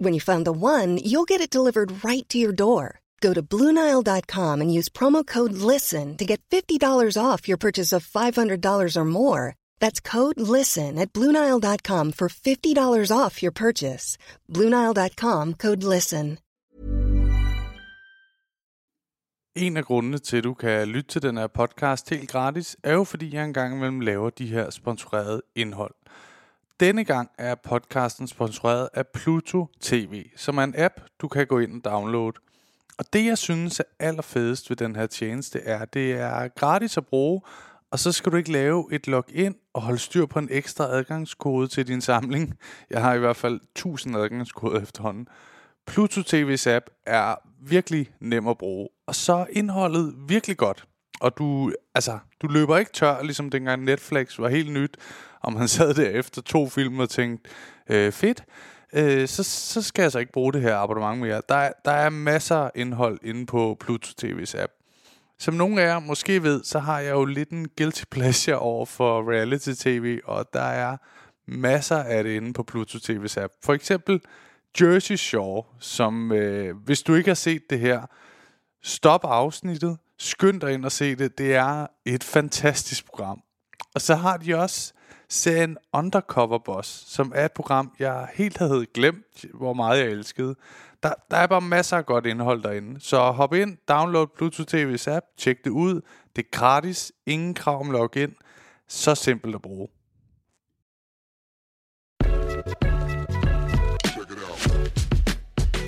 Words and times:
When 0.00 0.14
you 0.14 0.20
find 0.20 0.44
the 0.44 0.52
one, 0.52 0.98
you'll 0.98 1.24
get 1.24 1.40
it 1.40 1.50
delivered 1.50 2.04
right 2.04 2.28
to 2.28 2.38
your 2.38 2.52
door. 2.52 3.00
Go 3.20 3.34
to 3.34 3.42
Bluenile.com 3.42 4.60
and 4.60 4.72
use 4.72 4.88
promo 4.88 5.26
code 5.26 5.52
LISTEN 5.52 6.16
to 6.16 6.24
get 6.24 6.40
$50 6.50 7.16
off 7.20 7.48
your 7.48 7.58
purchase 7.58 7.92
of 7.92 8.06
$500 8.06 8.96
or 8.96 9.04
more. 9.04 9.56
That's 9.80 10.00
code 10.00 10.38
LISTEN 10.40 10.98
at 10.98 11.12
Bluenile.com 11.12 12.12
for 12.12 12.28
$50 12.28 13.10
off 13.10 13.42
your 13.42 13.52
purchase. 13.52 14.16
Bluenile.com 14.48 15.54
code 15.54 15.82
LISTEN. 15.82 16.38
En 19.56 19.76
af 19.76 19.84
grundene 19.84 20.18
til, 20.18 20.36
at 20.36 20.44
du 20.44 20.54
kan 20.54 20.88
lytte 20.88 21.10
til 21.10 21.22
den 21.22 21.36
her 21.36 21.46
podcast 21.46 22.10
helt 22.10 22.30
gratis, 22.30 22.76
er 22.82 22.92
jo 22.92 23.04
fordi, 23.04 23.34
jeg 23.34 23.44
engang 23.44 23.74
imellem 23.74 24.00
laver 24.00 24.30
de 24.30 24.46
her 24.46 24.70
sponsorerede 24.70 25.42
indhold. 25.54 25.94
Denne 26.80 27.04
gang 27.04 27.30
er 27.38 27.54
podcasten 27.54 28.28
sponsoreret 28.28 28.88
af 28.94 29.06
Pluto 29.06 29.66
TV, 29.80 30.24
som 30.36 30.58
er 30.58 30.64
en 30.64 30.74
app, 30.78 30.94
du 31.20 31.28
kan 31.28 31.46
gå 31.46 31.58
ind 31.58 31.74
og 31.74 31.92
downloade. 31.92 32.32
Og 32.98 33.04
det, 33.12 33.24
jeg 33.24 33.38
synes 33.38 33.80
er 33.80 33.84
allerfedest 33.98 34.70
ved 34.70 34.76
den 34.76 34.96
her 34.96 35.06
tjeneste, 35.06 35.60
er, 35.60 35.78
at 35.78 35.94
det 35.94 36.12
er 36.12 36.48
gratis 36.48 36.96
at 36.96 37.06
bruge, 37.06 37.40
og 37.90 37.98
så 37.98 38.12
skal 38.12 38.32
du 38.32 38.36
ikke 38.36 38.52
lave 38.52 38.88
et 38.92 39.06
login 39.06 39.54
og 39.74 39.82
holde 39.82 39.98
styr 39.98 40.26
på 40.26 40.38
en 40.38 40.48
ekstra 40.50 40.84
adgangskode 40.84 41.68
til 41.68 41.86
din 41.86 42.00
samling. 42.00 42.54
Jeg 42.90 43.02
har 43.02 43.14
i 43.14 43.18
hvert 43.18 43.36
fald 43.36 43.60
1000 43.60 44.16
adgangskoder 44.16 44.80
efterhånden. 44.80 45.28
Pluto 45.86 46.20
TV's 46.20 46.68
app 46.68 46.86
er 47.06 47.34
virkelig 47.60 48.10
nem 48.20 48.48
at 48.48 48.58
bruge, 48.58 48.88
og 49.06 49.14
så 49.14 49.32
er 49.32 49.46
indholdet 49.52 50.14
virkelig 50.28 50.56
godt. 50.56 50.84
Og 51.20 51.38
du, 51.38 51.72
altså, 51.94 52.18
du 52.42 52.46
løber 52.46 52.78
ikke 52.78 52.92
tør, 52.92 53.22
ligesom 53.22 53.50
dengang 53.50 53.84
Netflix 53.84 54.38
var 54.38 54.48
helt 54.48 54.72
nyt, 54.72 54.96
og 55.40 55.52
man 55.52 55.68
sad 55.68 55.94
der 55.94 56.08
efter 56.10 56.42
to 56.42 56.68
film 56.68 56.98
og 56.98 57.10
tænkte, 57.10 57.50
øh, 57.90 58.12
fedt, 58.12 58.44
øh, 58.92 59.28
så, 59.28 59.42
så 59.42 59.82
skal 59.82 60.02
jeg 60.02 60.12
så 60.12 60.18
ikke 60.18 60.32
bruge 60.32 60.52
det 60.52 60.62
her 60.62 60.76
abonnement 60.76 61.20
mere. 61.20 61.42
Der, 61.48 61.54
er- 61.54 61.72
der 61.84 61.90
er 61.92 62.10
masser 62.10 62.56
af 62.56 62.70
indhold 62.74 63.18
inde 63.22 63.46
på 63.46 63.76
Pluto 63.80 64.26
TV's 64.26 64.58
app. 64.62 64.72
Som 65.38 65.54
nogle 65.54 65.82
af 65.82 65.86
jer 65.86 65.98
måske 65.98 66.42
ved, 66.42 66.64
så 66.64 66.78
har 66.78 67.00
jeg 67.00 67.10
jo 67.10 67.24
lidt 67.24 67.50
en 67.50 67.68
guilty 67.78 68.02
pleasure 68.10 68.58
over 68.58 68.86
for 68.86 69.30
reality-tv, 69.32 70.20
og 70.24 70.46
der 70.52 70.62
er 70.62 70.96
masser 71.48 71.96
af 71.96 72.24
det 72.24 72.30
inde 72.30 72.52
på 72.52 72.62
Pluto 72.62 72.98
TV's 72.98 73.40
app. 73.40 73.52
For 73.64 73.74
eksempel 73.74 74.20
Jersey 74.80 75.16
Shore, 75.16 75.62
som 75.80 76.32
øh, 76.32 76.76
hvis 76.76 77.02
du 77.02 77.14
ikke 77.14 77.30
har 77.30 77.34
set 77.34 77.62
det 77.70 77.80
her, 77.80 78.02
stop 78.82 79.20
afsnittet, 79.24 79.98
skynd 80.18 80.60
dig 80.60 80.72
ind 80.72 80.84
og 80.84 80.92
se 80.92 81.14
det. 81.14 81.38
Det 81.38 81.54
er 81.54 81.86
et 82.06 82.24
fantastisk 82.24 83.06
program. 83.06 83.40
Og 83.94 84.00
så 84.00 84.14
har 84.14 84.36
de 84.36 84.54
også 84.54 84.92
serien 85.30 85.76
Undercover 85.92 86.58
Boss, 86.58 87.04
som 87.06 87.32
er 87.34 87.44
et 87.44 87.52
program, 87.52 87.92
jeg 87.98 88.28
helt 88.34 88.58
havde 88.58 88.86
glemt, 88.94 89.44
hvor 89.54 89.72
meget 89.72 89.98
jeg 89.98 90.06
elskede. 90.06 90.54
Der, 91.02 91.12
der 91.30 91.36
er 91.36 91.46
bare 91.46 91.60
masser 91.60 91.96
af 91.96 92.06
godt 92.06 92.26
indhold 92.26 92.62
derinde. 92.62 93.00
Så 93.00 93.30
hop 93.30 93.54
ind, 93.54 93.76
download 93.88 94.26
Bluetooth 94.36 94.74
TV's 94.74 95.10
app, 95.10 95.26
tjek 95.38 95.64
det 95.64 95.70
ud. 95.70 96.00
Det 96.36 96.44
er 96.44 96.48
gratis, 96.58 97.12
ingen 97.26 97.54
krav 97.54 97.80
om 97.80 97.90
login. 97.90 98.34
Så 98.88 99.14
simpelt 99.14 99.54
at 99.54 99.62
bruge. 99.62 99.88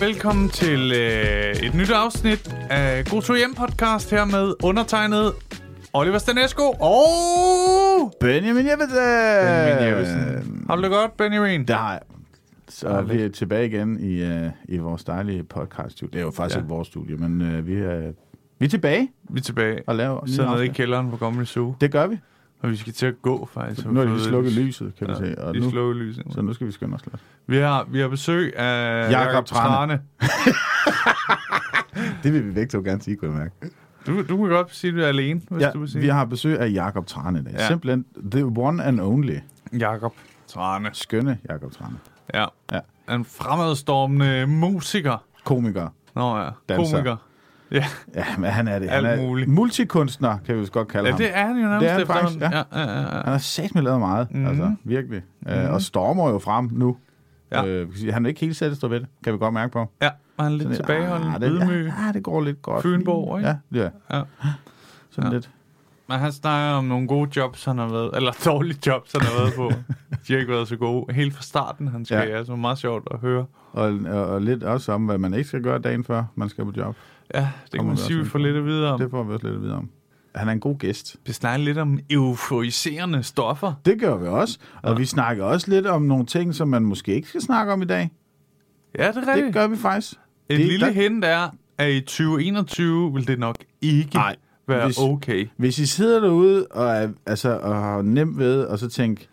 Velkommen 0.00 0.50
til 0.50 0.92
øh, 0.92 1.56
et 1.56 1.74
nyt 1.74 1.90
afsnit 1.90 2.54
af 2.70 3.04
God 3.04 3.22
To 3.22 3.34
Hjem 3.34 3.54
podcast 3.54 4.10
her 4.10 4.24
med 4.24 4.54
undertegnet 4.62 5.32
Oliver 5.92 6.18
Stanesco 6.18 6.62
og 6.80 8.12
Benjamin 8.20 8.66
Jeppesen! 8.66 8.96
Benjamin 8.96 9.88
Jeppesen. 9.88 10.64
Har 10.68 10.76
du 10.76 10.82
det 10.82 10.90
godt, 10.90 11.16
Benjamin? 11.16 11.64
Det 11.66 11.76
har 11.76 11.92
jeg. 11.92 12.00
Så 12.68 13.00
vi 13.02 13.22
er 13.22 13.28
tilbage 13.28 13.66
igen 13.66 14.00
i, 14.00 14.22
uh, 14.22 14.50
i 14.68 14.78
vores 14.78 15.04
dejlige 15.04 15.42
podcast-studie. 15.44 16.12
Det 16.12 16.20
er 16.20 16.24
jo 16.24 16.30
faktisk 16.30 16.56
Ja. 16.56 16.60
ikke 16.60 16.68
vores 16.68 16.88
studie, 16.88 17.16
men 17.16 17.40
uh, 17.58 17.66
vi, 17.66 17.74
er, 17.74 18.12
vi 18.58 18.66
er 18.66 18.70
tilbage 18.70 19.08
Vi 19.30 19.38
er 19.38 19.42
tilbage. 19.42 19.82
og 19.86 19.94
laver 19.94 20.20
Vi 20.24 20.32
sidder 20.32 20.52
nede 20.54 20.66
i 20.66 20.68
kælderen 20.68 21.10
på 21.10 21.16
Comedy 21.16 21.44
Zoo, 21.44 21.74
Det 21.80 21.92
gør 21.92 22.06
vi. 22.06 22.18
og 22.60 22.70
vi 22.70 22.76
skal 22.76 22.92
til 22.92 23.06
at 23.06 23.14
gå 23.22 23.48
faktisk. 23.54 23.86
Nu 23.86 23.98
har 24.00 24.06
de 24.06 24.12
lige 24.12 24.24
slukket 24.24 24.52
lyset, 24.52 24.92
kan 24.98 25.08
vi 25.08 25.14
se. 25.14 25.38
Og 25.38 25.52
lige 25.52 25.64
nu, 25.64 25.70
slukket 25.70 25.96
lyset. 25.96 26.24
så 26.30 26.42
nu 26.42 26.52
skal 26.52 26.66
vi 26.66 26.72
skynde 26.72 26.94
os 26.94 27.06
lidt. 27.06 27.22
Vi 27.46 27.56
har, 27.56 27.86
vi 27.90 28.00
har 28.00 28.08
besøg 28.08 28.56
af 28.56 29.10
Jakob 29.10 29.26
Jakob 29.32 29.46
Trane. 29.46 30.00
Trane. 30.20 30.20
Det 32.22 32.32
vil 32.32 32.46
vi 32.46 32.50
begge 32.52 32.68
to 32.68 32.78
gerne 32.84 33.02
sige, 33.02 33.16
kunne 33.16 33.30
jeg 33.30 33.38
mærke. 33.40 33.74
Du, 34.10 34.22
du 34.28 34.36
kan 34.36 34.48
godt 34.48 34.74
sige, 34.74 34.88
at 34.90 34.94
du 34.96 35.00
er 35.02 35.06
alene, 35.06 35.40
hvis 35.50 35.62
Ja, 35.62 35.70
du 35.70 35.78
vil 35.78 35.88
sige. 35.88 36.00
vi 36.02 36.08
har 36.08 36.24
besøg 36.24 36.58
af 36.60 36.70
Jakob 36.72 37.06
Trane 37.06 37.38
i 37.40 37.42
dag. 37.42 37.52
Ja. 37.52 37.66
Simpelthen 37.66 38.04
the 38.30 38.44
one 38.44 38.84
and 38.84 39.00
only 39.00 39.36
Jakob 39.78 40.14
Trane. 40.48 40.90
skønne 40.92 41.38
Jakob 41.48 41.72
Trane. 41.72 41.96
Ja. 42.34 42.44
Ja. 42.72 43.14
En 43.14 43.24
fremadstormende 43.24 44.46
musiker. 44.46 45.24
Komiker. 45.44 45.88
Nå 46.16 46.38
ja, 46.38 46.48
Danser. 46.68 46.92
komiker. 46.96 47.16
Ja, 47.72 47.84
Ja, 48.14 48.24
men 48.38 48.50
han 48.50 48.68
er 48.68 48.78
det. 48.78 48.88
Alt 48.90 49.06
han 49.06 49.18
er 49.18 49.22
muligt. 49.26 49.48
multikunstner, 49.48 50.38
kan 50.46 50.54
vi 50.54 50.60
vist 50.60 50.72
godt 50.72 50.88
kalde 50.88 51.06
ja 51.06 51.12
ham. 51.12 51.18
det 51.18 51.30
er 51.36 51.46
han 51.46 51.56
jo 51.56 51.62
nærmest 51.68 51.80
Det 51.80 51.90
er 51.90 51.94
han 51.94 52.06
faktisk, 52.06 52.40
ja. 52.40 52.50
ja, 52.50 52.62
ja, 52.72 52.80
ja, 52.80 53.00
ja. 53.00 53.06
Han 53.08 53.32
har 53.32 53.38
sat 53.38 53.74
med 53.74 53.82
lavet 53.82 53.98
meget, 54.00 54.34
mm. 54.34 54.46
altså 54.46 54.74
virkelig. 54.84 55.22
Mm. 55.40 55.52
Øh, 55.52 55.72
og 55.72 55.82
stormer 55.82 56.30
jo 56.30 56.38
frem 56.38 56.68
nu. 56.72 56.96
Ja. 57.52 57.66
Øh, 57.66 57.88
han 58.12 58.24
er 58.24 58.28
ikke 58.28 58.40
helt 58.40 58.56
sæt 58.56 58.76
stå 58.76 58.88
ved 58.88 59.00
det, 59.00 59.08
kan 59.24 59.32
vi 59.32 59.38
godt 59.38 59.54
mærke 59.54 59.72
på. 59.72 59.90
Ja, 60.02 60.10
og 60.36 60.44
han 60.44 60.52
er 60.52 60.56
lidt 60.56 60.62
Sådan 60.62 60.76
tilbageholdende, 60.76 61.34
ah, 61.34 61.40
det, 61.40 61.50
ydmyg. 61.62 61.86
ja, 61.86 62.08
ah, 62.08 62.14
det 62.14 62.22
går 62.22 62.40
lidt 62.40 62.62
godt. 62.62 62.82
Fynborg, 62.82 63.38
ikke? 63.38 63.48
Ja, 63.72 63.80
ja. 63.82 63.88
Ja. 64.18 64.22
Sådan 65.10 65.30
Ja. 65.30 65.34
lidt. 65.36 65.50
Men 66.08 66.18
han 66.18 66.32
snakker 66.32 66.76
om 66.78 66.84
nogle 66.84 67.08
gode 67.08 67.30
jobs, 67.36 67.64
han 67.64 67.78
har 67.78 67.88
været, 67.88 68.10
eller 68.16 68.32
dårlige 68.52 68.78
jobs, 68.86 69.12
han 69.12 69.20
har 69.20 69.42
været 69.42 69.54
på. 69.56 69.70
De 70.28 70.32
har 70.32 70.40
ikke 70.40 70.52
været 70.52 70.68
så 70.68 70.76
gode. 70.76 71.14
Helt 71.14 71.34
fra 71.34 71.42
starten, 71.42 71.88
han 71.88 72.04
skal, 72.04 72.28
Ja. 72.28 72.36
ja. 72.38 72.44
så 72.44 72.56
meget 72.56 72.78
sjovt 72.78 73.08
at 73.10 73.18
høre. 73.20 73.46
Og, 73.72 73.98
og, 74.08 74.26
og 74.26 74.40
lidt 74.42 74.62
også 74.62 74.92
om, 74.92 75.06
hvad 75.06 75.18
man 75.18 75.34
ikke 75.34 75.48
skal 75.48 75.62
gøre 75.62 75.78
dagen 75.78 76.04
før, 76.04 76.24
man 76.34 76.48
skal 76.48 76.64
på 76.64 76.72
job. 76.76 76.96
Ja, 77.34 77.48
det 77.64 77.72
kan 77.78 77.84
man 77.86 77.92
vi 77.96 78.00
sige, 78.00 78.18
vi 78.18 78.24
får 78.24 78.38
lidt 78.38 78.56
at 78.56 78.64
vide 78.64 78.92
om. 78.92 79.00
Det 79.00 79.10
får 79.10 79.22
vi 79.22 79.32
også 79.34 79.46
lidt 79.46 79.56
at 79.56 79.62
vide 79.62 79.74
om. 79.76 79.90
Han 80.34 80.48
er 80.48 80.52
en 80.52 80.60
god 80.60 80.78
gæst. 80.78 81.16
Vi 81.26 81.32
snakker 81.32 81.64
lidt 81.64 81.78
om 81.78 81.98
euforiserende 82.10 83.22
stoffer. 83.22 83.72
Det 83.84 84.00
gør 84.00 84.16
vi 84.16 84.26
også. 84.26 84.58
Og 84.82 84.98
vi 84.98 85.04
snakker 85.04 85.44
også 85.44 85.70
lidt 85.70 85.86
om 85.86 86.02
nogle 86.02 86.26
ting, 86.26 86.54
som 86.54 86.68
man 86.68 86.82
måske 86.82 87.14
ikke 87.14 87.28
skal 87.28 87.40
snakke 87.40 87.72
om 87.72 87.82
i 87.82 87.84
dag. 87.84 88.10
Ja, 88.98 89.08
det 89.08 89.16
er 89.16 89.20
Det 89.20 89.28
rigtigt. 89.28 89.52
gør 89.54 89.66
vi 89.66 89.76
faktisk. 89.76 90.12
Et 90.12 90.18
det, 90.58 90.66
lille 90.66 90.86
der- 90.86 90.92
hint 90.92 91.24
er, 91.24 91.48
at 91.78 91.90
i 91.92 92.00
2021 92.00 93.14
vil 93.14 93.26
det 93.28 93.38
nok 93.38 93.56
ikke 93.82 94.14
Nej, 94.14 94.36
være 94.68 94.84
hvis- 94.86 94.98
okay. 94.98 95.48
Hvis 95.56 95.78
I 95.78 95.86
sidder 95.86 96.20
derude 96.20 96.66
og, 96.70 96.86
er, 96.96 97.08
altså, 97.26 97.58
og 97.58 97.76
har 97.76 98.02
nemt 98.02 98.38
ved, 98.38 98.64
og 98.64 98.78
så 98.78 98.88
tænker, 98.88 99.24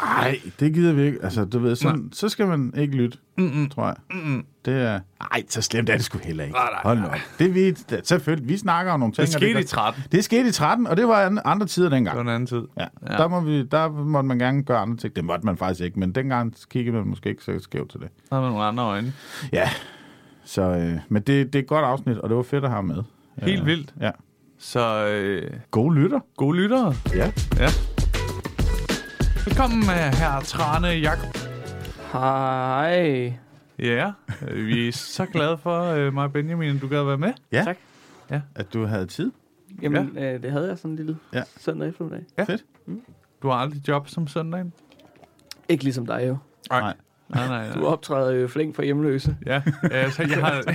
ej, 0.00 0.40
det 0.60 0.74
gider 0.74 0.92
vi 0.92 1.02
ikke. 1.02 1.18
Altså, 1.22 1.44
du 1.44 1.58
ved, 1.58 1.76
sådan, 1.76 2.08
så 2.12 2.28
skal 2.28 2.46
man 2.46 2.72
ikke 2.76 2.96
lytte, 2.96 3.18
Mm-mm. 3.38 3.68
tror 3.68 3.86
jeg. 3.86 3.96
Mm-mm. 4.10 4.44
Det 4.66 4.82
er... 4.82 5.00
Ej, 5.32 5.42
så 5.48 5.62
slemt 5.62 5.90
er 5.90 5.96
det 5.96 6.04
sgu 6.04 6.18
heller 6.18 6.44
ikke. 6.44 6.56
Nej, 6.56 6.68
nej, 6.72 6.80
Hold 6.82 6.98
nu 6.98 7.06
op. 7.06 7.14
Det 7.38 7.46
er 7.46 7.52
vi, 7.52 7.70
da- 7.72 8.00
selvfølgelig, 8.04 8.48
vi 8.48 8.56
snakker 8.56 8.92
om 8.92 9.00
nogle 9.00 9.14
ting. 9.14 9.26
Det 9.26 9.32
skete 9.34 9.52
gør- 9.52 9.60
i 9.60 9.64
13. 9.64 10.02
Det 10.12 10.24
skete 10.24 10.48
i 10.48 10.52
13, 10.52 10.86
og 10.86 10.96
det 10.96 11.08
var 11.08 11.26
an- 11.26 11.40
andre 11.44 11.66
tider 11.66 11.88
Det 11.88 11.96
dengang. 11.96 12.16
var 12.16 12.22
en 12.22 12.28
anden 12.28 12.46
tid. 12.46 12.62
Ja. 12.78 12.86
Ja. 13.10 13.16
Der, 13.16 13.28
må 13.28 13.40
vi, 13.40 13.62
der 13.64 13.88
måtte 13.88 14.26
man 14.26 14.38
gerne 14.38 14.62
gøre 14.62 14.78
andre 14.78 14.96
ting. 14.96 15.16
Det 15.16 15.24
måtte 15.24 15.46
man 15.46 15.56
faktisk 15.56 15.80
ikke, 15.84 16.00
men 16.00 16.12
dengang 16.14 16.54
kiggede 16.70 16.96
man 16.96 17.06
måske 17.06 17.28
ikke 17.28 17.44
så 17.44 17.58
skævt 17.60 17.90
til 17.90 18.00
det. 18.00 18.08
Der 18.30 18.36
var 18.36 18.48
nogle 18.48 18.64
andre 18.64 18.84
øjne. 18.84 19.12
Ja, 19.52 19.70
så, 20.44 20.62
øh, 20.62 20.98
men 21.08 21.22
det, 21.22 21.52
det 21.52 21.54
er 21.54 21.62
et 21.62 21.66
godt 21.68 21.84
afsnit, 21.84 22.18
og 22.18 22.28
det 22.28 22.36
var 22.36 22.42
fedt 22.42 22.64
at 22.64 22.70
have 22.70 22.82
med. 22.82 23.02
Helt 23.42 23.60
Øh, 23.60 23.66
vildt. 23.66 23.94
Ja. 24.00 24.10
Så 24.58 25.06
øh, 25.06 25.50
Gode 25.70 25.94
lytter. 25.94 26.20
gode 26.36 26.56
lyttere. 26.58 26.94
Ja. 27.14 27.30
Ja. 27.58 27.68
Velkommen 29.46 29.78
med 29.80 29.94
her 30.14 30.40
Trane 30.40 30.88
Jakob. 30.88 31.38
Hej. 32.12 33.32
Ja, 33.78 34.12
øh, 34.48 34.66
vi 34.66 34.88
er 34.88 34.92
så 34.92 35.26
glade 35.26 35.58
for, 35.58 35.82
øh, 35.82 36.14
mig 36.14 36.24
og 36.24 36.32
Benjamin, 36.32 36.76
at 36.76 36.82
du 36.82 36.88
gad 36.88 37.04
være 37.04 37.18
med. 37.18 37.32
Ja. 37.52 37.62
Tak. 37.64 37.76
At 38.54 38.72
du 38.74 38.84
havde 38.84 39.06
tid. 39.06 39.32
Jamen, 39.82 40.12
ja. 40.14 40.34
øh, 40.34 40.42
det 40.42 40.50
havde 40.52 40.68
jeg 40.68 40.78
sådan 40.78 40.90
en 40.90 40.96
lille 40.96 41.16
Ja. 41.32 41.38
ja. 41.38 41.44
søndag 41.58 41.88
eftermiddag. 41.88 42.24
Ja. 42.38 42.44
Fedt. 42.44 42.64
Du 43.42 43.48
har 43.48 43.54
aldrig 43.56 43.88
job 43.88 44.08
som 44.08 44.26
søndagen. 44.26 44.72
Ikke 45.68 45.84
ligesom 45.84 46.06
dig 46.06 46.24
jo. 46.28 46.36
Nej. 46.70 46.80
Nej. 46.80 46.94
Nej, 47.28 47.48
nej, 47.48 47.66
nej. 47.68 47.74
Du 47.76 47.86
optræder 47.86 48.32
jo 48.32 48.48
flink 48.48 48.74
for 48.74 48.82
hjemløse. 48.82 49.36
Ja, 49.46 49.62
altså, 49.90 50.22
jeg 50.22 50.36
har... 50.44 50.56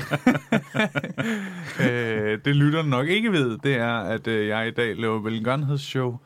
øh, 1.89 2.39
det 2.45 2.56
lytterne 2.56 2.89
nok 2.89 3.07
ikke 3.07 3.31
ved, 3.31 3.57
det 3.57 3.75
er, 3.75 3.94
at 3.94 4.27
øh, 4.27 4.47
jeg 4.47 4.68
i 4.68 4.71
dag 4.71 4.95
laver 4.97 5.19
velgørenhedsshow 5.19 6.18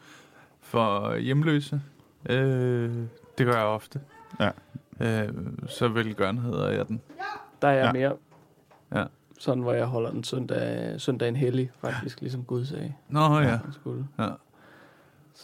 for 0.62 1.16
hjemløse. 1.18 1.82
Øh, 2.30 2.90
det 3.38 3.46
gør 3.46 3.54
jeg 3.54 3.66
ofte. 3.66 4.00
Ja. 4.40 4.50
Øh, 5.00 5.30
så 5.68 5.88
velgørenhed 5.88 6.54
er 6.54 6.70
jeg 6.70 6.88
den. 6.88 7.02
Der 7.62 7.68
er 7.68 7.72
jeg 7.74 7.86
Ja. 7.86 7.92
mere 7.94 8.14
Ja. 8.96 9.04
sådan, 9.40 9.64
hvor 9.64 9.74
jeg 9.74 9.86
holder 9.86 10.12
den 10.12 10.24
søndag, 10.24 10.94
søndagen 11.02 11.36
hellig, 11.36 11.72
faktisk, 11.82 12.22
ligesom 12.22 12.44
Gud 12.44 12.66
sagde. 12.66 12.94
Nå 13.10 13.40
ja. 13.40 13.58
Skulle. 13.74 14.08
ja. 14.20 14.28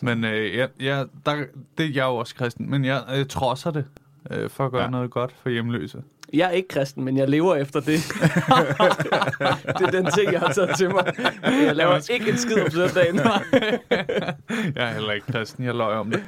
Men 0.01 0.23
øh, 0.25 0.57
jeg, 0.57 0.69
jeg, 0.79 1.05
der, 1.25 1.35
det 1.77 1.85
er 1.85 1.89
jeg 1.93 2.03
jo 2.05 2.15
også 2.15 2.35
kristen, 2.35 2.69
men 2.69 2.85
jeg 2.85 3.03
øh, 3.15 3.25
trodser 3.25 3.71
det 3.71 3.85
øh, 4.31 4.49
for 4.49 4.65
at 4.65 4.71
gøre 4.71 4.81
Ja. 4.81 4.85
ja. 4.85 4.91
noget 4.91 5.11
godt 5.11 5.31
for 5.41 5.49
hjemløse. 5.49 6.03
Jeg 6.33 6.45
er 6.47 6.51
ikke 6.51 6.67
kristen, 6.67 7.03
men 7.03 7.17
jeg 7.17 7.29
lever 7.29 7.55
efter 7.55 7.79
det. 7.79 7.87
det 9.79 9.87
er 9.87 9.91
den 9.91 10.05
ting, 10.11 10.31
jeg 10.31 10.39
har 10.39 10.53
taget 10.53 10.77
til 10.77 10.89
mig. 10.89 11.13
Jeg 11.43 11.75
laver 11.75 12.11
ikke 12.11 12.29
en 12.31 12.37
skid 12.37 12.61
om 12.63 12.69
søndagen. 12.69 13.15
Jeg 14.75 14.89
er 14.89 14.93
heller 14.93 15.11
ikke 15.11 15.31
kristen, 15.31 15.65
jeg 15.65 15.75
løg 15.75 15.97
om 15.97 16.11
det. 16.11 16.23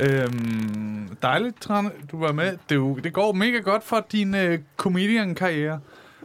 Øhm, 0.00 1.16
dejligt, 1.22 1.60
Trane, 1.60 1.90
du 2.12 2.18
var 2.18 2.32
med. 2.32 2.56
Det, 2.68 2.74
jo, 2.74 2.94
det 2.94 3.12
går 3.12 3.32
mega 3.32 3.58
godt 3.58 3.82
for 3.84 4.06
din 4.12 4.34
øh, 4.34 4.58
comedian-karriere, 4.76 5.80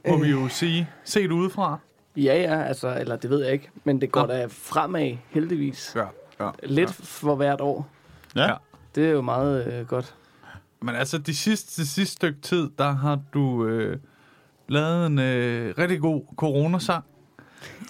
må 0.08 0.18
vi 0.24 0.30
jo 0.30 0.48
sige, 0.48 0.90
set 1.04 1.32
udefra. 1.32 1.78
ja, 2.18 2.42
ja, 2.42 2.64
altså, 2.64 2.98
eller 3.00 3.16
det 3.16 3.30
ved 3.30 3.44
jeg 3.44 3.54
ikke. 3.54 3.70
Men 3.84 4.02
det 4.02 4.12
går 4.12 4.22
Nå. 4.22 4.28
da 4.28 4.46
fremad, 4.50 5.18
heldigvis. 5.30 5.96
Ja, 5.96 6.06
ja. 6.46 6.50
Lidt 6.64 6.94
for 6.94 7.36
hvert 7.36 7.62
år. 7.62 7.88
Ja. 8.36 8.48
Ja. 8.48 8.56
Det 8.96 9.06
er 9.06 9.12
jo 9.12 9.22
meget 9.22 9.74
øh, 9.74 9.88
godt. 9.88 10.16
Men 10.82 10.96
altså, 10.96 11.18
de 11.18 11.36
sidste, 11.36 11.82
de 11.82 11.88
sidste 11.88 12.16
stykke 12.16 12.42
tid, 12.42 12.70
der 12.78 12.92
har 12.92 13.20
du 13.34 13.66
øh, 13.66 13.98
lavet 14.68 15.08
en 15.08 15.20
øh, 15.20 15.74
rigtig 15.78 16.00
god 16.00 16.22
coronasang. 16.38 17.04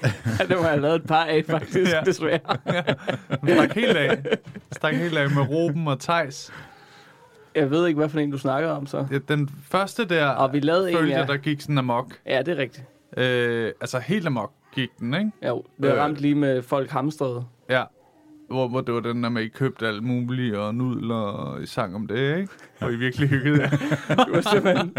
Ja, 0.04 0.46
det 0.48 0.58
har 0.64 0.70
jeg 0.70 0.82
lavet 0.82 0.96
et 0.96 1.08
par 1.08 1.24
af, 1.26 1.44
faktisk, 1.50 1.92
Ja. 1.92 1.98
ja. 1.98 2.04
desværre. 2.06 2.40
Du 3.42 3.48
stak 3.48 3.74
helt 3.76 3.98
af. 3.98 4.24
Stak 4.72 4.94
helt 4.96 5.18
af 5.18 5.30
med 5.30 5.42
Ruben 5.50 5.88
og 5.88 6.00
Tejs. 6.00 6.52
Jeg 7.56 7.72
ved 7.72 7.88
ikke, 7.88 7.98
hvad 7.98 8.10
for 8.10 8.20
en 8.20 8.32
du 8.32 8.38
snakker 8.38 8.70
om, 8.70 8.86
så. 8.88 9.06
Ja, 9.12 9.18
den 9.28 9.50
første 9.70 10.06
der, 10.06 10.28
Og 10.28 10.54
vi 10.54 10.60
lavede 10.60 10.92
en, 10.92 10.98
følte 10.98 11.12
ja. 11.14 11.20
jeg, 11.20 11.28
der 11.28 11.38
gik 11.38 11.62
sådan 11.62 11.78
amok. 11.78 12.06
Ja, 12.26 12.42
det 12.42 12.48
er 12.48 12.58
rigtigt. 12.58 12.86
Øh, 13.18 13.72
altså, 13.82 14.00
helt 14.00 14.28
amok 14.28 14.52
gik 14.76 14.90
den, 15.00 15.14
ikke? 15.14 15.32
Jo, 15.48 15.64
det 15.78 15.86
Øh. 15.86 15.92
er 15.92 16.02
ramt 16.02 16.18
lige 16.18 16.36
med 16.36 16.62
folk 16.62 16.90
hamstrede. 16.90 17.46
Ja. 17.70 17.84
Hvor, 18.50 18.68
hvor 18.68 18.82
det 18.82 18.94
var 18.94 19.00
den 19.00 19.24
der 19.24 19.30
med, 19.30 19.42
at 19.42 19.48
I 19.48 19.50
købte 19.50 19.88
alt 19.88 20.04
muligt 20.04 20.56
og 20.56 20.76
nudler 20.76 21.16
og 21.16 21.64
I 21.64 21.66
sang 21.66 21.96
om 21.96 22.08
det, 22.08 22.38
ikke? 22.38 22.48
Og 22.80 22.94
I 22.94 22.96
virkelig 22.96 23.30
hyggede 23.30 23.62
jer. 23.62 23.70
Det 24.26 24.34
var 24.34 24.42
simpelthen... 24.42 24.94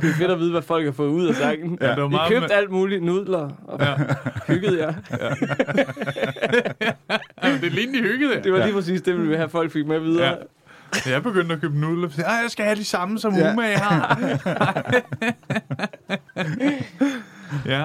Det 0.00 0.10
er 0.10 0.14
fedt 0.18 0.30
at 0.30 0.38
vide, 0.38 0.50
hvad 0.50 0.62
folk 0.62 0.84
har 0.84 0.92
fået 0.92 1.08
ud 1.10 1.26
af 1.26 1.34
sangen. 1.34 1.78
Ja, 1.80 1.90
det 1.94 2.02
var 2.02 2.08
Vi 2.08 2.14
meget 2.14 2.28
købte 2.32 2.48
med- 2.48 2.56
alt 2.56 2.70
muligt 2.70 3.02
nudler 3.04 3.50
og 3.66 3.80
Ja. 3.80 3.94
hyggede 4.46 4.78
jer. 4.86 4.94
Jamen, 7.44 7.60
det 7.60 7.72
lignede, 7.72 7.98
I 7.98 8.02
hyggede 8.02 8.34
jer. 8.34 8.42
Det 8.42 8.52
var 8.52 8.64
lige 8.64 8.72
præcis 8.74 9.02
det, 9.02 9.14
vi 9.14 9.20
ville 9.20 9.36
have, 9.36 9.48
folk 9.48 9.72
fik 9.72 9.86
med 9.86 10.00
videre. 10.00 10.26
Ja. 10.28 10.34
Så 10.92 11.10
jeg 11.10 11.22
begyndte 11.22 11.54
at 11.54 11.60
købe 11.60 11.78
nudler. 11.78 12.08
Ej, 12.26 12.32
jeg 12.32 12.50
skal 12.50 12.64
have 12.64 12.76
de 12.76 12.84
samme, 12.84 13.18
som 13.18 13.34
Ja. 13.34 13.46
ja. 13.46 13.52
Umage 13.52 13.76
har. 13.78 14.18
ja. 17.66 17.84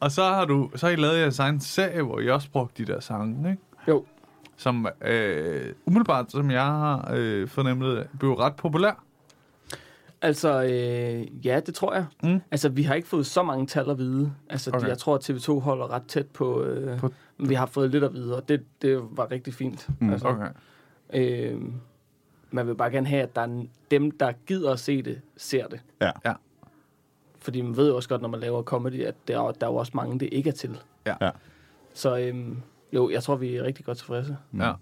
Og 0.00 0.10
så 0.12 0.22
har 0.22 0.44
du 0.44 0.70
så 0.76 0.86
har 0.86 0.92
I 0.92 0.96
lavet 0.96 1.18
jeres 1.20 1.38
egen 1.38 1.60
serie, 1.60 2.02
hvor 2.02 2.20
I 2.20 2.30
også 2.30 2.50
brugte 2.50 2.84
de 2.84 2.92
der 2.92 3.00
sange, 3.00 3.50
ikke? 3.50 3.62
Jo. 3.88 4.04
Som 4.58 4.86
øh, 5.02 5.74
umiddelbart, 5.86 6.32
som 6.32 6.50
jeg 6.50 6.64
har 6.64 7.10
øh, 7.14 7.48
fornemmet, 7.48 8.08
blev 8.18 8.32
ret 8.32 8.56
populær. 8.56 9.04
Altså, 10.22 10.62
øh, 10.62 11.46
ja, 11.46 11.60
det 11.66 11.74
tror 11.74 11.94
jeg. 11.94 12.06
Mm. 12.22 12.40
Altså, 12.50 12.68
vi 12.68 12.82
har 12.82 12.94
ikke 12.94 13.08
fået 13.08 13.26
så 13.26 13.42
mange 13.42 13.66
tal 13.66 13.90
at 13.90 13.98
vide. 13.98 14.32
Altså, 14.50 14.70
Okay. 14.74 14.88
jeg 14.88 14.98
tror, 14.98 15.14
at 15.14 15.30
TV2 15.30 15.58
holder 15.60 15.90
ret 15.92 16.02
tæt 16.08 16.26
på... 16.26 16.62
Øh, 16.62 16.98
På- 16.98 17.12
vi 17.38 17.54
har 17.54 17.66
fået 17.66 17.90
lidt 17.90 18.04
at 18.04 18.12
vide, 18.14 18.36
og 18.36 18.48
det, 18.48 18.64
det 18.82 19.00
var 19.10 19.30
rigtig 19.30 19.54
fint. 19.54 19.88
Mm. 20.00 20.10
Altså, 20.10 20.28
Okay. 20.28 20.48
øh, 21.14 21.60
man 22.50 22.66
vil 22.66 22.74
bare 22.74 22.90
gerne 22.90 23.06
have, 23.06 23.22
at 23.22 23.36
der 23.36 23.42
er 23.42 23.62
dem, 23.90 24.10
der 24.10 24.32
gider 24.46 24.72
at 24.72 24.78
se 24.80 25.02
det, 25.02 25.20
ser 25.36 25.66
det. 25.66 25.80
Ja. 26.00 26.10
Ja. 26.24 26.32
Fordi 27.38 27.60
man 27.60 27.76
ved 27.76 27.88
jo 27.88 27.96
også 27.96 28.08
godt, 28.08 28.22
når 28.22 28.28
man 28.28 28.40
laver 28.40 28.62
comedy, 28.62 29.04
at 29.04 29.14
der, 29.28 29.40
er- 29.40 29.52
der 29.52 29.66
er 29.66 29.70
jo 29.70 29.76
også 29.76 29.92
mange, 29.94 30.18
det 30.20 30.28
ikke 30.32 30.48
er 30.50 30.54
til. 30.54 30.78
Ja. 31.06 31.14
Ja. 31.20 31.30
Så 31.94 32.18
øhm, 32.18 32.56
jo, 32.92 33.10
jeg 33.10 33.22
tror, 33.22 33.36
vi 33.36 33.56
er 33.56 33.64
rigtig 33.64 33.84
godt 33.84 33.98
tilfredse. 33.98 34.36
Ja. 34.58 34.72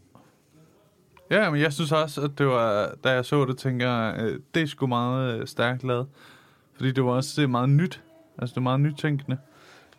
Ja, 1.31 1.51
men 1.51 1.61
jeg 1.61 1.73
synes 1.73 1.93
også, 1.93 2.21
at 2.23 2.31
det 2.39 2.47
var, 2.47 2.95
da 3.05 3.11
jeg 3.11 3.25
så 3.25 3.45
det, 3.45 3.59
tænker 3.59 3.89
jeg, 3.89 4.21
øh, 4.21 4.41
det 4.55 4.63
er 4.63 4.67
sgu 4.67 4.87
meget 4.87 5.41
øh, 5.41 5.47
stærkt 5.47 5.85
lavet. 5.85 6.07
Fordi 6.77 6.93
det 6.93 7.05
var 7.05 7.11
også 7.11 7.33
det 7.37 7.45
er 7.45 7.49
meget 7.49 7.69
nyt. 7.69 8.03
Altså, 8.39 8.55
det 8.55 8.57
er 8.57 8.63
meget 8.63 8.81
nytænkende. 8.81 9.39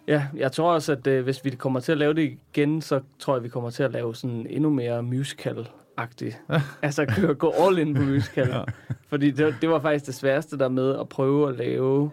Ja, 0.08 0.28
jeg 0.36 0.52
tror 0.52 0.74
også, 0.74 0.92
at 0.92 1.08
øh, 1.08 1.24
hvis 1.24 1.46
vi 1.46 1.50
kommer 1.50 1.80
til 1.80 1.92
at 1.92 1.98
lave 1.98 2.14
det 2.14 2.38
igen, 2.54 2.82
så 2.82 3.02
tror 3.20 3.36
jeg, 3.36 3.44
vi 3.44 3.50
kommer 3.50 3.70
til 3.70 3.84
at 3.84 3.92
lave 3.92 4.16
sådan 4.16 4.48
endnu 4.50 4.70
mere 4.70 5.04
musical-agtigt. 5.04 6.42
altså 6.82 7.06
køre, 7.06 7.34
gå 7.34 7.54
all 7.60 7.80
in 7.80 7.94
på 7.94 8.02
musical. 8.12 8.48
ja. 8.48 8.64
Fordi 9.08 9.32
det, 9.32 9.56
det 9.62 9.70
var 9.70 9.80
faktisk 9.80 10.06
det 10.06 10.16
sværeste 10.16 10.58
der 10.58 10.70
med 10.70 11.00
at 11.00 11.10
prøve 11.10 11.50
at 11.50 11.56
lave 11.56 12.12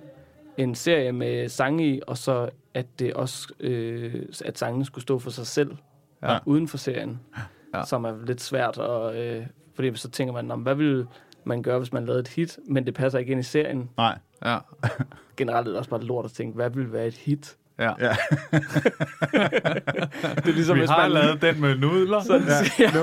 en 0.58 0.74
serie 0.74 1.12
med 1.12 1.48
sange 1.48 1.88
i, 1.88 2.00
og 2.06 2.18
så 2.18 2.48
at 2.74 2.98
det 2.98 3.14
også, 3.14 3.52
øh, 3.60 4.26
at 4.44 4.58
sangene 4.58 4.84
skulle 4.84 5.02
stå 5.02 5.18
for 5.18 5.30
sig 5.30 5.46
selv 5.46 5.76
Ja. 6.22 6.38
uden 6.46 6.68
for 6.68 6.76
serien. 6.76 7.20
Ja. 7.74 7.84
Som 7.84 8.04
er 8.04 8.14
lidt 8.26 8.40
svært, 8.40 8.78
og, 8.78 9.16
øh, 9.16 9.46
fordi 9.74 9.96
så 9.96 10.10
tænker 10.10 10.32
man, 10.34 10.44
"Nå, 10.44 10.56
men 10.56 10.62
hvad 10.62 10.74
ville 10.74 11.06
man 11.44 11.62
gøre, 11.62 11.78
hvis 11.78 11.92
man 11.92 12.06
lavede 12.06 12.20
et 12.20 12.28
hit, 12.28 12.58
men 12.68 12.86
det 12.86 12.94
passer 12.94 13.18
ikke 13.18 13.30
ind 13.32 13.40
i 13.40 13.42
serien. 13.42 13.90
Nej. 13.96 14.18
Ja. 14.44 14.58
Generelt 15.36 15.66
er 15.68 15.70
det 15.70 15.78
også 15.78 15.90
bare 15.90 16.02
lort 16.02 16.24
at 16.24 16.30
tænke, 16.32 16.54
hvad 16.54 16.70
ville 16.70 16.92
være 16.92 17.06
et 17.06 17.14
hit? 17.14 17.56
Ja. 17.78 17.92
Ja. 18.00 18.08
Det 20.36 20.48
er 20.48 20.52
ligesom, 20.52 20.74
Vi 20.74 20.80
hvis 20.80 20.90
har 20.90 21.02
man 21.02 21.10
lavet 21.10 21.42
den 21.42 21.60
med 21.60 21.78
nudler. 21.78 22.20
Sådan, 22.22 22.46
ja. 22.78 22.86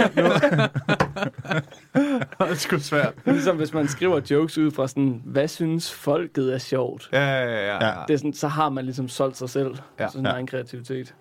det 2.39 2.49
er 2.51 2.53
sgu 2.55 2.77
svært. 2.79 3.13
ligesom 3.25 3.57
hvis 3.57 3.73
man 3.73 3.87
skriver 3.87 4.21
jokes 4.31 4.57
ud 4.57 4.71
fra 4.71 4.87
sådan, 4.87 5.21
hvad 5.25 5.47
synes 5.47 5.91
folket 5.93 6.53
er 6.53 6.57
sjovt? 6.57 7.09
Ja, 7.13 7.19
ja, 7.25 7.45
ja. 7.45 7.65
ja. 7.65 7.85
Ja. 7.87 7.93
Det 8.07 8.13
er 8.13 8.17
sådan, 8.17 8.33
så 8.33 8.47
har 8.47 8.69
man 8.69 8.85
ligesom 8.85 9.07
solgt 9.09 9.37
sig 9.37 9.49
selv. 9.49 9.75
Ja. 9.99 10.03
Ja. 10.03 10.07
Sådan 10.09 10.19
en 10.21 10.25
Ja. 10.25 10.31
egen 10.31 10.47
kreativitet. 10.47 11.15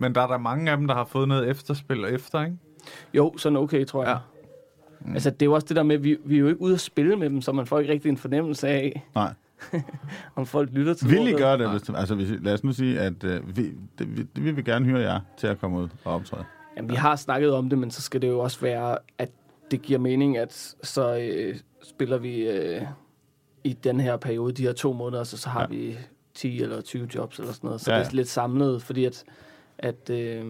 Men 0.00 0.14
der 0.14 0.20
er 0.22 0.26
der 0.26 0.38
mange 0.38 0.70
af 0.70 0.76
dem, 0.76 0.86
der 0.86 0.94
har 0.94 1.04
fået 1.04 1.28
noget 1.28 1.48
efterspil 1.48 2.04
efter, 2.04 2.44
ikke? 2.44 2.56
Jo, 3.14 3.34
sådan 3.38 3.56
okay, 3.56 3.84
tror 3.86 4.02
jeg. 4.04 4.08
Ja. 4.08 4.14
Ja. 4.14 4.18
Mm. 5.08 5.12
Altså, 5.14 5.30
det 5.30 5.42
er 5.42 5.46
jo 5.46 5.52
også 5.52 5.66
det 5.68 5.76
der 5.76 5.82
med, 5.82 5.98
vi, 5.98 6.16
vi 6.24 6.34
er 6.34 6.40
jo 6.40 6.48
ikke 6.48 6.60
ude 6.60 6.74
at 6.74 6.80
spille 6.80 7.16
med 7.16 7.30
dem, 7.30 7.42
så 7.42 7.52
man 7.52 7.66
får 7.66 7.78
ikke 7.80 7.92
rigtig 7.92 8.08
en 8.08 8.16
fornemmelse 8.16 8.68
af, 8.68 9.06
Nej. 9.14 9.32
om 10.36 10.46
folk 10.46 10.70
lytter 10.72 10.94
til 10.94 11.10
Vil 11.10 11.28
I 11.28 11.32
gøre 11.32 11.58
det? 11.58 11.70
Hvis, 11.70 11.82
altså, 11.94 12.14
hvis, 12.14 12.28
lad 12.40 12.54
os 12.54 12.64
nu 12.64 12.72
sige, 12.72 13.00
at 13.00 13.24
øh, 13.24 13.56
vi, 13.56 13.62
det, 13.98 14.16
vi, 14.16 14.22
det, 14.22 14.44
vi 14.44 14.50
vil 14.50 14.64
gerne 14.64 14.84
høre 14.86 15.00
jer 15.00 15.20
til 15.36 15.46
at 15.46 15.60
komme 15.60 15.78
ud 15.78 15.88
og 16.04 16.14
optræde. 16.14 16.44
Jamen, 16.76 16.90
vi 16.90 16.94
har 16.94 17.16
snakket 17.16 17.52
om 17.52 17.68
det, 17.68 17.78
men 17.78 17.90
så 17.90 18.02
skal 18.02 18.22
det 18.22 18.28
jo 18.28 18.38
også 18.38 18.60
være, 18.60 18.98
at 19.18 19.30
det 19.70 19.82
giver 19.82 19.98
mening, 19.98 20.36
at 20.38 20.74
så 20.82 21.16
øh, 21.16 21.56
spiller 21.82 22.18
vi 22.18 22.48
øh, 22.48 22.82
i 23.64 23.72
den 23.72 24.00
her 24.00 24.16
periode, 24.16 24.52
de 24.52 24.62
her 24.62 24.72
to 24.72 24.92
måneder, 24.92 25.24
så, 25.24 25.36
så 25.36 25.48
har 25.48 25.60
Ja. 25.60 25.66
vi 25.76 25.98
10 26.34 26.62
eller 26.62 26.80
20 26.80 27.08
jobs 27.14 27.38
eller 27.38 27.52
sådan 27.52 27.66
noget. 27.68 27.80
Så 27.80 27.92
Ja, 27.92 27.98
det 27.98 28.06
er 28.06 28.12
lidt 28.14 28.28
samlet, 28.28 28.82
fordi 28.82 29.04
at, 29.04 29.24
at 29.78 30.10
øh, 30.10 30.44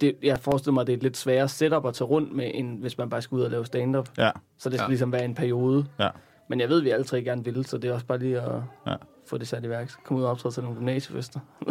det, 0.00 0.16
jeg 0.22 0.38
forestiller 0.38 0.72
mig, 0.74 0.80
at 0.80 0.86
det 0.86 0.92
er 0.92 0.96
et 0.96 1.02
lidt 1.02 1.16
sværere 1.16 1.48
setup 1.48 1.86
at 1.86 1.94
tage 1.94 2.08
rundt 2.08 2.32
med, 2.32 2.50
end 2.54 2.80
hvis 2.80 2.98
man 2.98 3.10
bare 3.10 3.22
skal 3.22 3.36
ud 3.36 3.42
og 3.42 3.50
lave 3.50 3.66
stand-up. 3.66 4.08
Ja. 4.18 4.30
Så 4.58 4.68
det 4.70 4.78
skal 4.78 4.84
ja. 4.84 4.88
ligesom 4.88 5.12
være 5.12 5.24
en 5.24 5.34
periode. 5.34 5.86
Ja. 5.98 6.08
Men 6.48 6.60
jeg 6.60 6.68
ved, 6.68 6.78
at 6.78 6.84
vi 6.84 6.90
alle 6.90 7.04
tre 7.04 7.22
gerne 7.22 7.44
vil, 7.44 7.64
så 7.66 7.78
det 7.78 7.90
er 7.90 7.94
også 7.94 8.06
bare 8.06 8.18
lige 8.18 8.40
at 8.40 8.52
Ja. 8.86 8.94
få 9.26 9.38
det 9.38 9.48
sat 9.48 9.64
i 9.64 9.68
værk. 9.68 9.90
Kom 10.04 10.16
ud 10.16 10.22
og 10.22 10.30
optræde 10.30 10.54
til 10.54 10.62
nogle 10.62 10.78
gymnasiefester. 10.78 11.40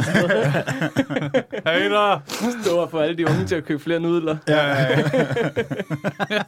Hey 1.68 1.89
der! 1.92 2.20
Stå 2.63 2.77
og 2.77 2.92
få 2.92 2.98
alle 3.00 3.18
de 3.18 3.25
unge 3.30 3.46
til 3.46 3.56
at 3.56 3.65
købe 3.65 3.80
flere 3.84 4.00
nudler. 4.00 4.38
Ja, 4.48 4.68
ja, 4.68 4.88
ja. 6.30 6.42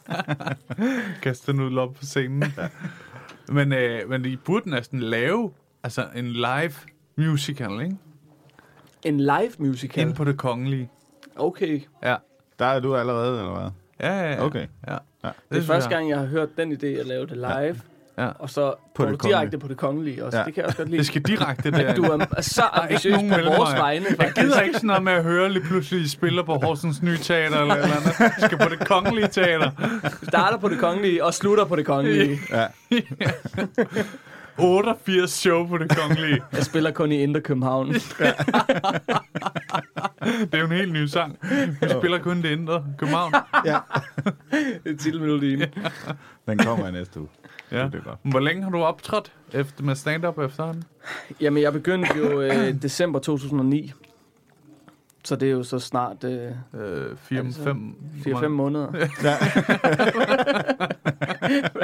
Kaste 1.21 1.53
nudler 1.53 1.81
op 1.81 1.93
på 1.93 2.05
scenen. 2.05 2.43
men, 3.49 3.73
øh, 3.73 4.09
men 4.09 4.25
I 4.25 4.35
burde 4.35 4.69
næsten 4.69 4.99
lave 4.99 5.51
altså 5.83 6.05
en 6.15 6.27
live 6.27 6.73
musical, 7.17 7.81
ikke? 7.81 7.95
En 9.03 9.19
live 9.19 9.51
musical. 9.57 10.07
Ind 10.07 10.15
på 10.15 10.23
det 10.23 10.37
kongelige. 10.37 10.89
Okay. 11.35 11.81
Ja. 12.03 12.15
Der 12.59 12.65
er 12.65 12.79
du 12.79 12.95
allerede, 12.95 13.39
eller 13.39 13.51
hvad? 13.59 13.69
Ja, 13.99 14.19
ja, 14.21 14.31
ja. 14.33 14.45
Okay. 14.45 14.67
Ja. 14.87 14.93
Ja. 14.93 14.97
Det 15.23 15.27
er 15.27 15.33
synes 15.53 15.65
første 15.67 15.89
jeg. 15.89 15.97
gang, 15.97 16.09
jeg 16.09 16.19
har 16.19 16.25
hørt 16.25 16.57
den 16.57 16.71
idé 16.71 16.85
at 16.85 17.05
lave 17.05 17.25
det 17.25 17.37
live. 17.37 17.47
Ja. 17.57 17.73
Og 18.17 18.49
så 18.49 18.73
På 18.95 19.03
går 19.03 19.09
det 19.11 19.23
du 19.23 19.27
direkte 19.27 19.41
kongelige. 19.41 19.59
på 19.59 19.67
det 19.67 19.77
kongelige 19.77 20.25
også. 20.25 20.37
Ja. 20.37 20.41
Ja. 20.41 20.45
Det 20.45 20.53
kan 20.53 20.61
jeg 20.61 20.65
også 20.67 20.77
godt 20.77 20.89
lide. 20.89 20.97
Det 20.97 21.05
skal 21.07 21.21
direkte 21.21 21.71
der. 21.71 21.93
Du 21.99 22.03
er 22.03 22.41
så 22.41 22.63
ambitiøs 22.73 23.15
på 23.15 23.49
vores 23.57 23.73
vegne, 23.79 24.05
Jeg 24.19 24.31
gider 24.35 24.61
ikke 24.61 24.73
sådan 24.75 24.87
noget 24.87 25.03
med 25.03 25.13
at 25.13 25.23
høre 25.23 25.49
lige 25.51 25.63
pludselig, 25.63 26.01
I 26.01 26.07
spiller 26.07 26.43
på 26.43 26.53
Horsens 26.53 27.01
Nye 27.01 27.17
Teater 27.17 27.59
eller 27.61 27.75
eller 27.75 27.95
andet. 27.95 28.19
Jeg 28.19 28.33
skal 28.37 28.57
på 28.57 28.69
det 28.69 28.87
kongelige 28.87 29.27
teater. 29.27 29.71
Starter 30.23 30.57
på 30.57 30.69
det 30.69 30.79
kongelige 30.79 31.23
og 31.23 31.33
slutter 31.33 31.65
på 31.65 31.75
det 31.75 31.85
kongelige. 31.85 32.39
Ja. 32.51 32.65
88 34.57 35.29
show 35.31 35.67
på 35.67 35.77
det 35.77 35.97
kongelige. 35.97 36.41
Jeg 36.53 36.63
spiller 36.63 36.91
kun 36.91 37.11
i 37.11 37.15
Indre 37.23 37.41
København. 37.41 37.93
Det 37.93 38.03
er 40.53 40.57
jo 40.59 40.65
en 40.65 40.71
helt 40.71 40.93
ny 40.93 41.05
sang. 41.05 41.37
Vi 41.81 41.89
spiller 41.99 42.19
kun 42.19 42.41
det 42.41 42.49
indre 42.49 42.83
København. 42.97 43.33
ja. 43.65 43.77
Det 44.83 44.93
er 44.93 44.97
titelmelodien. 44.97 45.63
Den 46.47 46.57
kommer 46.57 46.87
i 46.87 46.91
næste 46.91 47.19
uge. 47.19 47.29
Ja. 47.71 47.83
Det 47.85 47.95
er 47.95 47.99
godt. 48.03 48.19
Hvor 48.23 48.39
længe 48.39 48.63
har 48.63 48.69
du 48.69 48.83
optrådt 48.83 49.31
efter, 49.53 49.83
med 49.83 49.95
stand-up 49.95 50.39
efterhånden? 50.39 50.83
Jamen, 51.41 51.63
jeg 51.63 51.73
begyndte 51.73 52.17
jo 52.17 52.41
øh, 52.41 52.81
december 52.81 53.19
2009. 53.19 53.91
Så 55.23 55.35
det 55.35 55.47
er 55.47 55.51
jo 55.51 55.63
så 55.63 55.79
snart 55.79 56.23
øh, 56.23 56.51
Øh, 56.73 57.11
Er 57.11 57.15
4 57.15 57.43
det 57.43 57.55
så? 57.55 57.63
5 57.63 57.95
4-5 58.27 58.47
måneder. 58.47 58.87
Ja. 59.23 59.35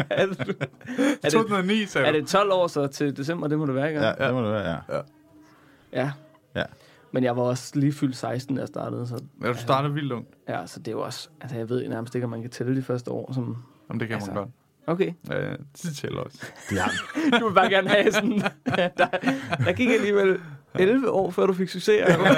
Er, 0.09 0.25
det, 0.25 0.39
er, 0.39 0.65
det, 1.23 1.31
2009, 1.31 1.85
sagde 1.85 2.07
er 2.07 2.11
det 2.11 2.27
12 2.27 2.51
år 2.51 2.67
så 2.67 2.87
til 2.87 3.17
december? 3.17 3.47
Det 3.47 3.59
må 3.59 3.65
det 3.65 3.75
være, 3.75 3.87
ikke? 3.89 4.01
ja, 4.01 4.27
det 4.27 4.33
må 4.33 4.43
det 4.43 4.51
være, 4.51 4.69
ja. 4.89 5.01
ja. 5.93 6.11
Ja. 6.55 6.63
Men 7.11 7.23
jeg 7.23 7.35
var 7.37 7.41
også 7.43 7.71
lige 7.79 7.91
fyldt 7.93 8.15
16, 8.17 8.55
da 8.55 8.59
jeg 8.61 8.67
startede. 8.67 9.07
Så, 9.07 9.23
Ja, 9.43 9.47
du 9.47 9.57
startede 9.57 9.93
vildt 9.93 10.11
ungt. 10.11 10.29
ja, 10.49 10.67
så 10.67 10.79
det 10.79 10.87
er 10.87 10.91
jo 10.91 11.01
også... 11.01 11.29
Altså, 11.41 11.57
jeg 11.57 11.69
ved 11.69 11.89
nærmest 11.89 12.15
ikke, 12.15 12.25
om 12.25 12.31
man 12.31 12.41
kan 12.41 12.49
tælle 12.51 12.75
de 12.75 12.81
første 12.81 13.11
år. 13.11 13.31
Som, 13.33 13.57
Jamen, 13.89 13.99
det 13.99 14.07
kan 14.07 14.15
Altså, 14.15 14.31
man 14.31 14.43
godt. 14.43 14.49
Okay. 14.87 15.13
Ja, 15.29 15.51
det 15.83 15.95
tæller 15.95 16.21
også. 16.21 16.45
ja. 16.71 16.83
Du 17.39 17.47
vil 17.47 17.55
bare 17.55 17.69
gerne 17.69 17.89
have 17.89 18.11
sådan... 18.11 18.41
der, 18.65 18.89
der 19.65 19.71
gik 19.71 19.89
alligevel 19.89 20.39
11 20.79 21.11
år, 21.11 21.31
før 21.31 21.45
du 21.45 21.53
fik 21.53 21.69
succes. 21.69 22.01
eller 22.07 22.17
hvad? 22.17 22.29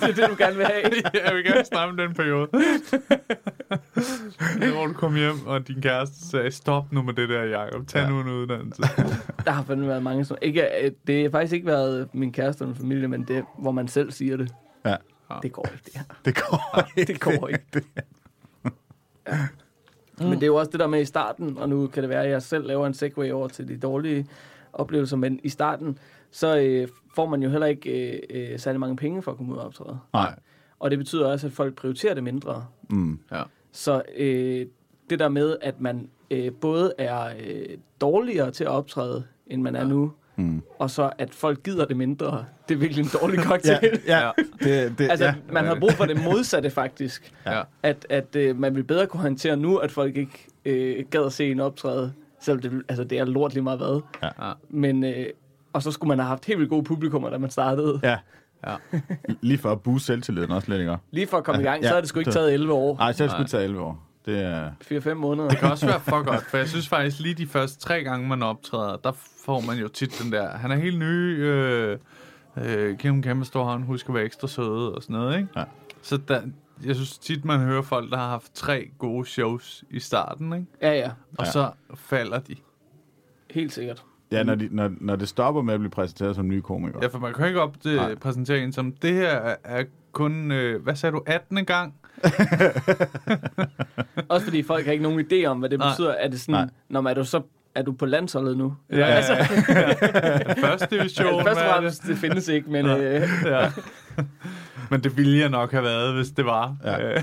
det 0.00 0.08
er 0.08 0.14
det, 0.26 0.30
du 0.38 0.44
gerne 0.44 0.56
vil 0.56 0.66
have. 0.66 0.82
jeg 1.26 1.34
vil 1.34 1.44
gerne 1.44 1.90
om 1.90 1.96
den 1.96 2.14
periode. 2.14 2.48
Hvor 4.74 4.86
du 4.86 4.92
kom 4.92 5.14
hjem, 5.14 5.46
og 5.46 5.68
din 5.68 5.82
kæreste 5.82 6.28
sagde, 6.30 6.50
stop 6.50 6.92
nu 6.92 7.02
med 7.02 7.14
det 7.14 7.28
der, 7.28 7.42
Jacob. 7.42 7.86
Tag 7.86 8.02
Ja. 8.02 8.08
nu 8.08 8.20
en 8.20 8.28
uddannelse. 8.28 8.82
Der 9.44 9.50
har 9.50 9.62
fandme 9.62 9.88
været 9.88 10.02
mange 10.02 10.24
som... 10.24 10.36
Ikke, 10.42 10.84
øh, 10.84 10.90
det 11.06 11.22
har 11.22 11.30
faktisk 11.30 11.52
ikke 11.52 11.66
været 11.66 12.08
min 12.12 12.32
kæreste 12.32 12.64
eller 12.64 12.74
min 12.74 12.80
familie, 12.80 13.08
men 13.08 13.24
det, 13.28 13.44
hvor 13.58 13.70
man 13.72 13.88
selv 13.88 14.12
siger 14.12 14.36
det. 14.36 14.52
Ja. 14.84 14.96
Det 15.42 15.52
går 15.52 15.66
ikke, 15.72 15.82
det 15.84 15.92
her. 15.94 16.02
Det 16.24 16.34
går 16.34 16.88
ikke. 16.96 17.12
Det 17.12 17.20
går 17.20 17.48
ikke. 17.48 17.64
Ja. 19.28 19.38
Men 20.28 20.32
det 20.32 20.42
er 20.42 20.46
jo 20.46 20.56
også 20.56 20.70
det 20.70 20.80
der 20.80 20.86
med 20.86 21.00
i 21.00 21.04
starten, 21.04 21.58
og 21.58 21.68
nu 21.68 21.86
kan 21.86 22.02
det 22.02 22.10
være, 22.10 22.24
at 22.24 22.30
jeg 22.30 22.42
selv 22.42 22.66
laver 22.66 22.86
en 22.86 22.94
segue 22.94 23.32
over 23.32 23.48
til 23.48 23.68
de 23.68 23.76
dårlige 23.76 24.26
oplevelser, 24.72 25.16
men 25.16 25.40
i 25.42 25.48
starten, 25.48 25.98
så 26.30 26.58
øh, 26.58 26.88
får 27.14 27.26
man 27.26 27.42
jo 27.42 27.50
heller 27.50 27.66
ikke 27.66 28.12
øh, 28.12 28.52
øh, 28.52 28.58
særlig 28.58 28.80
mange 28.80 28.96
penge 28.96 29.22
for 29.22 29.30
at 29.30 29.36
komme 29.36 29.52
ud 29.52 29.58
og 29.58 29.64
optræde. 29.66 29.98
Nej. 30.12 30.34
Og 30.78 30.90
det 30.90 30.98
betyder 30.98 31.26
også, 31.26 31.46
at 31.46 31.52
folk 31.52 31.74
prioriterer 31.74 32.14
det 32.14 32.24
mindre. 32.24 32.66
Mm. 32.90 33.18
Ja. 33.32 33.42
Så 33.72 34.02
øh, 34.16 34.66
det 35.10 35.18
der 35.18 35.28
med, 35.28 35.56
at 35.60 35.80
man 35.80 36.08
øh, 36.30 36.52
både 36.52 36.92
er 36.98 37.24
øh, 37.26 37.78
dårligere 38.00 38.50
til 38.50 38.64
at 38.64 38.70
optræde, 38.70 39.24
end 39.46 39.62
man 39.62 39.76
er 39.76 39.84
nu, 39.84 40.12
Mm. 40.36 40.62
og 40.78 40.90
så 40.90 41.10
at 41.18 41.34
folk 41.34 41.62
gider 41.62 41.84
det 41.84 41.96
mindre, 41.96 42.44
det 42.68 42.74
er 42.74 42.78
virkelig 42.78 43.02
en 43.04 43.10
dårlig 43.20 43.38
Ja, 43.44 43.44
cocktail. 43.44 43.98
ja. 44.06 44.30
Det, 44.62 44.98
det, 44.98 45.10
Altså, 45.10 45.24
ja. 45.26 45.34
man 45.52 45.64
har 45.64 45.74
brug 45.80 45.92
for 45.92 46.04
det 46.04 46.24
modsatte, 46.24 46.70
faktisk. 46.70 47.32
Ja. 47.46 47.62
At, 47.82 48.06
at 48.10 48.36
øh, 48.36 48.58
man 48.58 48.74
vil 48.74 48.84
bedre 48.84 49.06
kunne 49.06 49.20
håndtere 49.22 49.56
nu, 49.56 49.76
at 49.76 49.90
folk 49.90 50.16
ikke 50.16 50.46
øh, 50.64 51.04
gad 51.10 51.26
at 51.26 51.32
se 51.32 51.50
en 51.50 51.60
optræde, 51.60 52.12
selvom 52.40 52.62
det, 52.62 52.82
altså, 52.88 53.04
det 53.04 53.18
er 53.18 53.24
lort 53.24 53.52
lige 53.54 53.62
meget 53.62 53.78
hvad. 53.78 54.00
Ja. 54.22 54.28
Men, 54.70 55.04
øh, 55.04 55.26
og 55.72 55.82
så 55.82 55.90
skulle 55.90 56.08
man 56.08 56.18
have 56.18 56.28
haft 56.28 56.44
helt 56.44 56.58
vildt 56.58 56.70
gode 56.70 56.84
publikummer, 56.84 57.30
da 57.30 57.38
man 57.38 57.50
startede. 57.50 58.00
Ja. 58.02 58.16
Ja. 58.66 58.74
Lige 59.40 59.58
for 59.58 59.70
at 59.70 59.80
booste 59.80 60.06
selvtilliden 60.06 60.50
også 60.50 60.70
lidt, 60.70 60.80
ikke? 60.80 60.96
Lige 61.10 61.26
for 61.26 61.36
at 61.36 61.44
komme 61.44 61.60
i 61.60 61.64
gang, 61.64 61.82
Ja, 61.82 61.88
så 61.88 61.94
har 61.94 62.00
det 62.00 62.08
sgu 62.08 62.18
ikke 62.18 62.30
taget 62.30 62.54
11 62.54 62.72
år. 62.72 62.96
Nej, 62.96 63.12
så 63.12 63.24
er 63.24 63.28
det 63.28 63.36
sgu 63.36 63.44
tage 63.44 63.64
11 63.64 63.80
år. 63.80 64.08
Det 64.26 64.42
er... 64.42 64.70
4-5 65.10 65.14
måneder. 65.14 65.48
Det 65.48 65.58
kan 65.58 65.70
også 65.70 65.86
være 65.86 66.00
for 66.00 66.22
godt, 66.24 66.42
for 66.50 66.56
jeg 66.58 66.68
synes 66.68 66.88
faktisk 66.88 67.20
lige 67.20 67.34
de 67.34 67.46
første 67.46 67.80
tre 67.80 68.02
gange, 68.02 68.28
man 68.28 68.42
optræder, 68.42 68.96
der 68.96 69.12
får 69.44 69.60
man 69.60 69.78
jo 69.78 69.88
tit 69.88 70.20
den 70.22 70.32
der, 70.32 70.50
han 70.56 70.70
er 70.70 70.76
helt 70.76 70.98
ny, 70.98 71.04
øh, 71.44 71.98
øh, 72.56 72.96
giv 72.98 73.10
ham 73.12 73.22
kæmpe 73.22 73.44
stor 73.44 73.64
hånd, 73.64 73.84
husk 73.84 74.08
at 74.08 74.14
være 74.14 74.24
ekstra 74.24 74.48
søde 74.48 74.94
og 74.94 75.02
sådan 75.02 75.16
noget, 75.16 75.36
ikke? 75.36 75.48
Ja. 75.56 75.64
Så 76.02 76.16
der, 76.16 76.42
jeg 76.84 76.94
synes 76.94 77.18
tit, 77.18 77.44
man 77.44 77.60
hører 77.60 77.82
folk, 77.82 78.10
der 78.10 78.16
har 78.16 78.28
haft 78.28 78.54
tre 78.54 78.90
gode 78.98 79.26
shows 79.26 79.84
i 79.90 80.00
starten, 80.00 80.52
ikke? 80.52 80.66
Ja, 80.82 80.92
ja. 80.92 81.10
Og 81.38 81.44
Ja. 81.46 81.50
så 81.50 81.70
falder 81.94 82.38
de. 82.38 82.56
Helt 83.50 83.72
sikkert. 83.72 84.04
Ja, 84.32 84.42
når, 84.42 84.54
de, 84.54 84.68
når, 84.70 84.90
når 85.00 85.16
det 85.16 85.28
stopper 85.28 85.62
med 85.62 85.74
at 85.74 85.80
blive 85.80 85.90
præsenteret 85.90 86.36
som 86.36 86.48
nye 86.48 86.62
komikere. 86.62 87.02
Ja, 87.02 87.08
for 87.08 87.18
man 87.18 87.34
kan 87.34 87.46
ikke 87.46 87.60
op 87.60 87.80
til 87.80 87.96
Nej. 87.96 88.14
præsentere 88.14 88.58
en 88.58 88.72
som, 88.72 88.92
det 88.92 89.14
her 89.14 89.28
er, 89.28 89.56
er 89.64 89.84
kun, 90.12 90.52
øh, 90.52 90.82
hvad 90.82 90.96
sagde 90.96 91.12
du, 91.12 91.22
18. 91.26 91.64
gang? 91.64 91.94
Også 94.28 94.44
fordi 94.44 94.62
folk 94.62 94.84
har 94.84 94.92
ikke 94.92 95.02
nogen 95.02 95.26
idé 95.32 95.44
om, 95.44 95.58
hvad 95.58 95.68
det 95.70 95.78
Nej. 95.78 95.90
betyder. 95.90 96.10
Er 96.12 96.28
det 96.28 96.40
sådan, 96.40 96.54
Nej. 96.54 96.68
når 96.88 97.00
man 97.00 97.10
er 97.10 97.14
du 97.14 97.24
så 97.24 97.42
er 97.74 97.82
du 97.82 97.92
på 97.92 98.06
landsholdet 98.06 98.58
nu? 98.58 98.74
Ja, 98.90 99.04
altså, 99.04 99.34
Første 100.66 100.86
division, 100.90 101.26
altså, 101.26 101.44
først 101.44 101.48
og 101.48 101.52
hvad 101.52 101.52
er 101.56 101.72
fremmest, 101.72 102.02
det 102.06 102.18
findes 102.18 102.48
ikke, 102.48 102.70
men 102.70 102.86
øh, 102.86 103.22
Ja. 103.44 103.70
Men 104.90 105.04
det 105.04 105.16
ville 105.16 105.38
jeg 105.38 105.48
nok 105.48 105.70
have 105.72 105.84
været, 105.84 106.14
hvis 106.14 106.30
det 106.30 106.44
var. 106.44 106.76
Ja. 106.84 107.14
Øh, 107.14 107.22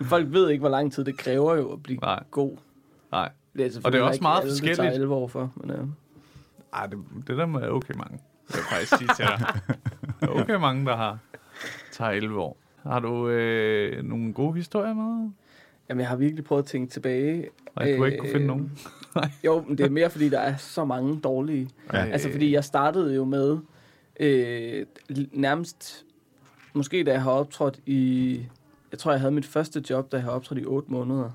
folk 0.12 0.26
ved 0.32 0.50
ikke, 0.50 0.60
hvor 0.60 0.68
lang 0.68 0.92
tid 0.92 1.04
det 1.04 1.16
kræver 1.18 1.54
jo 1.56 1.72
at 1.72 1.82
blive 1.82 1.98
Nej. 1.98 2.22
god. 2.30 2.56
nej. 3.12 3.30
Det 3.56 3.76
er 3.76 3.80
Og 3.84 3.92
det 3.92 3.98
er 3.98 4.02
også 4.02 4.22
meget 4.22 4.40
alle, 4.40 4.50
Det 4.50 4.54
forskelligt. 4.54 4.76
tager 4.76 4.90
11 4.92 5.14
år 5.14 5.28
for, 5.28 5.52
men, 5.56 5.70
øh. 5.70 5.84
Ej, 6.74 6.86
det, 6.86 6.98
det 7.26 7.36
der 7.36 7.46
er 7.46 7.68
okay 7.70 7.94
mange. 7.94 8.18
Det 8.48 8.56
vil 8.56 8.62
jeg 8.70 8.78
faktisk 8.78 8.96
sige 8.98 9.08
til 9.16 9.24
dig. 9.24 9.46
Der 10.20 10.26
er 10.26 10.30
okay 10.42 10.54
mange, 10.54 10.86
der 10.86 10.96
har 10.96 11.18
tager 11.92 12.10
11 12.10 12.40
år. 12.40 12.56
Har 12.84 13.00
du 13.00 13.28
øh, 13.28 14.04
nogle 14.04 14.32
gode 14.32 14.54
historier 14.54 14.94
med? 14.94 15.30
Jamen, 15.88 16.00
jeg 16.00 16.08
har 16.08 16.16
virkelig 16.16 16.44
prøvet 16.44 16.62
at 16.62 16.66
tænke 16.66 16.92
tilbage. 16.92 17.48
Nej, 17.76 17.92
du 17.92 17.98
har 17.98 18.06
ikke 18.06 18.18
kunne 18.18 18.30
finde 18.30 18.42
Øh, 18.42 18.46
nogen. 18.46 18.78
Jo, 19.44 19.64
men 19.68 19.78
det 19.78 19.86
er 19.86 19.90
mere, 19.90 20.10
fordi 20.10 20.28
der 20.28 20.38
er 20.40 20.56
så 20.56 20.84
mange 20.84 21.20
dårlige. 21.20 21.70
Ja. 21.92 21.98
Altså, 22.04 22.30
fordi 22.30 22.52
jeg 22.52 22.64
startede 22.64 23.14
jo 23.14 23.24
med 23.24 23.58
øh, 24.20 24.86
nærmest, 25.32 26.04
måske 26.74 27.04
da 27.04 27.12
jeg 27.12 27.22
har 27.22 27.30
optrådt 27.30 27.80
i, 27.86 28.34
jeg 28.92 28.98
tror, 28.98 29.10
jeg 29.10 29.20
havde 29.20 29.32
mit 29.32 29.46
første 29.46 29.82
job, 29.90 30.12
da 30.12 30.16
jeg 30.16 30.24
har 30.24 30.30
optrådt 30.30 30.58
i 30.60 30.64
8 30.64 30.92
måneder. 30.92 31.30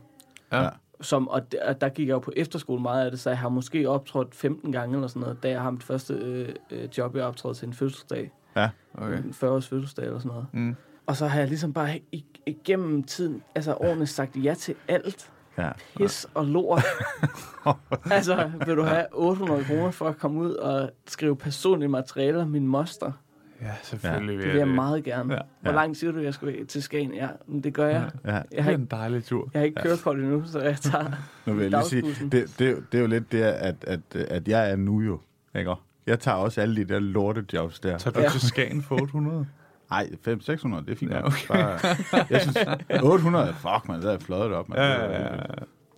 Ja. 0.52 0.70
Som, 1.02 1.28
og 1.28 1.52
der, 1.52 1.74
der 1.74 1.90
gik 1.90 2.08
jeg 2.08 2.14
jo 2.14 2.20
på 2.20 2.32
efterskole 2.36 2.82
meget 2.82 3.06
af 3.06 3.12
det, 3.12 3.20
så 3.20 3.30
jeg 3.30 3.40
har 3.40 3.50
måske 3.50 3.90
optrådt 3.90 4.36
15 4.36 4.72
gange 4.72 4.96
eller 4.96 5.08
sådan 5.08 5.20
noget, 5.20 5.44
da 5.44 5.50
jeg 5.50 5.62
har 5.62 5.72
mit 5.72 5.84
første 5.84 6.14
øh, 6.14 6.50
øh, 6.72 6.90
job, 6.98 7.16
jeg 7.16 7.24
optrådte 7.24 7.60
til 7.60 7.68
en 7.68 7.74
fødselsdag. 7.74 8.32
Ja. 8.56 8.70
Okay. 8.94 9.18
En 9.18 9.30
40-års 9.44 9.68
fødselsdag 9.68 10.06
eller 10.06 10.20
sådan 10.20 10.30
noget. 10.32 10.46
Mm. 10.52 10.76
Og 11.10 11.16
så 11.16 11.28
har 11.28 11.40
jeg 11.40 11.48
ligesom 11.48 11.74
bare 11.74 12.00
ig- 12.16 12.42
igennem 12.46 13.04
tiden, 13.04 13.42
altså 13.56 13.74
årene, 13.74 14.08
sagt 14.08 14.36
ja 14.44 14.54
til 14.54 14.76
alt. 14.88 15.30
Ja. 15.58 15.70
Pis 15.98 16.28
og 16.34 16.46
lort. 16.46 16.84
altså, 18.12 18.52
vil 18.66 18.76
du 18.76 18.84
have 18.84 19.06
800 19.12 19.64
kroner 19.66 19.92
for 19.92 20.08
at 20.08 20.18
komme 20.18 20.40
ud 20.40 20.52
og 20.54 20.90
skrive 21.08 21.36
personlige 21.36 21.90
materialer 21.90 22.46
min 22.48 22.68
moster? 22.68 23.12
Ja, 23.62 23.72
selvfølgelig 23.84 24.38
Det 24.38 24.44
vil 24.46 24.52
vil 24.54 24.58
jeg 24.58 24.68
meget 24.68 25.04
gerne. 25.04 25.34
Ja. 25.34 25.40
Hvor 25.62 25.72
Ja. 25.72 25.76
langt 25.76 25.98
siger 25.98 26.12
du, 26.12 26.20
jeg 26.20 26.34
skal 26.34 26.68
til 26.68 26.84
Skagen? 26.84 27.14
Ja, 27.14 27.28
men 27.48 27.64
det 27.64 27.74
gør 27.74 27.88
jeg. 27.88 28.10
ja. 28.26 28.32
Jeg 28.34 28.44
Det 28.52 28.60
har 28.64 28.70
er 28.70 28.74
ikke, 28.74 28.82
en 28.82 28.88
dejlig 28.92 29.24
tur. 29.24 29.50
jeg 29.54 29.60
har 29.60 29.66
ikke 29.66 29.82
kørekort 29.82 30.18
endnu, 30.18 30.44
så 30.46 30.60
jeg 30.60 30.78
tager... 30.78 31.06
Nu 31.46 31.54
vil 31.54 31.62
jeg 31.62 31.72
lige 31.72 31.84
sige, 32.16 32.30
det, 32.32 32.60
det, 32.60 32.84
det 32.92 32.98
er 32.98 33.02
jo 33.02 33.08
lidt 33.08 33.32
det, 33.32 33.42
at, 33.42 33.76
at, 33.88 34.16
at 34.16 34.48
jeg 34.48 34.72
er 34.72 34.76
nu 34.76 35.02
jo. 35.02 35.20
Ikke? 35.56 35.74
Jeg 36.08 36.20
tager 36.20 36.38
også 36.38 36.62
alle 36.62 36.76
de 36.76 36.84
der 36.94 37.00
lortejobs 37.00 37.80
der. 37.80 37.98
Tager 37.98 38.14
du 38.14 38.20
Ja. 38.20 38.30
til 38.30 38.42
Skagen 38.42 38.82
for 38.82 39.02
800? 39.02 39.48
Nej, 39.92 40.10
500-600, 40.28 40.86
det 40.86 40.92
er 40.92 40.96
fint. 40.96 41.12
Ja, 41.12 41.26
okay. 41.26 41.48
Bare, 41.48 42.26
jeg 42.30 42.42
synes, 42.42 42.58
800, 43.04 43.56
fuck 43.62 43.88
man, 43.88 44.02
der 44.02 44.08
er 44.08 44.12
jeg 44.12 44.22
fløjet 44.22 44.54
op. 44.54 44.70
Man. 44.70 44.78
Ja, 44.78 45.04
ja, 45.04 45.20
ja. 45.20 45.30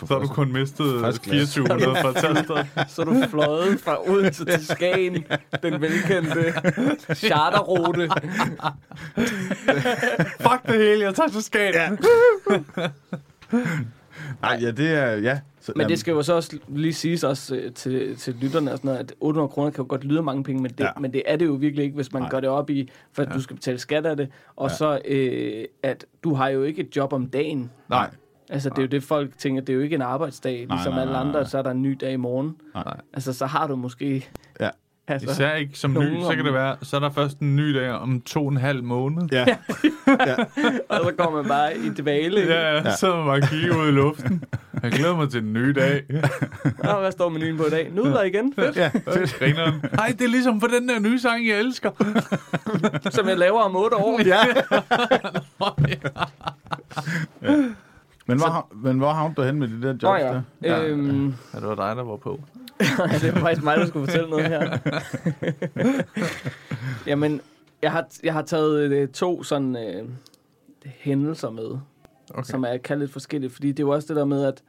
Så 0.08 0.14
har 0.14 0.22
du 0.22 0.28
kun 0.28 0.52
mistet 0.54 1.02
Første 1.02 1.22
klasse. 1.22 1.54
2400 1.62 2.02
fra 2.02 2.12
tastet. 2.22 2.92
Så 2.92 3.02
er 3.02 3.06
du 3.06 3.28
fløjet 3.30 3.80
fra 3.80 4.10
Odense 4.10 4.46
til 4.46 4.66
Skagen, 4.66 5.24
den 5.64 5.82
velkendte 5.82 6.54
charterrute. 7.16 8.10
Fuck 10.42 10.68
det 10.68 10.78
hele, 10.78 11.04
jeg 11.04 11.16
tager 11.16 11.30
til 11.30 11.44
Skagen. 11.44 12.00
Ja. 12.78 12.88
Nej, 14.42 14.58
ja, 14.62 14.72
det 14.72 14.92
er, 14.92 15.16
ja. 15.16 15.40
Så, 15.62 15.74
Men 15.75 15.89
det 15.89 16.00
skal 16.00 16.12
jo 16.12 16.22
så 16.22 16.34
også 16.34 16.58
lige 16.68 16.94
siges 16.94 17.24
også 17.24 17.56
øh, 17.56 17.74
til, 17.74 18.15
til 18.15 18.36
lytterne 18.36 18.72
og 18.72 18.77
sådan 18.77 18.88
noget, 18.88 19.00
at 19.00 19.13
800 19.20 19.50
kroner 19.53 19.70
kan 19.70 19.84
jo 19.84 19.89
godt 19.89 20.03
lyde 20.03 20.24
mange 20.24 20.44
penge, 20.44 20.62
men 20.62 20.72
det, 20.72 20.80
ja. 20.84 20.89
Men 21.00 21.13
det 21.13 21.24
er 21.25 21.36
det 21.36 21.46
jo 21.46 21.53
virkelig 21.53 21.84
ikke, 21.84 21.96
hvis 21.96 22.13
man 22.13 22.22
Nej. 22.22 22.30
gør 22.30 22.39
det 22.39 22.50
op 22.50 22.70
i, 22.70 22.89
for 23.13 23.22
at 23.22 23.30
ja. 23.30 23.34
du 23.34 23.41
skal 23.41 23.56
betale 23.56 23.77
skat 23.77 24.06
af 24.06 24.18
det, 24.18 24.30
og 24.56 24.70
ja. 24.70 24.75
Så 24.75 25.00
øh, 25.06 25.65
at 25.84 26.06
du 26.24 26.34
har 26.34 26.50
jo 26.50 26.63
ikke 26.63 26.82
et 26.82 26.96
job 26.96 27.13
om 27.13 27.27
dagen. 27.30 27.72
Nej, 27.89 28.10
Altså, 28.50 28.70
det 28.70 28.77
er 28.77 28.82
jo 28.82 28.88
det, 28.88 29.03
folk 29.03 29.38
tænker, 29.38 29.62
det 29.62 29.74
er 29.74 29.75
jo 29.77 29.82
ikke 29.82 29.96
en 29.96 30.01
arbejdsdag, 30.01 30.65
Nej, 30.68 30.75
ligesom 30.75 30.94
nej, 30.94 31.01
alle 31.01 31.13
nej, 31.13 31.22
andre, 31.22 31.34
nej. 31.39 31.44
så 31.44 31.58
er 31.58 31.62
der 31.62 31.72
en 31.72 31.82
ny 31.82 31.98
dag 32.01 32.13
i 32.13 32.15
morgen. 32.15 32.56
nej. 32.74 32.98
Altså, 33.13 33.34
så 33.34 33.46
har 33.46 33.68
du 33.68 33.75
måske... 33.75 34.30
Ja. 34.60 34.70
Altså, 35.13 35.32
Især 35.32 35.53
ikke 35.53 35.77
som 35.80 35.91
ny, 35.94 36.22
så 36.22 36.34
kan 36.36 36.46
det 36.46 36.53
være, 36.53 36.75
så 36.82 36.96
er 36.96 37.00
der 37.00 37.10
først 37.10 37.39
en 37.39 37.56
ny 37.56 37.75
dag 37.75 37.91
om 37.91 38.22
to 38.22 38.46
og 38.46 38.51
en 38.51 38.58
halv 38.58 38.84
måned. 38.84 39.27
Ja, 39.32 39.46
og 40.89 41.00
så 41.03 41.13
går 41.18 41.32
man 41.36 41.46
bare 41.48 41.77
i 41.77 41.89
dvale. 41.89 42.41
ikke? 42.41 42.53
Ja, 42.53 42.75
ja. 42.75 42.96
så 42.96 43.15
man 43.15 43.25
bare 43.25 43.41
kigge 43.41 43.77
ud 43.77 43.88
i 43.88 43.91
luften. 43.91 44.44
Jeg 44.84 44.91
glæder 44.91 45.15
mig 45.15 45.30
til 45.30 45.41
den 45.41 45.53
nye 45.53 45.74
dag. 45.74 46.03
Nå, 46.84 47.00
hvad 47.00 47.12
står 47.12 47.30
menuen 47.30 47.58
på 47.58 47.65
i 47.65 47.70
dag? 47.70 47.91
Nudler 47.94 48.22
igen, 48.24 48.53
fedt. 48.56 48.75
ja, 48.77 48.88
fedt. 49.13 49.94
Nej, 49.96 50.08
det 50.20 50.22
er 50.25 50.30
ligesom 50.30 50.60
på 50.60 50.68
den 50.68 50.89
der 50.89 51.00
nye 51.00 51.20
sang, 51.20 51.48
jeg 51.48 51.60
elsker. 51.60 51.91
Som 53.15 53.27
jeg 53.27 53.38
laver 53.38 53.62
om 53.62 53.75
8 53.75 53.96
år. 53.98 54.22
Ja. 54.25 54.38
Men 58.27 58.38
hvor, 58.38 58.48
hav- 58.48 58.75
men 58.84 58.98
hvor 58.98 59.10
havnede 59.12 59.36
du 59.41 59.46
hen 59.46 59.60
med 59.60 59.68
de 59.68 59.82
der 59.82 59.88
jobs 59.89 60.01
Nå 60.03 60.15
ja. 60.15 60.27
der? 60.34 60.41
Ja. 60.63 60.84
Øhm, 60.86 61.34
Ja, 61.53 61.60
det 61.60 61.68
var 61.68 61.75
dig, 61.75 61.96
der 61.96 62.03
var 62.03 62.15
på. 62.18 62.39
ja, 63.12 63.18
det 63.22 63.34
var 63.36 63.40
faktisk 63.40 63.64
mig, 63.64 63.78
der 63.78 63.86
skulle 63.86 64.08
fortælle 64.08 64.30
noget 64.30 64.48
her. 64.48 64.78
Jamen, 67.08 67.42
jeg 67.82 67.92
har, 67.92 68.08
jeg 68.24 68.34
har 68.34 68.42
taget 68.42 68.92
øh, 68.92 69.08
to 69.08 69.44
sådan 69.44 69.76
øh, 69.76 70.10
hændelser 70.86 71.50
med, 71.50 71.78
okay. 72.34 72.44
Som 72.44 72.64
er 72.64 72.78
kaldt 72.78 73.00
lidt 73.02 73.12
forskelligt, 73.12 73.54
fordi 73.54 73.68
det 73.68 73.80
er 73.80 73.84
jo 73.88 73.90
også 73.90 74.08
det 74.08 74.16
der 74.16 74.26
med, 74.26 74.46
at 74.46 74.64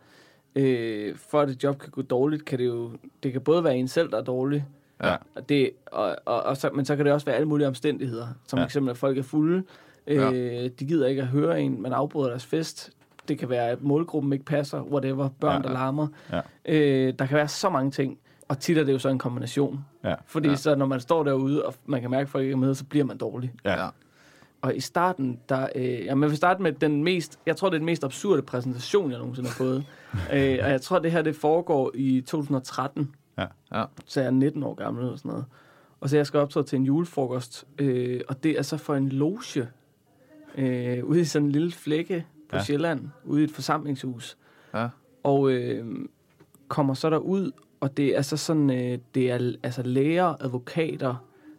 øh, 0.62 1.14
for 1.30 1.40
at 1.40 1.50
et 1.50 1.64
job 1.64 1.78
kan 1.78 1.90
gå 1.90 2.02
dårligt, 2.02 2.44
kan 2.44 2.58
det 2.58 2.66
jo, 2.66 2.90
det 3.22 3.32
kan 3.32 3.40
både 3.40 3.64
være 3.64 3.76
en 3.76 3.88
selv, 3.88 4.10
der 4.10 4.18
er 4.18 4.22
dårlig, 4.24 4.64
Ja. 5.02 5.16
og 5.34 5.48
det, 5.48 5.70
og, 5.86 6.16
og, 6.24 6.42
og 6.42 6.56
så, 6.56 6.70
men 6.74 6.84
så 6.84 6.96
kan 6.96 7.04
det 7.04 7.12
også 7.14 7.26
være 7.26 7.36
alle 7.36 7.48
mulige 7.48 7.68
omstændigheder, 7.68 8.26
som 8.48 8.56
Ja. 8.56 8.60
ja. 8.60 8.66
eksempel, 8.66 8.90
at 8.90 8.96
folk 8.96 9.18
er 9.18 9.22
fulde, 9.22 9.62
øh, 10.06 10.70
de 10.78 10.84
gider 10.86 11.06
ikke 11.06 11.22
at 11.22 11.28
høre 11.28 11.60
en, 11.60 11.82
man 11.82 11.92
afbryder 11.92 12.28
deres 12.28 12.46
fest, 12.46 12.90
det 13.28 13.38
kan 13.38 13.48
være, 13.48 13.68
at 13.68 13.82
målgruppen 13.82 14.32
ikke 14.32 14.44
passer, 14.44 14.82
whatever, 14.82 15.28
børn, 15.40 15.62
Ja. 15.62 15.68
ja. 15.68 15.74
der 15.74 15.80
larmer. 15.80 16.06
Ja. 16.32 16.40
Øh, 16.64 17.14
der 17.18 17.26
kan 17.26 17.36
være 17.36 17.48
så 17.48 17.70
mange 17.70 17.90
ting, 17.90 18.18
og 18.48 18.58
tit 18.58 18.78
er 18.78 18.84
det 18.84 18.92
jo 18.92 18.98
så 18.98 19.08
en 19.08 19.18
kombination. 19.18 19.84
Ja. 20.04 20.14
Fordi 20.26 20.48
ja. 20.48 20.56
så 20.56 20.74
når 20.74 20.86
man 20.86 21.00
står 21.00 21.22
derude, 21.24 21.66
og 21.66 21.74
man 21.86 22.00
kan 22.00 22.10
mærke, 22.10 22.22
at 22.22 22.28
folk 22.28 22.42
ikke 22.42 22.52
er 22.52 22.56
med, 22.56 22.74
så 22.74 22.84
bliver 22.84 23.04
man 23.04 23.16
dårlig. 23.18 23.52
Ja. 23.64 23.88
Og 24.62 24.76
i 24.76 24.80
starten, 24.80 25.38
der, 25.48 25.68
øh, 25.74 25.84
ja, 25.84 26.14
man 26.14 26.28
vil 26.28 26.36
starte 26.36 26.62
med 26.62 26.72
den 26.72 27.04
mest, 27.04 27.38
jeg 27.46 27.56
tror, 27.56 27.68
det 27.68 27.74
er 27.74 27.78
den 27.78 27.86
mest 27.86 28.04
absurde 28.04 28.42
præsentation, 28.42 29.10
jeg 29.10 29.18
nogensinde 29.18 29.48
har 29.48 29.54
fået. 29.54 29.84
øh, 30.34 30.58
og 30.62 30.70
jeg 30.70 30.80
tror, 30.82 30.98
det 30.98 31.12
her, 31.12 31.22
det 31.22 31.36
foregår 31.36 31.90
i 31.94 32.20
2013. 32.20 33.14
Ja. 33.38 33.46
Ja. 33.74 33.84
Så 34.06 34.20
jeg 34.20 34.26
er 34.26 34.30
19 34.30 34.62
år 34.62 34.74
gammel 34.74 35.04
eller 35.04 35.16
sådan 35.16 35.28
noget. 35.30 35.44
Og 36.00 36.08
så 36.08 36.16
jeg 36.16 36.26
skal 36.26 36.40
optræde 36.40 36.66
til 36.66 36.76
en 36.76 36.84
julefrokost, 36.84 37.64
øh, 37.78 38.20
og 38.28 38.42
det 38.42 38.58
er 38.58 38.62
så 38.62 38.76
for 38.76 38.94
en 38.94 39.08
loge, 39.08 39.68
øh, 40.58 41.04
ude 41.04 41.20
i 41.20 41.24
sådan 41.24 41.46
en 41.46 41.52
lille 41.52 41.72
flække 41.72 42.26
på 42.52 42.56
Ja. 42.56 42.62
Sjælland, 42.64 43.08
ude 43.24 43.40
i 43.40 43.44
et 43.44 43.50
forsamlingshus. 43.50 44.36
Ja. 44.74 44.88
Og 45.22 45.50
øh, 45.52 45.86
kommer 46.68 46.94
så 46.94 47.10
derud, 47.10 47.50
og 47.80 47.96
det 47.96 48.16
er 48.16 48.22
så 48.22 48.36
sådan, 48.36 48.70
øh, 48.70 48.98
det 49.14 49.30
er 49.30 49.52
altså 49.62 49.82
læger, 49.82 50.34
advokater, 50.44 51.14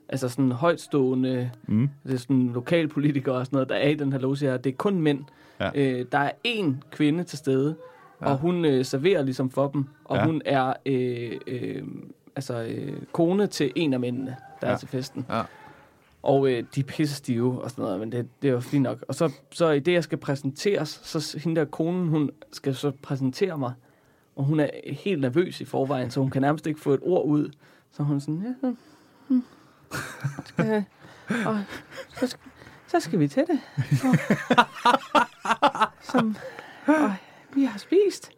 altså 0.09 0.29
sådan 0.29 0.51
højtstående, 0.51 1.51
Mm. 1.67 1.89
det 2.03 2.13
er 2.13 2.17
sådan 2.17 2.51
lokalpolitikere 2.53 3.35
og 3.35 3.45
sådan 3.45 3.55
noget, 3.55 3.69
der 3.69 3.75
er 3.75 3.89
i 3.89 3.93
den 3.95 4.11
her 4.11 4.19
loge 4.19 4.37
her. 4.39 4.57
Det 4.57 4.71
er 4.71 4.75
kun 4.75 5.01
mænd. 5.01 5.23
Ja. 5.59 5.69
Øh, 5.75 6.05
der 6.11 6.17
er 6.17 6.31
én 6.47 6.71
kvinde 6.91 7.23
til 7.23 7.37
stede, 7.37 7.75
Ja. 8.21 8.29
og 8.31 8.37
hun 8.37 8.65
øh, 8.65 8.85
serverer 8.85 9.23
ligesom 9.23 9.49
for 9.49 9.67
dem, 9.67 9.85
og 10.05 10.17
ja. 10.17 10.25
hun 10.25 10.41
er 10.45 10.73
øh, 10.85 11.31
øh, 11.47 11.83
altså 12.35 12.63
øh, 12.63 12.93
kone 13.11 13.47
til 13.47 13.71
en 13.75 13.93
af 13.93 13.99
mændene, 13.99 14.35
der 14.61 14.67
Ja. 14.67 14.73
er 14.73 14.77
til 14.77 14.87
festen. 14.87 15.25
Ja. 15.29 15.41
Og 16.23 16.51
øh, 16.51 16.63
de 16.75 16.79
er 16.79 16.83
pisse 16.83 17.15
stive 17.15 17.61
og 17.61 17.71
sådan 17.71 17.83
noget, 17.83 17.99
men 17.99 18.11
det, 18.11 18.27
det 18.41 18.47
er 18.47 18.53
jo 18.53 18.59
fint 18.59 18.83
nok. 18.83 19.05
Og 19.07 19.15
så, 19.15 19.31
så 19.51 19.69
i 19.69 19.79
det, 19.79 19.93
jeg 19.93 20.03
skal 20.03 20.17
præsenteres, 20.17 21.01
så 21.03 21.39
hende 21.43 21.59
der 21.59 21.65
konen, 21.65 22.07
hun 22.07 22.29
skal 22.51 22.75
så 22.75 22.91
præsentere 23.01 23.57
mig, 23.57 23.73
og 24.35 24.43
hun 24.43 24.59
er 24.59 24.69
helt 24.83 25.21
nervøs 25.21 25.61
i 25.61 25.65
forvejen, 25.65 26.11
så 26.11 26.19
hun 26.19 26.29
kan 26.29 26.41
nærmest 26.41 26.67
ikke 26.67 26.79
få 26.79 26.93
et 26.93 26.99
ord 27.03 27.25
ud. 27.25 27.51
Så 27.91 28.03
hun 28.03 28.15
er 28.15 28.19
sådan, 28.19 28.43
ja, 28.45 28.53
så, 28.61 28.75
hmm, 29.27 29.43
skal, 30.45 30.83
og 31.45 31.59
så, 32.19 32.27
skal, 32.27 32.51
så 32.87 32.99
skal 32.99 33.19
vi 33.19 33.27
til 33.27 33.43
det. 33.47 33.59
Og, 34.03 34.17
som, 36.11 36.35
og 36.87 37.13
vi 37.55 37.63
har 37.63 37.79
spist, 37.79 38.31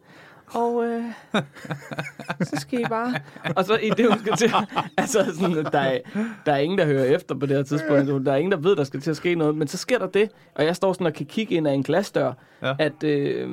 og 0.54 0.84
øh, 0.84 1.04
så 2.48 2.56
skal 2.60 2.80
I 2.80 2.84
bare... 2.88 3.14
Og 3.56 3.64
så 3.64 3.76
i 3.76 3.90
det, 3.90 4.08
hun 4.08 4.18
skal 4.18 4.36
til... 4.36 4.50
Altså, 4.96 5.24
sådan, 5.40 5.64
der, 5.64 5.78
er, 5.78 5.98
der 6.46 6.52
er 6.52 6.56
ingen, 6.58 6.78
der 6.78 6.86
hører 6.86 7.04
efter 7.04 7.34
på 7.34 7.46
det 7.46 7.56
her 7.56 7.62
tidspunkt. 7.64 8.26
Der 8.26 8.32
er 8.32 8.36
ingen, 8.36 8.52
der 8.52 8.58
ved, 8.58 8.76
der 8.76 8.84
skal 8.84 9.00
til 9.00 9.10
at 9.10 9.16
ske 9.16 9.34
noget. 9.34 9.54
Men 9.54 9.68
så 9.68 9.76
sker 9.76 9.98
der 9.98 10.06
det, 10.06 10.30
og 10.54 10.64
jeg 10.64 10.76
står 10.76 10.92
sådan 10.92 11.06
og 11.06 11.12
kan 11.12 11.26
kigge 11.26 11.54
ind 11.54 11.68
ad 11.68 11.74
en 11.74 11.82
glasdør, 11.82 12.32
Ja. 12.62 12.74
at 12.78 13.04
øh, 13.04 13.50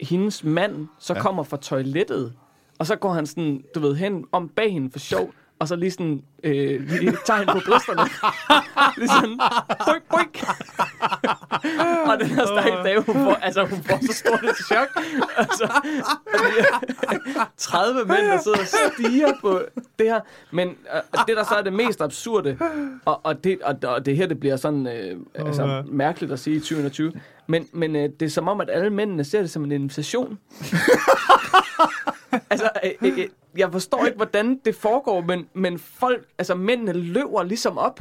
hendes 0.00 0.44
mand 0.44 0.88
så 0.98 1.14
ja. 1.14 1.20
kommer 1.20 1.42
fra 1.42 1.56
toilettet, 1.56 2.32
og 2.78 2.86
så 2.86 2.96
går 2.96 3.12
han 3.12 3.26
sådan, 3.26 3.62
du 3.74 3.80
ved, 3.80 3.94
hen 3.96 4.24
om 4.32 4.48
bag 4.48 4.72
hende 4.72 4.90
for 4.90 4.98
sjov, 4.98 5.30
og 5.58 5.68
så 5.68 5.76
lige 5.76 5.90
sådan, 5.90 6.22
øh, 6.42 6.88
lige 6.88 7.16
tegn 7.24 7.46
på 7.46 7.60
brysterne. 7.66 8.02
lige 8.98 9.08
sådan, 9.08 9.40
boink, 9.86 10.04
boink. 10.10 10.44
og 12.10 12.20
den 12.20 12.26
her 12.26 12.46
stakkels 12.46 12.84
dame, 12.84 13.00
hun 13.00 13.14
får, 13.14 13.34
altså, 13.34 13.64
hun 13.64 13.82
får 13.82 13.98
så 14.06 14.12
stort 14.12 14.44
et 14.44 14.56
chok. 14.66 14.88
Altså, 15.36 15.68
fordi, 16.34 17.28
30 17.56 18.04
mænd, 18.04 18.26
der 18.26 18.40
sidder 18.42 18.58
og 18.58 18.66
stiger 18.66 19.32
på 19.40 19.60
det 19.98 20.06
her. 20.06 20.20
Men 20.50 20.68
øh, 20.68 21.24
det, 21.26 21.36
der 21.36 21.44
så 21.44 21.54
er 21.54 21.62
det 21.62 21.72
mest 21.72 22.00
absurde, 22.00 22.58
og, 23.04 23.20
og, 23.22 23.44
det, 23.44 23.62
og, 23.62 23.76
og 23.82 24.06
det 24.06 24.16
her, 24.16 24.26
det 24.26 24.40
bliver 24.40 24.56
sådan 24.56 24.86
øh, 24.86 25.16
altså, 25.34 25.82
mærkeligt 25.86 26.32
at 26.32 26.38
sige 26.38 26.56
i 26.56 26.60
2020, 26.60 27.12
men, 27.46 27.68
men 27.72 27.96
øh, 27.96 28.08
det 28.20 28.26
er 28.26 28.30
som 28.30 28.48
om, 28.48 28.60
at 28.60 28.70
alle 28.70 28.90
mændene 28.90 29.24
ser 29.24 29.40
det 29.40 29.50
som 29.50 29.64
en 29.64 29.72
invitation. 29.72 30.38
altså, 32.50 32.70
øh, 32.84 32.90
øh, 33.02 33.28
jeg 33.58 33.72
forstår 33.72 34.04
ikke, 34.06 34.16
hvordan 34.16 34.60
det 34.64 34.74
foregår, 34.74 35.20
men, 35.20 35.48
men 35.54 35.78
folk, 35.78 36.24
altså 36.38 36.54
mændene 36.54 36.92
løber 36.92 37.42
ligesom 37.42 37.78
op. 37.78 38.00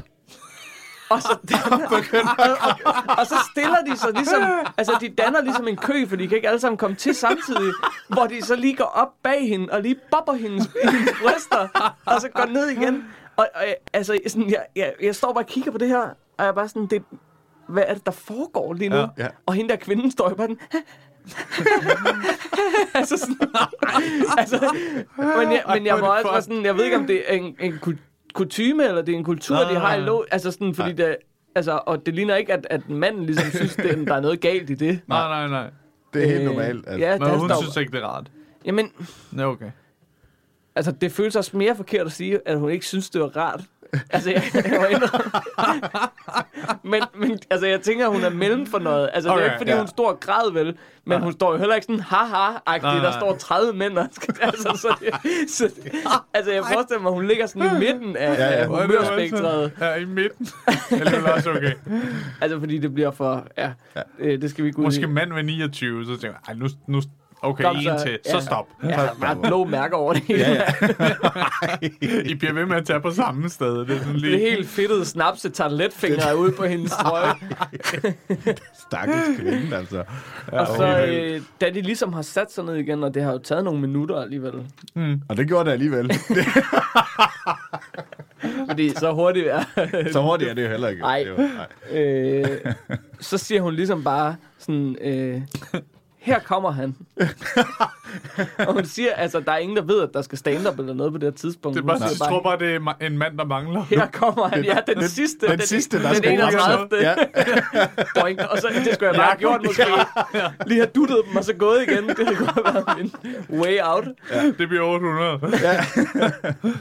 Og 1.10 1.22
så, 1.22 1.30
og, 2.46 3.18
og 3.18 3.28
så 3.28 3.36
stiller 3.52 3.78
de 3.88 3.98
sig 3.98 4.14
ligesom, 4.14 4.42
altså 4.78 4.98
de 5.02 5.10
danner 5.10 5.42
ligesom 5.42 5.68
en 5.68 5.78
kø, 5.78 6.06
for 6.08 6.16
de 6.16 6.28
kan 6.28 6.36
ikke 6.36 6.48
alle 6.48 6.60
sammen 6.60 6.78
komme 6.78 6.96
til 6.96 7.16
samtidig, 7.16 7.74
hvor 8.08 8.26
de 8.28 8.42
så 8.42 8.56
lige 8.56 8.76
går 8.76 8.84
op 8.86 9.10
bag 9.24 9.48
hende, 9.50 9.68
og 9.74 9.82
lige 9.82 9.96
bopper 10.12 10.34
hendes, 10.34 10.70
hendes 10.84 11.10
bryster, 11.22 11.92
og 12.06 12.22
så 12.22 12.30
går 12.30 12.46
ned 12.46 12.68
igen. 12.68 13.04
Og, 13.38 13.48
og 13.56 13.62
jeg- 13.62 13.76
altså, 13.94 14.20
sådan, 14.28 14.50
jeg, 14.50 14.66
jeg, 14.76 14.94
jeg 15.02 15.16
står 15.16 15.34
bare 15.34 15.44
og 15.44 15.48
kigger 15.48 15.72
på 15.72 15.78
det 15.78 15.88
her, 15.88 16.00
og 16.02 16.16
jeg 16.40 16.48
er 16.48 16.52
bare 16.52 16.68
sådan, 16.68 16.86
det, 16.88 17.04
hvad 17.70 17.84
er 17.88 17.94
det, 17.94 18.06
der 18.06 18.12
foregår 18.12 18.74
lige 18.74 18.90
nu? 18.90 18.96
Ja. 18.96 19.08
Ja. 19.18 19.28
Og 19.46 19.54
hende 19.54 19.70
der 19.70 19.76
kvinden 19.76 20.12
står 20.12 20.30
jo 20.30 20.36
bare 20.36 20.48
den, 20.48 20.60
altså 22.96 23.18
sådan, 23.18 23.38
altså, 24.38 24.76
men 25.18 25.52
jeg, 25.52 25.64
men 25.74 25.86
jeg 25.86 25.98
må 26.00 26.06
også 26.06 26.32
være 26.32 26.42
sådan, 26.42 26.66
jeg 26.66 26.76
ved 26.78 26.84
ikke, 26.86 26.98
om 26.98 27.08
det 27.08 27.24
er 27.28 27.34
en, 27.38 27.56
en 27.60 27.80
kutyme, 28.34 28.86
eller 28.88 29.02
det 29.02 29.14
er 29.14 29.18
en 29.18 29.24
kultur, 29.24 29.56
Nej, 29.56 29.72
de 29.74 29.80
har 29.80 29.96
i 29.96 30.02
lov, 30.02 30.26
altså 30.32 30.52
sådan, 30.52 30.76
fordi 30.76 30.94
det, 30.94 31.16
altså, 31.56 31.80
og 31.86 32.06
det 32.06 32.16
ligner 32.16 32.36
ikke, 32.36 32.54
at, 32.54 32.68
at 32.70 32.90
manden 32.90 33.26
ligesom 33.26 33.50
synes, 33.60 33.76
det, 33.76 34.08
der 34.08 34.16
er 34.16 34.20
noget 34.22 34.42
galt 34.42 34.70
i 34.70 34.74
det. 34.74 35.00
Nej, 35.08 35.28
nej, 35.28 35.48
nej. 35.48 35.70
Det 36.14 36.24
er 36.24 36.28
helt 36.28 36.40
Øh, 36.40 36.46
normalt. 36.46 36.88
Altså. 36.88 37.06
Ja, 37.08 37.18
Men 37.20 37.30
hun 37.40 37.50
står, 37.50 37.62
synes 37.62 37.78
ikke, 37.78 37.92
det 37.92 38.04
er 38.04 38.08
rart. 38.08 38.32
Jamen, 38.66 38.92
Ja, 39.38 39.48
okay. 39.48 39.72
altså, 40.76 40.92
det 40.92 41.12
føles 41.12 41.36
også 41.36 41.58
mere 41.58 41.76
forkert 41.76 42.06
at 42.06 42.12
sige, 42.12 42.40
at 42.46 42.60
hun 42.60 42.70
ikke 42.72 42.86
synes, 42.86 43.10
det 43.10 43.22
var 43.22 43.28
rart. 43.38 43.62
Altså, 44.10 44.32
jeg, 44.32 44.44
jeg 44.54 44.92
indrømme. 44.92 45.32
men, 46.92 47.02
men 47.16 47.40
altså, 47.50 47.68
jeg 47.68 47.82
tænker, 47.82 48.08
hun 48.08 48.24
er 48.24 48.30
mellem 48.30 48.66
for 48.66 48.80
noget. 48.80 49.10
Altså, 49.14 49.30
okay, 49.30 49.40
det 49.42 49.48
er 49.48 49.52
ikke, 49.52 49.58
fordi 49.60 49.72
ja. 49.72 49.78
hun 49.78 49.88
står 49.88 50.10
og 50.12 50.20
græd, 50.20 50.52
vel? 50.52 50.78
Men 51.06 51.22
hun 51.22 51.34
står 51.34 51.52
jo 51.52 51.58
heller 51.58 51.76
ikke 51.76 51.86
sådan, 51.86 52.02
haha-agtig, 52.02 53.04
der 53.04 53.12
står 53.12 53.36
30 53.36 53.74
mænd. 53.74 53.98
Altså, 54.42 54.70
så 54.82 54.96
det, 55.00 55.10
så 55.52 55.64
det, 55.84 55.92
altså, 56.34 56.52
jeg 56.52 56.64
forestiller 56.74 57.02
mig, 57.02 57.12
hun 57.12 57.28
ligger 57.28 57.46
sådan 57.46 57.76
i 57.76 57.80
midten 57.80 58.18
af, 58.18 58.34
Ja, 58.38 58.44
ja. 58.44 58.52
af 58.52 58.68
Hvor 58.68 58.78
det 58.78 58.86
humørspektret. 58.86 59.72
Ja, 59.80 59.96
i 59.96 60.06
midten. 60.06 60.48
Eller 60.92 61.12
er 61.12 61.32
også 61.32 61.50
okay. 61.52 61.74
Altså, 62.42 62.60
fordi 62.60 62.78
det 62.78 62.94
bliver 62.94 63.12
for... 63.12 63.48
Ja, 63.58 63.72
øh, 64.20 64.42
det 64.42 64.50
skal 64.50 64.64
vi 64.64 64.68
ikke 64.68 64.80
ud 64.80 64.84
Måske 64.84 65.02
i. 65.02 65.06
mand 65.06 65.34
ved 65.34 65.44
29, 65.44 66.06
så 66.06 66.18
tænker 66.22 66.38
jeg, 66.48 66.56
nu, 66.56 66.68
nu, 66.88 67.02
okay, 67.46 67.64
Kom 67.64 67.76
en 67.76 67.84
så. 67.84 68.04
til, 68.04 68.20
Ja. 68.26 68.32
så 68.32 68.40
stop. 68.46 68.68
Ja, 68.84 69.00
bare 69.22 69.36
blå 69.36 69.64
mærker 69.64 69.98
over 69.98 70.14
det 70.14 70.22
hele. 70.24 70.42
Ja, 70.44 70.64
ja. 71.00 72.20
I 72.32 72.36
bliver 72.36 72.54
ved 72.54 72.66
med 72.66 72.78
at 72.78 72.86
tage 72.86 73.00
på 73.02 73.12
samme 73.12 73.50
sted. 73.50 73.80
Det 73.80 73.90
er 73.96 74.00
sådan 74.00 74.16
lige... 74.16 74.32
Det 74.34 74.40
helt 74.40 74.68
fedtede 74.70 75.06
snapse 75.06 75.50
tarteletfingre 75.50 76.38
ude 76.38 76.52
på 76.52 76.66
hendes 76.66 76.92
trøje. 77.02 77.34
Stakkels 78.88 79.40
kvinde, 79.40 79.76
altså. 79.78 80.04
Og 80.48 80.68
så, 80.68 81.06
øh, 81.08 81.42
da 81.62 81.70
de 81.70 81.82
ligesom 81.82 82.14
har 82.14 82.22
sat 82.22 82.52
sig 82.52 82.64
ned 82.64 82.76
igen, 82.76 83.04
og 83.04 83.14
det 83.14 83.24
har 83.24 83.32
jo 83.32 83.38
taget 83.38 83.64
nogle 83.64 83.82
minutter 83.82 84.22
alligevel. 84.22 84.54
Og 85.30 85.38
det 85.38 85.48
gjorde 85.48 85.66
det 85.66 85.72
alligevel. 85.72 86.12
Fordi 88.70 88.90
så 88.90 89.12
hurtigt 89.14 89.48
er... 89.48 89.64
Så 90.12 90.22
hurtigt 90.22 90.50
er 90.50 90.54
det 90.54 90.64
jo 90.64 90.70
heller 90.70 90.88
ikke. 90.88 91.02
Er 91.04 91.06
nej. 91.38 92.02
øh, 92.02 92.46
så 93.20 93.38
siger 93.38 93.62
hun 93.62 93.74
ligesom 93.74 94.04
bare 94.04 94.36
sådan... 94.60 94.96
Øh, 95.02 95.42
her 96.26 96.40
kommer 96.40 96.72
han. 96.72 96.96
og 98.68 98.74
hun 98.74 98.86
siger, 98.86 99.14
altså, 99.14 99.40
der 99.40 99.52
er 99.52 99.58
ingen, 99.58 99.78
der 99.78 99.84
ved, 99.84 100.02
at 100.02 100.10
der 100.14 100.22
skal 100.22 100.38
stand-up 100.38 100.80
eller 100.80 100.94
noget 100.94 101.12
på 101.12 101.18
det 101.18 101.24
her 101.26 101.32
tidspunkt. 101.32 101.76
Det 101.78 101.84
er 101.84 101.88
bare, 101.88 102.02
jeg 102.02 102.18
tror 102.18 102.42
bare, 102.44 102.60
det 102.60 102.76
er 102.76 103.06
en 103.08 103.18
mand, 103.18 103.38
der 103.38 103.46
mangler. 103.46 103.84
her 103.84 104.08
kommer 104.08 104.48
han. 104.48 104.66
Ja, 104.66 104.78
den, 104.88 105.08
sidste. 105.08 105.48
Den 105.48 105.60
sidste, 105.62 106.02
der 106.02 106.08
den 106.08 106.16
skal 106.16 106.32
31. 106.34 106.88
Ja, 107.02 107.16
Boing. 108.22 108.40
Og 108.42 108.58
så, 108.58 108.68
det 108.86 108.94
skulle 108.94 109.08
jeg 109.10 109.16
bare 109.16 109.26
have 109.26 109.38
gjort 109.38 109.62
måske. 109.66 109.84
Lige 110.68 110.80
have 110.80 110.92
duttet 110.96 111.18
dem, 111.28 111.36
og 111.36 111.44
så 111.44 111.54
gået 111.54 111.82
igen. 111.88 112.10
Det 112.10 112.16
kunne 112.38 112.48
have 112.48 112.64
været 112.66 112.98
min 112.98 113.12
way 113.60 113.78
out. 113.84 114.06
Det 114.58 114.68
bliver 114.70 114.84
800. 114.84 115.40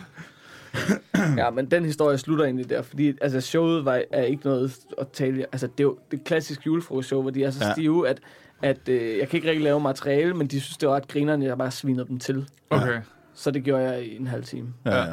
Ja, 1.36 1.50
men 1.50 1.70
den 1.70 1.84
historie 1.84 2.18
slutter 2.18 2.44
egentlig 2.44 2.70
der, 2.70 2.82
fordi 2.82 3.12
altså, 3.20 3.40
showet 3.40 3.84
var, 3.84 4.02
er 4.10 4.22
ikke 4.22 4.44
noget 4.44 4.76
at 4.98 5.08
tale... 5.08 5.46
Altså, 5.52 5.66
det 5.66 5.80
er 5.80 5.84
jo 5.84 5.98
det 6.10 6.24
klassiske 6.24 6.62
julefrokostshow, 6.66 7.22
hvor 7.22 7.30
de 7.30 7.44
er 7.44 7.50
så 7.50 7.64
Ja. 7.64 7.72
stive, 7.72 8.08
at, 8.08 8.18
at 8.62 8.88
øh, 8.88 9.18
jeg 9.18 9.28
kan 9.28 9.36
ikke 9.36 9.48
rigtig 9.48 9.64
lave 9.64 9.80
materiale, 9.80 10.34
men 10.34 10.46
de 10.46 10.60
synes, 10.60 10.76
det 10.76 10.88
var 10.88 10.94
ret 10.94 11.08
grinerne, 11.08 11.44
jeg 11.44 11.58
bare 11.58 11.70
svinede 11.70 12.06
dem 12.08 12.18
til. 12.18 12.48
Okay. 12.70 13.00
Så 13.34 13.50
det 13.50 13.64
gjorde 13.64 13.82
jeg 13.84 14.02
i 14.04 14.16
en 14.16 14.26
halv 14.26 14.44
time. 14.44 14.74
ja, 14.84 14.96
ja. 15.04 15.12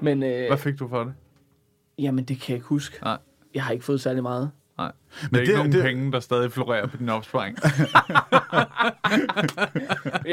Men 0.00 0.22
øh, 0.22 0.46
Hvad 0.48 0.58
fik 0.58 0.78
du 0.78 0.88
for 0.88 1.04
det? 1.04 1.14
jamen, 1.98 2.24
det 2.24 2.40
kan 2.40 2.48
jeg 2.48 2.56
ikke 2.56 2.66
huske. 2.66 2.98
Nej. 3.02 3.18
Jeg 3.54 3.62
har 3.64 3.72
ikke 3.72 3.84
fået 3.84 4.00
særlig 4.00 4.22
meget. 4.22 4.50
Nej. 4.78 4.92
Det 5.22 5.36
er 5.36 5.40
ikke 5.40 5.50
det- 5.52 5.58
nogen 5.58 5.72
det- 5.72 5.82
penge, 5.82 6.12
der 6.12 6.20
stadig 6.20 6.52
florerer 6.52 6.86
på 6.86 6.96
din 6.96 7.08
opsparing. 7.08 7.58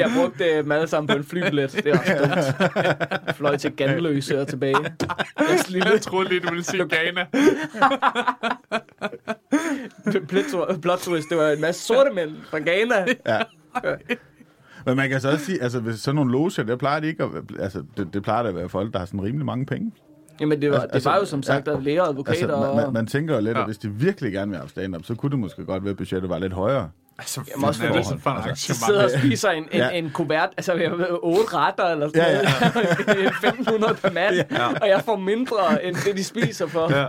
Jeg 0.00 0.10
brugte 0.16 0.44
øh, 0.44 0.56
dem 0.64 0.72
alle 0.72 0.86
sammen 0.88 1.06
på 1.08 1.14
en 1.16 1.24
flybillet. 1.24 1.72
Det 1.72 1.86
er 1.86 1.98
også 1.98 2.12
dumt. 2.18 3.36
Fløj 3.36 3.56
til 3.56 3.72
Ganløse 3.76 4.40
og 4.40 4.48
tilbage. 4.48 4.74
Deres 5.38 5.70
lille 5.74 5.90
Jeg 5.90 6.00
troede 6.00 6.28
lige, 6.28 6.40
du 6.40 6.48
ville 6.48 6.64
sige 6.64 6.88
Ghana. 6.88 7.26
plot 10.82 10.98
twist, 10.98 11.28
det 11.30 11.38
var 11.38 11.48
en 11.48 11.60
masse 11.60 11.82
sorte 11.86 12.10
mænd 12.14 12.30
fra 12.50 12.58
Ghana. 12.58 13.06
Men 14.86 14.96
man 14.96 15.08
kan 15.10 15.20
så 15.20 15.30
også 15.30 15.44
sige, 15.44 15.62
altså 15.62 15.80
hvis 15.80 16.00
sådan 16.00 16.14
nogle 16.16 16.32
loger, 16.32 16.64
der 16.66 16.76
plejer 16.76 17.00
det 17.00 17.08
ikke 17.08 17.24
at, 17.24 17.30
altså 17.60 17.82
det, 17.96 18.08
det 18.14 18.22
plejer 18.22 18.42
da 18.42 18.48
at 18.48 18.54
være 18.54 18.68
folk, 18.68 18.92
der 18.92 18.98
har 18.98 19.06
sådan 19.06 19.22
rimelig 19.22 19.46
mange 19.46 19.66
penge. 19.66 19.92
Jamen, 20.40 20.62
det 20.62 20.70
var, 20.70 20.78
Altså- 20.80 20.94
det 20.98 21.04
var 21.04 21.16
jo 21.18 21.24
som 21.24 21.38
altså- 21.38 21.52
sagt 21.52 21.68
ja, 21.68 21.78
læger 21.80 22.02
og 22.02 22.08
advokater. 22.08 22.56
Altså, 22.56 22.74
man, 22.74 22.84
man, 22.84 22.92
man 22.92 23.06
tænker 23.06 23.34
jo 23.34 23.40
lidt, 23.40 23.54
Ja. 23.56 23.60
at 23.60 23.66
hvis 23.66 23.78
de 23.78 23.90
virkelig 23.90 24.32
gerne 24.32 24.50
vil 24.50 24.58
have 24.58 24.68
stand-up, 24.68 25.04
så 25.04 25.14
kunne 25.14 25.30
det 25.30 25.38
måske 25.38 25.64
godt 25.64 25.84
være, 25.84 25.90
at 25.90 25.96
budgettet 25.96 26.30
var 26.30 26.38
lidt 26.38 26.52
højere. 26.52 26.90
Altså, 27.18 27.40
Jamen, 27.54 27.64
også 27.68 27.82
er 27.82 27.86
det 27.86 27.94
fordi- 27.94 28.04
sådan 28.08 28.20
for 28.20 28.30
en 28.30 28.36
Så 28.36 28.42
arrangement? 28.42 28.84
sidder 28.86 29.04
og 29.04 29.10
spiser 29.10 29.50
en, 29.50 29.62
en, 29.62 29.68
Ja. 29.72 29.84
ja. 29.86 29.90
en 29.90 30.10
kuvert, 30.10 30.48
altså 30.56 30.72
har 30.72 31.18
otte 31.22 31.54
retter 31.56 31.84
eller 31.84 32.08
sådan 32.08 32.22
Ja, 32.22 32.42
noget, 33.14 33.26
1500 33.42 33.94
per 33.94 34.10
mand, 34.12 34.34
ja. 34.50 34.66
og 34.82 34.88
jeg 34.88 35.02
får 35.04 35.16
mindre 35.16 35.84
end 35.84 35.96
det, 36.06 36.16
de 36.16 36.24
spiser 36.24 36.66
for. 36.66 36.96
Ja. 36.96 37.06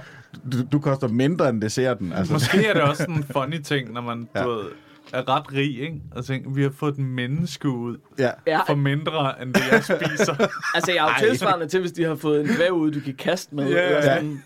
Du, 0.52 0.58
du 0.72 0.80
koster 0.80 1.08
mindre 1.08 1.50
end 1.50 1.62
desserten. 1.62 2.14
Altså, 2.14 2.34
Måske 2.34 2.66
er 2.66 2.74
det 2.74 2.82
også 2.82 3.04
sådan 3.04 3.16
en 3.16 3.26
funny 3.38 3.62
ting, 3.62 3.94
når 3.94 4.02
man 4.02 4.28
Ja. 4.36 4.40
ja. 4.42 4.46
du 4.46 4.52
ved, 4.54 4.66
er 5.14 5.30
ret 5.36 5.54
rig, 5.54 5.80
ikke? 5.82 6.02
Og 6.16 6.26
tænker, 6.26 6.50
vi 6.50 6.64
har 6.64 6.72
fået 6.80 6.92
et 6.92 7.00
menneske 7.00 7.70
ud 7.70 7.98
ja. 8.20 8.30
Ja, 8.48 8.60
for 8.68 8.76
mindre, 8.76 9.42
end 9.42 9.54
det, 9.54 9.64
jeg 9.72 9.84
spiser. 9.84 10.36
altså 10.76 10.92
jeg 10.92 10.98
er 10.98 11.24
jo 11.24 11.28
tilsvarende 11.30 11.68
til, 11.68 11.80
hvis 11.80 11.92
de 11.92 12.04
har 12.04 12.16
fået 12.16 12.42
en 12.42 12.48
dvæv 12.56 12.72
ud, 12.72 12.92
du 12.92 13.00
kan 13.00 13.14
kaste 13.16 13.56
med. 13.56 13.70
Ja, 13.70 13.90
ja. 13.90 14.02
sådan. 14.02 14.44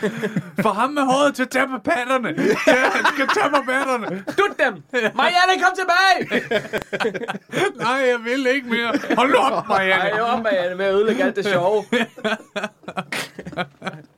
For 0.64 0.68
ham 0.72 0.90
med 0.90 1.02
håret 1.02 1.34
til 1.34 1.42
at 1.42 1.50
tage 1.50 1.66
på 1.66 1.78
patterne. 1.84 2.28
Ja, 2.66 2.72
han 2.74 3.04
skal 3.14 3.26
tage 3.34 3.50
på 3.50 3.60
patterne. 3.68 4.24
Dut 4.38 4.58
dem! 4.64 4.82
Marianne, 5.14 5.62
kom 5.62 5.72
tilbage! 5.80 6.42
Nej, 7.76 7.88
jeg 7.92 8.18
vil 8.24 8.46
ikke 8.54 8.68
mere. 8.68 8.92
Hold 9.16 9.34
op, 9.34 9.68
Marianne. 9.68 10.18
jo, 10.18 10.36
Marianne, 10.42 10.76
med 10.76 10.84
at 10.84 10.94
ødelægge 10.94 11.24
alt 11.24 11.36
det 11.36 11.44
sjove. 11.46 11.84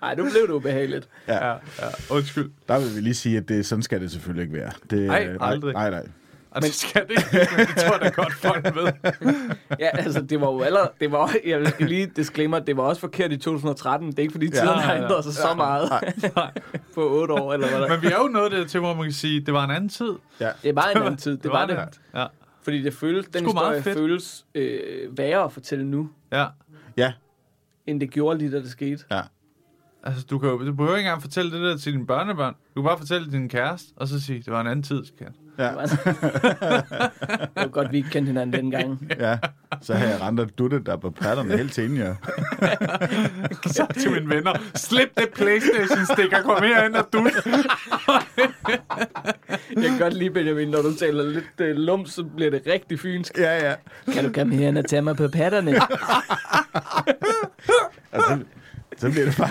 Ej, 0.02 0.14
nu 0.14 0.22
blev 0.22 0.46
det 0.46 0.50
ubehageligt. 0.54 1.08
Ja, 1.28 1.46
ja, 1.48 1.56
undskyld. 2.10 2.50
Der 2.68 2.78
vil 2.78 2.94
vi 2.96 3.00
lige 3.00 3.14
sige, 3.14 3.36
at 3.38 3.48
det, 3.48 3.66
sådan 3.66 3.82
skal 3.82 4.00
det 4.00 4.10
selvfølgelig 4.10 4.42
ikke 4.42 4.54
være. 4.54 4.70
Det, 4.90 5.06
Nej, 5.06 5.26
øh, 5.26 5.36
aldrig. 5.40 5.72
Nej, 5.74 5.90
nej. 5.90 6.06
Og 6.50 6.62
det 6.62 6.74
skal 6.74 7.02
det 7.02 7.10
ikke, 7.10 7.48
men 7.56 7.66
det 7.66 7.76
tror 7.76 7.92
jeg 7.92 8.00
da 8.00 8.08
godt, 8.08 8.32
folk 8.32 8.64
ved. 8.76 8.92
Ja, 9.80 9.88
altså, 9.92 10.20
det 10.22 10.40
var 10.40 10.46
jo 10.52 10.60
allerede, 10.60 10.90
det 11.00 11.12
var, 11.12 11.34
jeg 11.46 11.66
skal 11.68 11.86
lige 11.86 12.06
disclaimer, 12.16 12.58
det 12.58 12.76
var 12.76 12.82
også 12.82 13.00
forkert 13.00 13.32
i 13.32 13.36
2013. 13.36 14.08
Det 14.10 14.18
er 14.18 14.22
ikke, 14.22 14.32
fordi 14.32 14.48
tiden 14.48 14.64
Ja, 14.66 14.72
har 14.72 14.92
ja, 14.92 14.98
ja. 14.98 15.04
ændret 15.04 15.24
sig 15.24 15.34
så 15.34 15.54
meget 15.56 15.90
på 16.94 17.08
otte 17.20 17.34
år, 17.34 17.52
eller 17.54 17.68
hvad 17.68 17.80
der. 17.80 17.88
Men 17.88 18.02
vi 18.02 18.06
er 18.06 18.18
jo 18.22 18.28
nået 18.28 18.52
der 18.52 18.64
til, 18.66 18.80
hvor 18.80 18.94
man 18.94 19.04
kan 19.04 19.12
sige, 19.12 19.40
det 19.40 19.54
var 19.54 19.64
en 19.64 19.70
anden 19.70 19.88
tid. 19.88 20.12
Ja. 20.40 20.50
Det 20.62 20.74
var 20.76 20.90
en 20.96 21.02
anden 21.02 21.16
tid, 21.16 21.36
det 21.36 21.50
var 21.50 21.66
det. 21.66 21.78
Ja, 22.14 22.26
Fordi 22.62 22.82
det 22.82 22.94
føles, 22.94 23.26
den 23.26 23.44
historie 23.44 23.82
fedt. 23.82 23.98
føles 23.98 24.44
øh, 24.54 25.18
værre 25.18 25.44
at 25.44 25.52
fortælle 25.52 25.84
nu, 25.84 26.10
ja. 26.32 26.46
Ja, 26.96 27.12
end 27.86 28.00
det 28.00 28.10
gjorde 28.10 28.38
lige, 28.38 28.50
da 28.52 28.56
det 28.56 28.70
skete. 28.70 29.04
ja. 29.10 29.20
Altså, 30.06 30.26
du, 30.30 30.38
kan 30.38 30.48
jo, 30.50 30.66
du 30.66 30.72
behøver 30.72 30.96
ikke 30.96 31.06
engang 31.08 31.22
fortælle 31.22 31.52
det 31.52 31.60
der 31.62 31.76
til 31.76 31.92
dine 31.92 32.06
børnebørn. 32.06 32.54
Du 32.74 32.82
kan 32.82 32.88
bare 32.88 32.98
fortælle 32.98 33.32
din 33.32 33.48
kæreste, 33.48 33.88
og 33.96 34.08
så 34.08 34.20
sige, 34.20 34.38
det 34.38 34.52
var 34.52 34.60
en 34.60 34.66
anden 34.66 34.82
tid, 34.82 35.04
skat. 35.04 35.32
Ja, 35.58 35.64
Det 35.64 35.74
var 37.56 37.66
godt, 37.66 37.92
vi 37.92 37.96
ikke 37.96 38.10
kendte 38.10 38.26
hinanden 38.28 38.52
dengang. 38.62 39.06
ja. 39.20 39.38
Så 39.82 39.94
har 39.94 40.06
jeg 40.06 40.20
rent 40.20 40.40
og 40.40 40.58
duttet 40.58 40.86
der 40.86 40.96
på 40.96 41.10
patterne 41.10 41.56
helt 41.56 41.72
til 41.72 41.84
inden, 41.84 41.98
ja. 41.98 42.14
Så 43.76 43.86
til 44.00 44.10
mine 44.10 44.28
venner, 44.34 44.52
slip 44.74 45.08
det 45.16 45.28
Playstation-stikker, 45.34 46.42
kom 46.42 46.62
herind 46.62 46.94
og 46.94 47.08
du. 47.12 47.28
Jeg 49.76 49.90
kan 49.90 49.98
godt 49.98 50.14
lide, 50.14 50.30
Benjamin, 50.30 50.68
når 50.68 50.82
du 50.82 50.94
taler 50.94 51.22
lidt 51.24 51.60
øh, 51.60 51.76
lum, 51.76 52.06
så 52.06 52.24
bliver 52.24 52.50
det 52.50 52.62
rigtig 52.66 53.00
fynsk. 53.00 53.38
Ja, 53.38 53.68
ja. 53.68 53.74
Kan 54.12 54.24
du 54.24 54.32
komme 54.32 54.54
herhen 54.54 54.76
og 54.76 54.84
tage 54.86 55.02
mig 55.02 55.16
på 55.16 55.28
patterne? 55.28 55.74
Altså, 58.12 58.38
så 58.96 59.10
bliver 59.10 59.24
det 59.24 59.36
bare, 59.36 59.50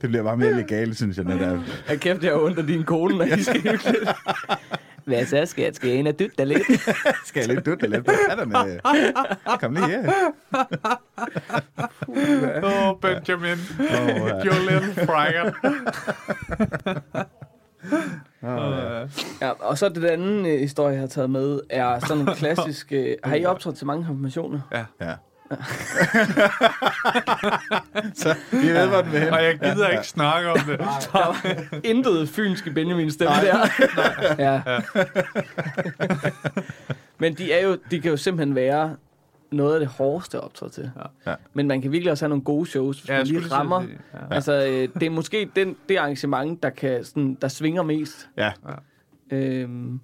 det 0.00 0.08
bliver 0.08 0.22
bare 0.22 0.36
mere 0.36 0.52
legalt, 0.52 0.96
synes 0.96 1.16
jeg, 1.16 1.24
når 1.24 1.36
der 1.38 1.46
er 1.46 1.58
Jeg 1.88 2.00
kæft, 2.00 2.22
jeg 2.22 2.32
har 2.32 2.40
ondt 2.40 2.58
af 2.58 2.66
din 2.66 2.84
kone, 2.84 3.18
når 3.18 3.24
I 3.24 3.42
skal 3.42 3.60
hyggeligt. 3.60 4.10
Hvad 5.04 5.26
så, 5.26 5.46
skat? 5.46 5.76
Skal 5.76 5.88
jeg 5.88 5.98
ind 5.98 6.08
og 6.08 6.18
dytte 6.18 6.34
dig 6.38 6.46
lidt? 6.46 6.62
Skal 7.26 7.40
jeg 7.40 7.48
lidt 7.48 7.66
dutte 7.66 7.86
lidt 7.86 8.04
på 8.04 8.12
patterne? 8.28 8.80
Kom 9.60 9.74
lige 9.74 9.86
her. 9.86 10.12
Åh, 12.64 12.88
oh, 12.88 13.00
Benjamin. 13.00 13.58
Åh, 13.80 13.86
ja. 13.88 14.44
Your 14.44 14.70
little 14.70 15.06
fragger. 15.06 15.52
Ja, 19.40 19.50
og 19.50 19.78
så 19.78 19.88
det 19.88 20.04
anden 20.04 20.46
øh, 20.46 20.60
historie, 20.60 20.92
jeg 20.92 21.00
har 21.00 21.06
taget 21.06 21.30
med, 21.30 21.60
er 21.70 21.98
sådan 21.98 22.28
en 22.28 22.34
klassisk... 22.42 22.92
Øh, 22.92 23.16
har 23.24 23.34
I 23.34 23.44
optrådt 23.44 23.76
til 23.76 23.86
mange 23.86 24.04
konfirmationer? 24.04 24.60
Ja. 25.00 25.14
så 28.22 28.34
vi 28.52 28.68
ved, 28.68 28.88
hvor 28.88 29.02
den 29.02 29.12
vil 29.12 29.20
hen. 29.20 29.32
Og 29.32 29.44
jeg 29.44 29.58
gider 29.58 29.88
ikke 29.88 30.06
snakke 30.06 30.50
om 30.50 30.58
det. 30.58 30.78
Der 30.78 30.86
var 31.12 31.36
intet 31.84 32.28
fynsk 32.28 32.66
i 32.66 32.70
Benjamins 32.70 33.14
stemme 33.14 33.34
der. 33.34 33.66
ja. 34.44 34.62
Men 37.18 37.34
de, 37.34 37.52
er 37.52 37.66
jo, 37.66 37.78
de 37.90 38.00
kan 38.00 38.10
jo 38.10 38.16
simpelthen 38.16 38.54
være 38.54 38.96
noget 39.52 39.74
af 39.74 39.80
det 39.80 39.88
hårdeste 39.88 40.40
optræde 40.40 40.72
til. 40.72 40.90
Ja. 41.26 41.34
Men 41.54 41.68
man 41.68 41.82
kan 41.82 41.92
virkelig 41.92 42.12
også 42.12 42.24
have 42.24 42.28
nogle 42.28 42.44
gode 42.44 42.66
shows, 42.66 42.98
hvis 43.00 43.08
Ja, 43.08 43.14
ja, 43.14 43.18
man 43.18 43.26
lige 43.26 43.52
rammer. 43.52 43.82
sige, 43.82 43.98
ja. 44.14 44.34
Altså, 44.34 44.52
øh, 44.52 44.88
det 44.94 45.02
er 45.02 45.10
måske 45.10 45.50
den, 45.56 45.76
det 45.88 45.96
arrangement, 45.96 46.62
der, 46.62 46.70
kan, 46.70 47.04
sådan, 47.04 47.38
der 47.42 47.48
svinger 47.48 47.82
mest. 47.82 48.28
Ja. 48.36 48.52
Øhm, 49.30 50.00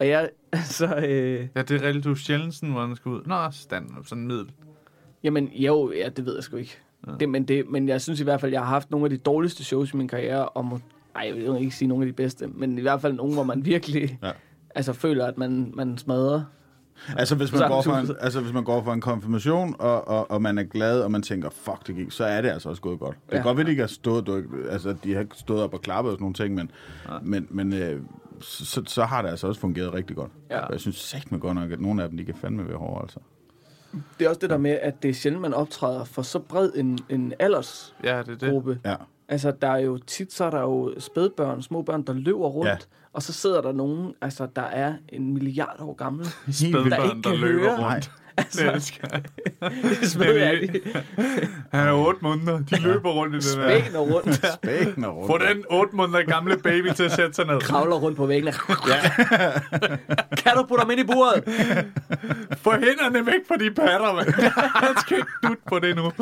og 0.00 0.08
jeg, 0.08 0.28
altså, 0.52 0.96
øh, 0.96 1.48
Ja, 1.56 1.62
det 1.62 1.84
er 1.84 2.10
er 2.10 2.14
sjældent 2.14 2.54
sådan, 2.54 2.70
hvor 2.70 2.82
den 2.82 2.96
skal 2.96 3.08
ud. 3.08 3.22
Nå, 3.26 3.50
stand 3.50 3.88
sådan 4.04 4.22
en 4.22 4.28
middel. 4.28 4.46
Jamen, 5.24 5.48
jo, 5.54 5.92
ja, 5.92 6.08
det 6.08 6.26
ved 6.26 6.34
jeg 6.34 6.44
sgu 6.44 6.56
ikke. 6.56 6.78
Ja. 7.06 7.12
Det, 7.20 7.28
men, 7.28 7.44
det, 7.44 7.70
men 7.70 7.88
jeg 7.88 8.00
synes 8.00 8.20
i 8.20 8.24
hvert 8.24 8.40
fald, 8.40 8.52
jeg 8.52 8.60
har 8.60 8.68
haft 8.68 8.90
nogle 8.90 9.06
af 9.06 9.10
de 9.10 9.16
dårligste 9.16 9.64
shows 9.64 9.92
i 9.92 9.96
min 9.96 10.08
karriere, 10.08 10.48
og 10.48 10.64
må, 10.64 10.78
ej, 11.16 11.22
jeg 11.26 11.34
vil 11.54 11.60
ikke 11.60 11.76
sige 11.76 11.88
nogle 11.88 12.04
af 12.04 12.06
de 12.06 12.12
bedste, 12.12 12.46
men 12.46 12.78
i 12.78 12.80
hvert 12.82 13.00
fald 13.00 13.12
nogle, 13.12 13.34
hvor 13.34 13.42
man 13.42 13.64
virkelig 13.64 14.18
Ja. 14.22 14.30
altså, 14.74 14.92
føler, 14.92 15.26
at 15.26 15.38
man, 15.38 15.72
man 15.74 15.98
smadrer. 15.98 16.42
Altså 17.16 17.34
hvis, 17.34 17.52
man 17.52 17.68
går 17.68 17.82
for 17.82 17.92
en, 17.92 18.08
altså, 18.20 18.40
hvis 18.40 18.52
man 18.52 18.64
går 18.64 18.82
for 18.82 18.92
en 18.92 19.00
konfirmation, 19.00 19.74
og, 19.78 20.08
og, 20.08 20.30
og 20.30 20.42
man 20.42 20.58
er 20.58 20.62
glad, 20.62 21.00
og 21.00 21.10
man 21.10 21.22
tænker, 21.22 21.50
fuck, 21.50 21.86
det 21.86 21.94
gik, 21.96 22.10
så 22.12 22.24
er 22.24 22.40
det 22.40 22.48
altså 22.48 22.68
også 22.68 22.82
gået 22.82 22.98
godt. 22.98 23.16
Det 23.22 23.30
kan 23.30 23.38
Ja. 23.38 23.42
godt 23.42 23.56
være, 23.56 23.62
at 23.62 23.66
de 23.66 23.70
ikke 23.70 23.82
har 23.82 23.86
stået, 23.88 24.26
du, 24.26 24.42
altså, 24.70 24.94
de 25.04 25.14
har 25.14 25.20
ikke 25.20 25.36
stået 25.36 25.62
op 25.62 25.74
og 25.74 25.80
klappet 25.80 26.10
og 26.12 26.14
sådan 26.16 26.22
nogle 26.22 26.34
ting, 26.34 26.54
men, 26.54 26.70
men, 27.22 27.46
men 27.50 27.72
øh, 27.72 28.00
så, 28.40 28.82
så 28.86 29.04
har 29.04 29.22
det 29.22 29.28
altså 29.28 29.46
også 29.46 29.60
fungeret 29.60 29.94
rigtig 29.94 30.16
godt. 30.16 30.30
Ja. 30.50 30.60
Og 30.60 30.72
jeg 30.72 30.80
synes 30.80 30.96
sagt 30.96 31.32
med 31.32 31.40
godt 31.40 31.54
nok, 31.54 31.70
at 31.72 31.80
nogle 31.80 32.02
af 32.02 32.08
dem, 32.08 32.18
de 32.18 32.24
kan 32.24 32.34
fandme 32.34 32.68
være 32.68 32.76
hårde, 32.76 33.00
altså. 33.02 33.18
Det 34.18 34.24
er 34.24 34.28
også 34.28 34.38
det 34.40 34.50
der 34.50 34.56
med, 34.58 34.70
at 34.70 35.02
det 35.02 35.08
er 35.10 35.14
sjældent, 35.14 35.42
man 35.42 35.54
optræder 35.54 36.04
for 36.04 36.22
så 36.22 36.38
bred 36.38 36.70
en, 36.74 36.98
en 37.08 37.32
aldersgruppe. 37.38 38.08
Ja, 38.08 38.22
det 38.22 38.42
er 38.42 38.60
det. 38.60 38.78
Ja. 38.84 38.94
Altså, 39.28 39.50
der 39.62 39.68
er 39.68 39.78
jo 39.78 39.98
tit, 39.98 40.32
så 40.32 40.44
er 40.44 40.50
der 40.50 40.60
jo 40.60 40.94
spædbørn, 40.98 41.62
små 41.62 41.82
børn, 41.82 42.02
der 42.02 42.12
løber 42.12 42.46
rundt, 42.48 42.68
Ja. 42.68 42.76
og 43.12 43.22
så 43.22 43.32
sidder 43.32 43.60
der 43.62 43.72
nogen, 43.72 44.14
altså, 44.20 44.46
der 44.56 44.62
er 44.62 44.94
en 45.08 45.32
milliard 45.34 45.76
år 45.80 45.94
gamle. 45.94 46.24
Spædbørn, 46.52 46.90
der 46.90 47.04
ikke 47.04 47.22
der 47.22 47.30
kan 47.30 47.38
løber 47.40 47.62
høre. 47.76 47.92
rundt. 47.94 48.10
Altså, 48.38 48.64
Det 48.64 48.74
elsker 48.74 49.08
jeg. 49.12 49.22
det 50.18 50.42
er 50.42 50.72
de. 50.72 50.80
Han 51.78 51.88
er 51.88 51.92
otte 51.92 52.18
måneder. 52.22 52.58
De 52.58 52.80
løber 52.82 53.10
rundt 53.12 53.34
i 53.34 53.48
den 53.54 53.60
der. 53.60 53.80
Spæner 53.80 53.98
rundt, 53.98 54.44
og 55.04 55.16
rundt. 55.16 55.26
Få 55.26 55.38
den 55.38 55.64
otte 55.70 55.96
måneder 55.96 56.22
gamle 56.22 56.56
baby 56.58 56.88
til 56.96 57.02
at 57.04 57.12
sætte 57.12 57.34
sig 57.34 57.46
ned. 57.46 57.60
kravler 57.60 57.96
rundt 57.96 58.16
på 58.16 58.26
væggene. 58.26 58.52
kan 60.42 60.52
du 60.56 60.62
putte 60.68 60.82
ham 60.82 60.90
ind 60.90 61.00
i 61.00 61.04
buret? 61.04 61.44
Få 62.58 62.70
hænderne 62.72 63.26
væk 63.26 63.40
fra 63.48 63.56
de 63.56 63.70
patter, 63.70 64.14
mand. 64.14 64.28
Han 64.86 64.96
skal 65.00 65.16
ikke 65.16 65.28
dutte 65.42 65.62
på 65.68 65.78
det 65.78 65.96
nu. 65.96 66.12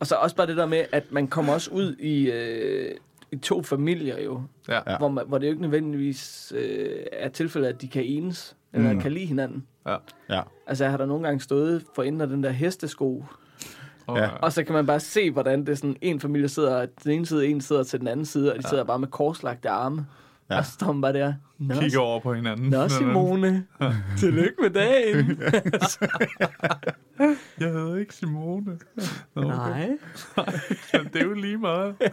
Og 0.00 0.06
så 0.06 0.14
også 0.14 0.36
bare 0.36 0.46
det 0.46 0.56
der 0.56 0.66
med, 0.66 0.84
at 0.92 1.04
man 1.10 1.28
kommer 1.28 1.52
også 1.52 1.70
ud 1.70 1.96
i, 1.96 2.30
øh, 2.30 2.90
i 3.32 3.36
to 3.36 3.62
familier 3.62 4.20
jo, 4.22 4.42
Ja. 4.68 4.80
Ja. 4.90 4.98
hvor, 4.98 5.08
man, 5.08 5.24
hvor 5.28 5.38
det 5.38 5.46
jo 5.46 5.50
ikke 5.50 5.62
nødvendigvis 5.62 6.52
øh, 6.56 6.88
er 7.12 7.28
tilfældet, 7.28 7.68
at 7.68 7.82
de 7.82 7.88
kan 7.88 8.02
enes, 8.04 8.56
eller 8.76 8.92
Mm. 8.92 9.00
kan 9.00 9.12
lide 9.12 9.26
hinanden. 9.26 9.66
Ja. 9.86 9.96
Ja. 10.30 10.42
Altså, 10.66 10.84
jeg 10.84 10.90
har 10.90 10.96
der 10.98 11.06
nogle 11.06 11.24
gange 11.24 11.40
stået 11.40 11.84
for 11.94 12.02
enden 12.02 12.20
af 12.20 12.28
den 12.28 12.42
der 12.42 12.50
hestesko, 12.50 13.24
Og, 14.06 14.18
Ja. 14.18 14.28
og 14.28 14.52
så 14.52 14.64
kan 14.64 14.74
man 14.74 14.86
bare 14.86 15.00
se, 15.00 15.30
hvordan 15.30 15.60
det 15.60 15.68
er 15.68 15.74
sådan, 15.74 15.96
en 16.00 16.20
familie 16.20 16.48
sidder 16.48 16.86
den 17.04 17.12
ene 17.12 17.26
side, 17.26 17.46
en 17.46 17.60
sidder 17.60 17.82
til 17.82 18.00
den 18.00 18.08
anden 18.08 18.26
side, 18.26 18.52
og 18.52 18.58
de 18.62 18.68
sidder 18.68 18.84
bare 18.84 18.98
med 18.98 19.08
korslagte 19.08 19.68
arme. 19.70 20.06
Ja. 20.50 20.54
Ja. 20.54 20.58
Og 20.60 20.66
så 20.66 20.72
står 20.72 20.92
man 20.92 21.00
bare 21.02 21.12
der. 21.12 21.34
Nå, 21.58 21.74
Kigger 21.74 22.00
over 22.00 22.20
på 22.20 22.34
hinanden. 22.34 22.70
Nå 22.70 22.88
Simone. 22.88 23.64
Tillykke 24.18 24.54
med 24.62 24.70
dagen. 24.70 25.26
Jeg 27.60 27.68
hedder 27.72 27.96
ikke 27.96 28.14
Simone. 28.14 28.78
Nå, 29.34 29.42
okay. 29.42 29.56
Nej. 29.56 29.90
det 31.12 31.20
er 31.20 31.24
jo 31.24 31.32
lige 31.34 31.58
meget. 31.58 31.94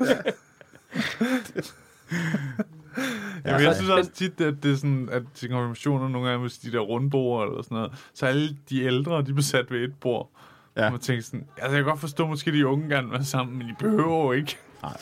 Ja, 3.45 3.51
men 3.51 3.59
så- 3.59 3.65
jeg 3.67 3.75
synes 3.75 3.89
også 3.89 4.11
tit, 4.11 4.41
at 4.41 4.53
det 4.63 4.71
er 4.71 4.75
sådan, 4.75 5.09
at 5.11 5.23
til 5.35 5.49
konfirmationer 5.49 6.09
nogle 6.09 6.27
gange, 6.29 6.41
hvis 6.41 6.57
de 6.57 6.71
der 6.71 6.79
rundbord 6.79 7.47
eller 7.49 7.61
sådan 7.63 7.75
noget, 7.75 7.91
så 8.13 8.25
alle 8.25 8.57
de 8.69 8.83
ældre, 8.83 9.21
de 9.21 9.31
er 9.31 9.35
besat 9.35 9.71
ved 9.71 9.79
et 9.83 9.93
bord. 10.01 10.29
Ja. 10.77 10.83
Ja. 10.83 10.89
Man 10.89 10.99
tænker 10.99 11.23
sådan, 11.23 11.45
altså 11.57 11.75
jeg 11.75 11.83
kan 11.83 11.89
godt 11.91 11.99
forstå, 11.99 12.27
måske 12.27 12.51
de 12.51 12.67
unge 12.67 12.89
gerne 12.89 13.11
være 13.11 13.23
sammen, 13.23 13.57
men 13.57 13.67
de 13.67 13.73
behøver 13.79 14.23
jo 14.25 14.31
ikke. 14.31 14.57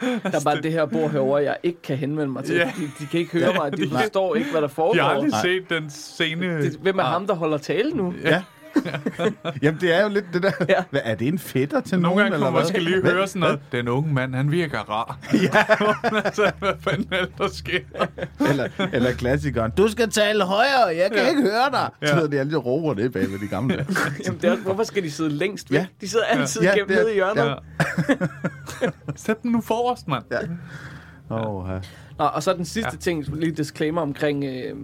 Der 0.00 0.30
er 0.38 0.44
bare 0.44 0.60
det 0.60 0.72
her 0.72 0.86
bord 0.86 1.10
herovre, 1.10 1.42
jeg 1.42 1.56
ikke 1.62 1.82
kan 1.82 1.96
henvende 1.96 2.32
mig 2.32 2.44
til. 2.44 2.54
Ja. 2.54 2.72
De, 2.76 2.90
de 2.98 3.06
kan 3.10 3.20
ikke 3.20 3.32
høre 3.32 3.54
mig, 3.54 3.76
de 3.76 3.88
forstår 3.90 4.34
ikke, 4.34 4.50
hvad 4.50 4.60
der 4.60 4.66
De 4.68 4.74
foregår. 4.74 5.02
har 5.02 5.10
aldrig 5.10 5.32
set 5.42 5.70
den 5.70 5.90
scene. 5.90 6.62
Det, 6.62 6.76
hvem 6.82 6.98
er 6.98 7.02
ham, 7.02 7.26
der 7.26 7.34
holder 7.34 7.58
tale 7.58 7.90
nu? 7.90 8.14
Ja. 8.24 8.42
Jamen, 9.62 9.80
det 9.80 9.94
er 9.94 10.02
jo 10.02 10.08
lidt 10.08 10.24
det 10.32 10.42
der... 10.42 10.50
Ja. 10.68 10.74
Hvad, 10.90 11.00
er 11.04 11.14
det 11.14 11.28
en 11.28 11.38
fætter 11.38 11.80
til 11.80 11.98
Nogle 12.00 12.16
nogen, 12.16 12.18
gange 12.32 12.34
eller 12.34 12.50
hvad? 12.50 12.60
måske 12.60 12.80
lige 12.80 13.00
Hvad- 13.00 13.10
høre 13.12 13.26
sådan 13.26 13.40
noget. 13.40 13.60
Den 13.72 13.88
unge 13.88 14.14
mand, 14.14 14.34
han 14.34 14.50
virker 14.50 14.78
rar. 14.78 15.18
Ja. 15.42 15.64
altså, 16.24 16.52
hvad 16.58 16.72
fanden 16.80 17.08
er 17.12 17.20
det, 17.24 17.32
der 17.38 17.48
sker? 17.48 17.78
Eller, 18.50 18.68
eller 18.92 19.12
klassikeren. 19.12 19.70
Du 19.76 19.88
skal 19.88 20.10
tale 20.10 20.44
højere, 20.44 20.86
jeg 20.86 21.10
kan 21.10 21.16
Ja. 21.16 21.22
ja. 21.22 21.28
ikke 21.28 21.42
høre 21.42 21.70
dig. 21.72 21.90
Ja. 22.02 22.06
Så 22.06 22.12
sidder 22.14 22.28
de 22.28 22.38
alle 22.40 22.52
de 22.52 22.56
råber 22.56 22.94
det 22.94 23.12
bag 23.12 23.30
ved 23.30 23.38
de 23.38 23.48
gamle. 23.48 23.86
Jamen, 24.26 24.40
det 24.40 24.50
er, 24.50 24.56
hvorfor 24.56 24.82
skal 24.82 25.02
de 25.02 25.10
sidde 25.10 25.30
længst 25.30 25.70
væk? 25.70 25.78
Ja. 25.78 25.86
De 26.00 26.08
sidder 26.08 26.24
altid 26.24 26.62
Ja, 26.62 26.74
gemt 26.76 26.88
det 26.88 26.96
er- 26.96 27.00
nede 27.00 27.10
i 27.10 27.14
hjørnet. 27.14 27.44
Ja. 28.08 28.86
Sæt 29.16 29.42
den 29.42 29.50
nu 29.52 29.60
forrest, 29.60 30.08
mand. 30.08 30.22
Ja. 30.30 30.38
Oh, 31.30 31.68
ja. 31.70 31.78
Nå, 32.18 32.24
og 32.24 32.42
så 32.42 32.52
den 32.52 32.64
sidste 32.64 32.90
ja. 32.92 32.96
ting, 32.98 33.24
lige 33.36 33.52
disclaimer 33.52 34.02
omkring 34.02 34.44
øh, 34.44 34.74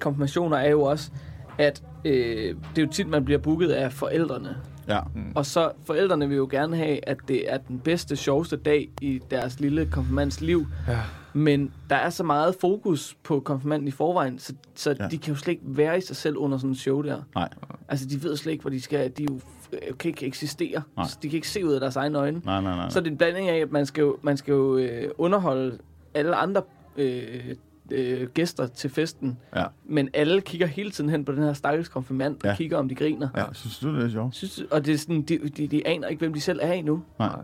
konfirmationer, 0.00 0.56
er 0.56 0.70
jo 0.70 0.82
også, 0.82 1.10
at 1.58 1.82
øh, 2.06 2.54
det 2.76 2.82
er 2.82 2.86
jo 2.86 2.92
tit, 2.92 3.08
man 3.08 3.24
bliver 3.24 3.38
booket 3.38 3.68
af 3.68 3.92
forældrene. 3.92 4.56
ja. 4.88 5.00
Og 5.34 5.46
så 5.46 5.70
forældrene 5.84 6.28
vil 6.28 6.36
jo 6.36 6.48
gerne 6.50 6.76
have, 6.76 7.08
at 7.08 7.18
det 7.28 7.52
er 7.52 7.56
den 7.58 7.78
bedste, 7.78 8.16
sjoveste 8.16 8.56
dag 8.56 8.88
i 9.00 9.20
deres 9.30 9.60
lille 9.60 9.86
konfirmands 9.86 10.40
liv. 10.40 10.66
Ja. 10.88 10.98
Men 11.32 11.72
der 11.90 11.96
er 11.96 12.10
så 12.10 12.24
meget 12.24 12.54
fokus 12.60 13.16
på 13.22 13.40
konfirmanden 13.40 13.88
i 13.88 13.90
forvejen, 13.90 14.38
så, 14.38 14.54
så 14.74 14.96
ja. 15.00 15.08
De 15.08 15.18
kan 15.18 15.34
jo 15.34 15.38
slet 15.38 15.52
ikke 15.52 15.64
være 15.66 15.98
i 15.98 16.00
sig 16.00 16.16
selv 16.16 16.36
under 16.36 16.58
sådan 16.58 16.70
en 16.70 16.74
show 16.76 17.02
der. 17.02 17.22
Nej. 17.34 17.48
Altså, 17.88 18.06
de 18.06 18.22
ved 18.22 18.36
slet 18.36 18.52
ikke, 18.52 18.62
hvor 18.62 18.70
de 18.70 18.80
skal. 18.80 19.12
De 19.16 19.22
er 19.22 19.26
jo, 19.30 19.40
øh, 19.72 19.98
kan 19.98 20.08
ikke 20.08 20.26
eksistere. 20.26 20.82
Nej. 20.96 21.06
Så 21.06 21.18
de 21.22 21.28
kan 21.28 21.36
ikke 21.36 21.48
se 21.48 21.66
ud 21.66 21.72
af 21.72 21.80
deres 21.80 21.96
egne 21.96 22.18
øjne. 22.18 22.40
Nej, 22.44 22.60
nej, 22.60 22.76
nej. 22.76 22.88
Så 22.88 22.98
er 22.98 23.02
det 23.02 23.10
en 23.10 23.16
blanding 23.18 23.48
af, 23.48 23.56
at 23.56 23.72
man 23.72 23.86
skal 23.86 24.02
jo, 24.02 24.16
man 24.22 24.36
skal 24.36 24.52
jo 24.52 24.76
øh, 24.76 25.10
underholde 25.18 25.78
alle 26.14 26.36
andre 26.36 26.62
øh, 26.96 27.54
øh, 27.90 28.28
gæster 28.28 28.66
til 28.66 28.90
festen. 28.90 29.38
Ja. 29.56 29.64
Men 29.84 30.08
alle 30.14 30.40
kigger 30.40 30.66
hele 30.66 30.90
tiden 30.90 31.10
hen 31.10 31.24
på 31.24 31.32
den 31.32 31.42
her 31.42 31.52
stakkels 31.52 31.88
konfirmand 31.88 32.34
og 32.34 32.40
Ja. 32.44 32.56
kigger, 32.56 32.78
om 32.78 32.88
de 32.88 32.94
griner. 32.94 33.28
Ja, 33.36 33.44
synes 33.52 33.78
du, 33.78 33.94
det 33.96 34.04
er 34.04 34.08
sjovt? 34.08 34.34
Synes, 34.34 34.62
og 34.70 34.86
det 34.86 34.94
er 34.94 34.98
sådan, 34.98 35.22
de, 35.22 35.38
de, 35.38 35.66
de 35.68 35.86
aner 35.86 36.08
ikke, 36.08 36.20
hvem 36.20 36.32
de 36.34 36.40
selv 36.40 36.58
er 36.62 36.72
endnu. 36.72 37.02
Nej. 37.18 37.36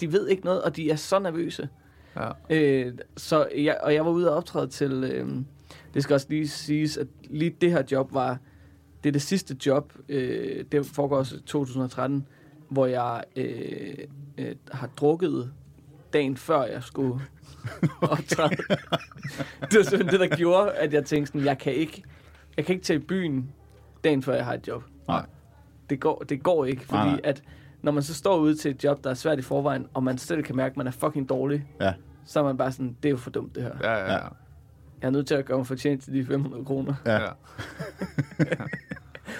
De 0.00 0.12
ved 0.12 0.28
ikke 0.28 0.44
noget, 0.44 0.62
og 0.62 0.76
de 0.76 0.90
er 0.90 0.96
så 0.96 1.18
nervøse. 1.18 1.68
Ja. 2.16 2.30
Øh, 2.50 2.92
så 3.16 3.48
jeg, 3.56 3.78
og 3.82 3.94
jeg 3.94 4.04
var 4.04 4.10
ude 4.10 4.30
og 4.30 4.36
optræde 4.36 4.66
til... 4.66 4.92
Øh, 4.92 5.28
det 5.94 6.02
skal 6.02 6.14
også 6.14 6.26
lige 6.30 6.48
siges, 6.48 6.96
at 6.96 7.06
lige 7.30 7.50
det 7.60 7.70
her 7.70 7.82
job 7.92 8.14
var... 8.14 8.38
Det 9.04 9.08
er 9.10 9.12
det 9.12 9.22
sidste 9.22 9.56
job. 9.66 9.92
Øh, 10.08 10.64
det 10.72 10.86
foregår 10.86 11.16
også 11.16 11.36
i 11.36 11.40
2013, 11.40 12.26
hvor 12.68 12.86
jeg 12.86 13.24
øh, 13.36 13.94
øh, 14.38 14.54
har 14.72 14.86
drukket 14.86 15.52
dagen 16.12 16.36
før 16.36 16.62
jeg 16.64 16.82
skulle 16.82 17.20
optræde. 18.02 18.50
det 19.60 19.76
var 19.76 19.82
simpelthen 19.82 20.20
det, 20.20 20.30
der 20.30 20.36
gjorde, 20.36 20.72
at 20.72 20.92
jeg 20.92 21.04
tænkte 21.04 21.26
sådan, 21.32 21.44
jeg 21.46 21.58
kan 21.58 21.72
ikke, 21.72 22.02
jeg 22.56 22.64
kan 22.64 22.74
ikke 22.74 22.84
tage 22.84 22.98
i 22.98 23.02
byen 23.02 23.50
dagen 24.04 24.22
før 24.22 24.34
jeg 24.34 24.44
har 24.44 24.54
et 24.54 24.68
job. 24.68 24.82
Nej. 25.08 25.26
Det 25.90 26.00
går, 26.00 26.18
det 26.28 26.42
går 26.42 26.64
ikke, 26.64 26.82
fordi 26.84 26.96
Nej, 27.02 27.10
nej. 27.10 27.20
at 27.24 27.42
når 27.82 27.92
man 27.92 28.02
så 28.02 28.14
står 28.14 28.36
ude 28.38 28.54
til 28.56 28.70
et 28.70 28.84
job, 28.84 29.04
der 29.04 29.10
er 29.10 29.14
svært 29.14 29.38
i 29.38 29.42
forvejen, 29.42 29.86
og 29.94 30.02
man 30.02 30.18
selv 30.18 30.42
kan 30.42 30.56
mærke, 30.56 30.72
at 30.72 30.76
man 30.76 30.86
er 30.86 30.90
fucking 30.90 31.28
dårlig, 31.28 31.66
Ja. 31.80 31.92
så 32.24 32.40
er 32.40 32.44
man 32.44 32.56
bare 32.56 32.72
sådan, 32.72 32.96
det 33.02 33.08
er 33.08 33.10
jo 33.10 33.16
for 33.16 33.30
dumt 33.30 33.54
det 33.54 33.62
her. 33.62 33.70
Ja, 33.82 33.92
ja, 33.92 34.04
ja. 34.04 34.12
Ja. 34.12 34.18
Jeg 35.00 35.06
er 35.06 35.10
nødt 35.10 35.26
til 35.26 35.34
at 35.34 35.44
gøre 35.44 35.56
mig 35.56 35.66
fortjent 35.66 36.02
til 36.04 36.12
de 36.12 36.26
500 36.26 36.64
kroner. 36.64 36.94
Ja. 37.06 37.18
ja. 37.20 37.28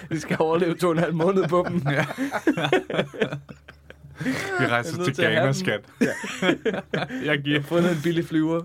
Vi 0.09 0.19
skal 0.19 0.37
overleve 0.39 0.73
to 0.75 0.87
og 0.87 0.93
en 0.93 0.99
halv 0.99 1.13
måned 1.15 1.47
på 1.47 1.65
dem. 1.69 1.81
ja. 1.91 2.05
Vi 4.25 4.31
Jeg 4.59 4.69
rejser 4.69 4.99
er 4.99 5.03
til 5.03 5.15
Ghana, 5.15 5.51
skat. 5.51 5.81
jeg 6.01 6.09
Jeg 7.25 7.39
giver, 7.39 7.59
har 7.59 7.67
fundet 7.67 7.91
en 7.91 8.01
billig 8.03 8.25
flyver. 8.25 8.61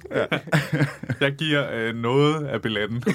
jeg 1.21 1.33
giver 1.33 1.66
øh, 1.73 1.95
noget 1.95 2.47
af 2.47 2.62
billetten. 2.62 3.05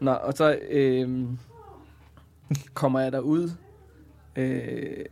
Nå, 0.00 0.10
og 0.12 0.32
så 0.32 0.58
øh, 0.70 1.08
kommer 2.74 3.00
jeg 3.00 3.12
derud, 3.12 3.50
øh, 4.36 5.04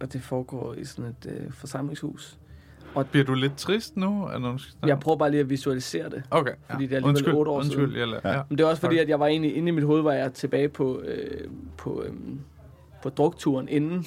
og 0.00 0.12
det 0.12 0.22
foregår 0.22 0.74
i 0.74 0.84
sådan 0.84 1.04
et 1.22 1.30
øh, 1.30 1.52
forsamlingshus. 1.52 2.38
Bliver 3.10 3.24
du 3.24 3.34
lidt 3.34 3.56
trist 3.56 3.96
nu? 3.96 4.24
Er 4.24 4.38
nogen... 4.38 4.60
Jeg 4.86 5.00
prøver 5.00 5.18
bare 5.18 5.30
lige 5.30 5.40
at 5.40 5.50
visualisere 5.50 6.10
det. 6.10 6.22
Okay, 6.30 6.52
Fordi 6.70 6.84
ja. 6.84 6.88
det 6.88 6.92
er 6.92 6.96
alligevel 6.96 7.04
undskyld, 7.04 7.34
otte 7.34 7.50
år 7.50 7.58
undskyld, 7.58 7.92
siden. 7.94 8.10
Jeg 8.10 8.18
la- 8.18 8.28
ja. 8.28 8.42
Men 8.48 8.58
det 8.58 8.64
er 8.64 8.68
også 8.68 8.80
fordi, 8.80 8.98
at 8.98 9.08
jeg 9.08 9.20
var 9.20 9.26
egentlig 9.26 9.56
inde 9.56 9.68
i 9.68 9.70
mit 9.70 9.84
hoved, 9.84 10.02
var 10.02 10.12
jeg 10.12 10.32
tilbage 10.32 10.68
på, 10.68 11.00
øh, 11.00 11.48
på, 11.76 12.02
øh, 12.02 12.12
på 13.02 13.08
drukturen 13.08 13.68
inden. 13.68 14.04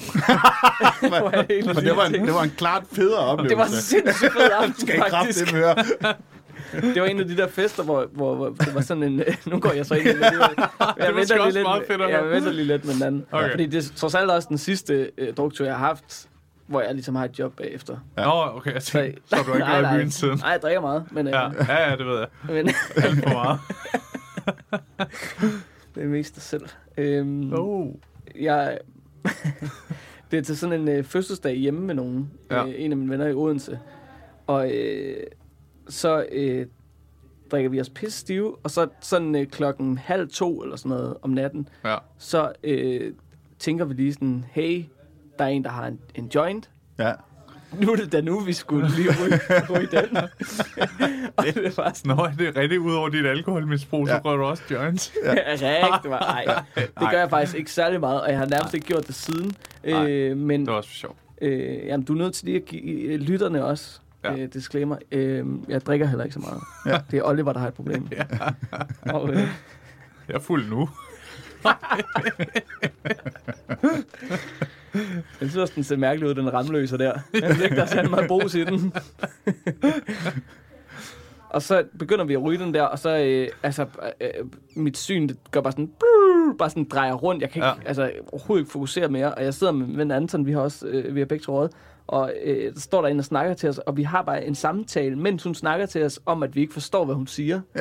Jeg 1.02 1.10
det 1.58 1.96
var, 1.96 2.04
en, 2.04 2.26
det 2.26 2.34
var 2.34 2.42
en 2.42 2.50
klart 2.50 2.84
federe 2.92 3.18
oplevelse. 3.20 3.48
det 3.56 3.58
var 3.58 3.66
sindssygt 3.66 4.32
fed 4.32 4.50
aften, 4.60 4.74
Skal 4.74 4.96
I 4.98 5.02
faktisk. 5.10 5.52
høre. 5.52 5.74
Det 6.72 7.02
var 7.02 7.08
en 7.08 7.20
af 7.20 7.26
de 7.28 7.36
der 7.36 7.46
fester, 7.48 7.82
hvor, 7.82 8.06
hvor, 8.12 8.34
hvor 8.34 8.48
det 8.48 8.74
var 8.74 8.80
sådan 8.80 9.02
en... 9.02 9.22
Nu 9.50 9.58
går 9.60 9.72
jeg 9.72 9.86
så 9.86 9.94
ind 9.94 10.06
i 10.06 10.08
det. 10.08 10.20
Jeg 10.98 11.14
måske 11.14 11.34
lige 11.34 11.42
også 11.42 11.58
lidt, 11.58 11.62
meget 11.62 11.82
fedt 11.86 12.00
jeg 12.00 12.30
venter 12.30 12.52
lige 12.52 12.64
lidt 12.64 12.84
med 12.84 12.94
den 12.94 13.02
anden. 13.02 13.26
Okay. 13.32 13.50
Fordi 13.50 13.66
det 13.66 13.84
er 13.86 13.92
trods 13.96 14.14
alt 14.14 14.30
også 14.30 14.46
den 14.48 14.58
sidste 14.58 15.10
øh, 15.18 15.34
druktur, 15.34 15.64
jeg 15.66 15.76
har 15.76 15.86
haft, 15.86 16.28
hvor 16.66 16.80
jeg 16.80 16.94
ligesom 16.94 17.14
har 17.14 17.24
et 17.24 17.38
job 17.38 17.56
bagefter. 17.56 17.96
Nå, 18.16 18.22
okay, 18.56 18.74
jeg 18.74 18.82
tænkte, 18.82 19.22
så 19.26 19.36
har 19.36 19.42
du 19.42 19.54
ikke 19.54 19.66
været 19.66 19.94
i 19.94 19.98
byen 19.98 20.10
siden. 20.10 20.38
Nej, 20.38 20.50
jeg 20.50 20.62
drikker 20.62 20.80
meget, 20.80 21.04
men, 21.10 21.26
øh, 21.26 21.32
Ja, 21.32 21.50
ja, 21.68 21.90
ja, 21.90 21.96
det 21.96 22.06
ved 22.06 22.18
jeg. 22.18 22.28
men 22.64 22.68
Alt 22.96 23.22
for 23.22 23.32
meget. 23.32 23.58
det 25.94 26.02
er 26.02 26.06
mest 26.08 26.34
dig 26.34 26.42
selv. 26.42 26.66
Øhm, 26.98 27.52
Oh. 27.52 27.86
jeg, 28.40 28.78
det 30.30 30.38
er 30.38 30.42
til 30.42 30.56
sådan 30.58 30.80
en 30.80 30.88
øh, 30.88 31.04
fødselsdag 31.04 31.54
hjemme 31.56 31.80
med 31.80 31.94
nogen. 31.94 32.30
Ja. 32.50 32.64
Øh, 32.66 32.74
en 32.76 32.90
af 32.90 32.96
mine 32.98 33.10
venner 33.10 33.26
i 33.26 33.32
Odense. 33.32 33.78
Og 34.46 34.70
øh, 34.74 35.16
så 35.88 36.26
øh, 36.32 36.66
drikker 37.50 37.70
vi 37.70 37.80
os 37.80 37.90
pisse 37.90 38.18
stive, 38.18 38.56
og 38.62 38.70
så 38.70 38.88
sådan 39.00 39.34
øh, 39.34 39.46
klokken 39.46 39.98
halv 39.98 40.28
to 40.28 40.62
eller 40.62 40.76
sådan 40.76 40.88
noget 40.90 41.14
om 41.22 41.30
natten, 41.30 41.68
Ja. 41.84 41.96
så 42.18 42.52
øh, 42.64 43.12
tænker 43.58 43.84
vi 43.84 43.94
lige 43.94 44.12
sådan, 44.12 44.44
hey, 44.50 44.84
der 45.38 45.44
er 45.44 45.48
en, 45.48 45.64
der 45.64 45.70
har 45.70 45.86
en, 45.86 45.98
en 46.14 46.30
joint. 46.34 46.70
Ja. 46.98 47.12
Nu 47.80 47.92
er 47.92 47.96
det 47.96 48.12
da 48.12 48.20
nu, 48.20 48.40
vi 48.40 48.52
skulle 48.52 48.88
lige 48.96 49.08
ryge, 49.08 49.40
ryge 49.78 49.88
den. 50.00 50.16
og 51.36 51.44
det 51.44 51.76
var 51.76 51.92
sådan, 51.94 52.16
Nå, 52.16 52.22
er 52.22 52.30
det 52.38 52.56
rigtigt 52.56 52.80
ud 52.80 52.94
over 52.94 53.08
dit 53.08 53.26
alkoholmisbrug, 53.26 54.08
så 54.08 54.12
Ja. 54.14 54.20
rører 54.24 54.36
du 54.36 54.44
også 54.44 54.62
joints? 54.70 55.12
Ja. 55.24 55.32
Rigtig 55.94 56.10
meget. 56.10 56.22
Ej, 56.46 56.62
det 56.76 57.10
gør 57.10 57.18
jeg 57.18 57.30
faktisk 57.30 57.56
ikke 57.58 57.72
særlig 57.72 58.00
meget, 58.00 58.20
og 58.20 58.30
jeg 58.30 58.38
har 58.38 58.46
nærmest 58.46 58.74
ikke 58.74 58.86
gjort 58.86 59.06
det 59.06 59.14
siden. 59.14 59.52
Øh, 59.84 60.36
men 60.36 60.60
Det 60.60 60.70
var 60.70 60.76
også 60.76 60.88
for 60.90 60.96
sjov. 60.96 61.16
øh, 61.42 61.86
jamen, 61.86 62.04
du 62.06 62.12
er 62.14 62.18
nødt 62.18 62.34
til 62.34 62.44
lige 62.46 62.56
at 62.56 62.64
give 62.64 62.82
øh, 62.82 63.20
lytterne 63.20 63.64
også 63.64 64.00
Ja. 64.36 64.42
øh, 64.42 64.48
disclaimer. 64.52 64.96
Øh, 65.12 65.46
jeg 65.68 65.80
drikker 65.86 66.06
heller 66.06 66.24
ikke 66.24 66.34
så 66.34 66.40
meget. 66.40 66.60
Ja. 66.86 67.00
Det 67.10 67.18
er 67.18 67.22
Oliver, 67.22 67.52
der 67.52 67.60
har 67.60 67.68
et 67.68 67.74
problem. 67.74 68.08
Ja. 68.12 68.24
og, 69.12 69.30
øh, 69.30 69.36
Jeg 70.28 70.34
er 70.34 70.38
fuld 70.40 70.68
nu. 70.70 70.88
jeg 75.40 75.48
synes 75.50 75.56
også, 75.56 75.72
den 75.76 75.84
ser 75.84 75.96
mærkelig 75.96 76.28
ud, 76.28 76.34
den 76.34 76.52
ramløser 76.52 76.96
der. 76.96 77.12
Jeg 77.34 77.56
ved 77.56 77.64
ikke, 77.64 77.76
der 77.76 77.82
er 77.82 77.86
særlig 77.86 78.10
meget 78.10 78.28
brus 78.28 78.54
i 78.54 78.64
den. 78.64 78.92
og 81.54 81.62
så 81.62 81.84
begynder 81.98 82.24
vi 82.24 82.34
at 82.34 82.42
ryge 82.42 82.58
den 82.58 82.74
der, 82.74 82.82
og 82.82 82.98
så, 82.98 83.18
øh, 83.18 83.48
altså, 83.62 83.86
øh, 84.20 84.28
mit 84.76 84.96
syn, 84.96 85.28
det 85.28 85.36
gør 85.50 85.60
bare 85.60 85.72
sådan, 85.72 85.90
bare 86.58 86.70
sådan 86.70 86.84
drejer 86.84 87.12
rundt. 87.14 87.42
Jeg 87.42 87.50
kan 87.50 87.58
ikke, 87.60 87.66
Ja. 87.66 87.74
altså, 87.88 88.10
overhovedet 88.32 88.62
ikke 88.62 88.72
fokusere 88.72 89.08
mere. 89.08 89.34
Og 89.34 89.44
jeg 89.44 89.54
sidder 89.54 89.72
med 89.72 89.96
ven 89.96 90.10
Anton, 90.10 90.46
vi 90.46 90.52
har 90.52 90.60
også, 90.60 90.86
øh, 90.86 91.14
vi 91.14 91.20
har 91.20 91.26
begge 91.26 91.44
røget. 91.48 91.72
Og 92.08 92.32
øh, 92.44 92.74
der 92.74 92.80
står 92.80 93.02
der 93.02 93.08
en 93.08 93.18
og 93.18 93.24
snakker 93.24 93.54
til 93.54 93.68
os, 93.68 93.78
og 93.78 93.96
vi 93.96 94.02
har 94.02 94.22
bare 94.22 94.44
en 94.44 94.54
samtale, 94.54 95.16
mens 95.16 95.42
hun 95.42 95.54
snakker 95.54 95.86
til 95.86 96.04
os 96.04 96.20
om, 96.26 96.42
at 96.42 96.54
vi 96.54 96.60
ikke 96.60 96.72
forstår, 96.72 97.04
hvad 97.04 97.14
hun 97.14 97.26
siger. 97.26 97.60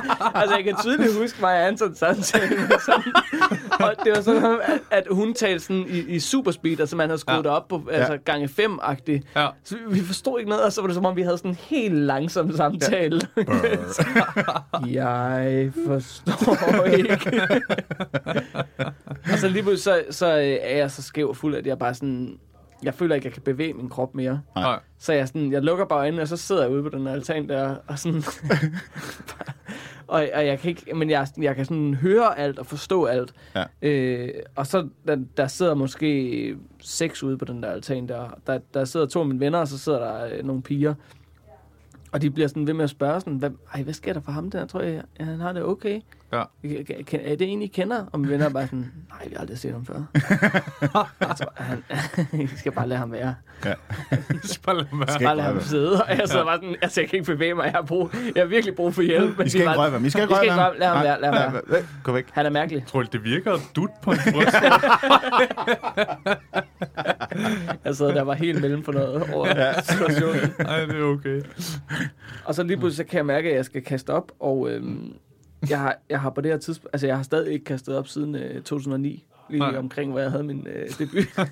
altså, 0.40 0.56
jeg 0.56 0.64
kan 0.64 0.76
tydeligt 0.82 1.18
huske 1.18 1.40
mig 1.40 1.52
og 1.60 1.66
Anton 1.66 1.94
samtale. 1.94 2.48
Sådan, 2.86 3.12
og 3.86 3.94
det 4.04 4.12
var 4.16 4.20
sådan, 4.20 4.60
at, 4.90 5.06
hun 5.10 5.34
talte 5.34 5.64
sådan 5.64 5.86
i, 5.88 5.98
i 5.98 6.20
superspeed, 6.20 6.80
altså 6.80 6.96
man 6.96 7.08
havde 7.08 7.18
skruet 7.18 7.36
Ja. 7.36 7.42
det 7.42 7.50
op 7.50 7.68
på 7.68 7.82
altså, 7.90 8.18
gange 8.24 8.48
fem-agtigt. 8.48 9.26
Ja. 9.36 9.48
Så 9.64 9.76
vi, 9.88 9.94
vi 9.94 10.04
forstod 10.06 10.38
ikke 10.38 10.50
noget, 10.50 10.64
og 10.64 10.72
så 10.72 10.80
var 10.80 10.88
det 10.88 10.94
som 10.94 11.06
om, 11.06 11.16
vi 11.16 11.22
havde 11.22 11.38
sådan 11.38 11.50
en 11.50 11.56
helt 11.60 11.94
langsom 11.94 12.56
samtale. 12.56 13.20
jeg 14.86 15.72
forstår 15.86 16.84
ikke. 16.84 17.20
og 19.32 19.38
så 19.38 19.48
lige 19.48 19.62
pludselig, 19.62 20.04
så, 20.10 20.18
så 20.18 20.26
øh, 20.26 20.56
er 20.60 20.76
jeg 20.76 20.90
så 20.90 21.02
skæv 21.02 21.28
og 21.28 21.36
fuld, 21.36 21.54
at 21.54 21.66
jeg 21.66 21.78
bare 21.78 21.94
sådan... 21.94 22.38
Jeg 22.82 22.94
føler 22.94 23.14
ikke, 23.14 23.26
jeg 23.26 23.32
kan 23.32 23.42
bevæge 23.42 23.72
min 23.72 23.88
krop 23.88 24.14
mere. 24.14 24.40
Nej. 24.56 24.80
Så 24.98 25.12
jeg, 25.12 25.28
sådan, 25.28 25.52
jeg 25.52 25.62
lukker 25.62 25.84
bare 25.84 25.98
øjnene, 25.98 26.22
og 26.22 26.28
så 26.28 26.36
sidder 26.36 26.62
jeg 26.62 26.70
ude 26.70 26.82
på 26.82 26.88
den 26.88 27.06
altan 27.06 27.48
der, 27.48 27.76
og 27.86 27.98
sådan... 27.98 28.22
og, 30.06 30.28
og 30.34 30.46
jeg 30.46 30.58
kan 30.58 30.68
ikke, 30.68 30.94
men 30.94 31.10
jeg, 31.10 31.26
jeg 31.40 31.56
kan 31.56 31.64
sådan 31.64 31.94
høre 31.94 32.38
alt 32.38 32.58
og 32.58 32.66
forstå 32.66 33.04
alt. 33.04 33.34
Ja. 33.54 33.64
Øh, 33.82 34.30
og 34.56 34.66
så, 34.66 34.88
der, 35.06 35.16
der 35.36 35.46
sidder 35.46 35.74
måske 35.74 36.56
seks 36.80 37.22
ude 37.22 37.38
på 37.38 37.44
den 37.44 37.62
der 37.62 37.70
altan 37.70 38.08
der. 38.08 38.38
Der, 38.46 38.58
der 38.74 38.84
sidder 38.84 39.06
to 39.06 39.20
af 39.20 39.26
mine 39.26 39.40
venner, 39.40 39.58
og 39.58 39.68
så 39.68 39.78
sidder 39.78 39.98
der 39.98 40.36
øh, 40.36 40.44
nogle 40.44 40.62
piger. 40.62 40.94
Og 42.12 42.22
de 42.22 42.30
bliver 42.30 42.48
sådan 42.48 42.66
ved 42.66 42.74
med 42.74 42.84
at 42.84 42.90
spørge 42.90 43.20
sådan, 43.20 43.38
hvad, 43.38 43.50
ej, 43.74 43.82
hvad 43.82 43.94
sker 43.94 44.12
der 44.12 44.20
for 44.20 44.32
ham 44.32 44.50
der? 44.50 44.66
Tror 44.66 44.80
jeg, 44.80 45.02
ja, 45.20 45.24
han 45.24 45.40
har 45.40 45.52
det 45.52 45.62
okay. 45.62 46.00
Ja. 46.32 46.42
Er 47.12 47.36
det 47.36 47.52
en, 47.52 47.62
I 47.62 47.66
kender? 47.66 48.04
Og 48.12 48.20
mine 48.20 48.32
venner 48.32 48.46
er 48.46 48.50
bare 48.50 48.66
sådan, 48.66 48.92
nej, 49.08 49.28
vi 49.28 49.34
har 49.34 49.40
aldrig 49.40 49.58
set 49.58 49.72
ham 49.72 49.86
før. 49.86 49.94
jeg 51.20 51.36
tror, 51.36 51.52
han, 51.56 51.82
I 52.40 52.46
skal 52.56 52.72
bare 52.72 52.88
lade 52.88 52.98
ham 52.98 53.12
være. 53.12 53.34
Bare 53.62 54.76
lad 54.76 54.84
være. 54.92 55.08
Skal 55.08 55.24
Bare 55.24 55.36
lade 55.36 55.46
ham 55.46 55.60
sidde. 55.60 56.02
Og 56.02 56.18
jeg 56.18 56.28
sidder 56.28 56.44
bare 56.44 56.56
sådan, 56.56 56.76
altså, 56.82 57.00
jeg 57.00 57.10
kan 57.10 57.18
ikke 57.18 57.32
bevæge 57.32 57.54
mig. 57.54 57.64
Jeg 57.64 57.72
har, 57.72 57.82
brug, 57.82 58.10
jeg 58.34 58.42
har 58.42 58.44
virkelig 58.48 58.74
brug 58.74 58.94
for 58.94 59.02
hjælp. 59.02 59.38
Men 59.38 59.46
I 59.46 59.50
skal 59.50 59.60
ikke 59.60 59.72
røre 59.72 59.90
ham. 59.90 60.04
I 60.04 60.10
skal 60.10 60.22
ikke 60.22 60.34
Vi 60.34 60.50
røre 60.50 60.50
ham. 60.50 60.72
Lad 60.78 60.88
ham 60.88 61.04
være, 61.04 61.20
lad 61.20 61.32
ham 61.32 61.52
være. 61.52 61.82
Gå 62.02 62.12
væk. 62.12 62.26
Han 62.32 62.46
er 62.46 62.50
mærkelig. 62.50 62.86
Tror 62.86 63.02
du, 63.02 63.08
det 63.12 63.24
virker 63.24 63.58
dut 63.76 63.90
på 64.02 64.10
en 64.10 64.18
bryst? 64.32 64.56
Jeg 67.84 67.96
sad 67.96 68.08
der 68.08 68.22
var 68.22 68.34
helt 68.34 68.60
mellem 68.60 68.84
for 68.84 68.92
noget 68.92 69.34
over 69.34 69.80
situationen. 69.82 70.54
Nej, 70.58 70.80
det 70.80 70.96
er 71.00 71.04
okay. 71.04 71.42
Og 72.44 72.54
så 72.54 72.62
lige 72.62 72.76
pludselig 72.76 73.06
så 73.06 73.10
kan 73.10 73.16
jeg 73.16 73.26
mærke, 73.26 73.50
at 73.50 73.56
jeg 73.56 73.64
skal 73.64 73.82
kaste 73.84 74.10
op, 74.10 74.32
og 74.40 74.70
øhm, 74.70 75.12
jeg, 75.70 75.78
har, 75.78 75.96
jeg 76.10 76.20
har 76.20 76.30
på 76.30 76.40
det 76.40 76.50
her 76.50 76.58
tidspunkt, 76.58 76.94
altså 76.94 77.06
jeg 77.06 77.16
har 77.16 77.22
stadig 77.22 77.52
ikke 77.52 77.64
kastet 77.64 77.96
op 77.96 78.08
siden 78.08 78.34
øh, 78.34 78.54
2009, 78.62 79.24
lige 79.50 79.58
Nej. 79.60 79.76
omkring, 79.78 80.10
hvor 80.10 80.20
jeg 80.20 80.30
havde 80.30 80.44
min 80.44 80.66
øh, 80.66 80.88
debut 80.98 81.24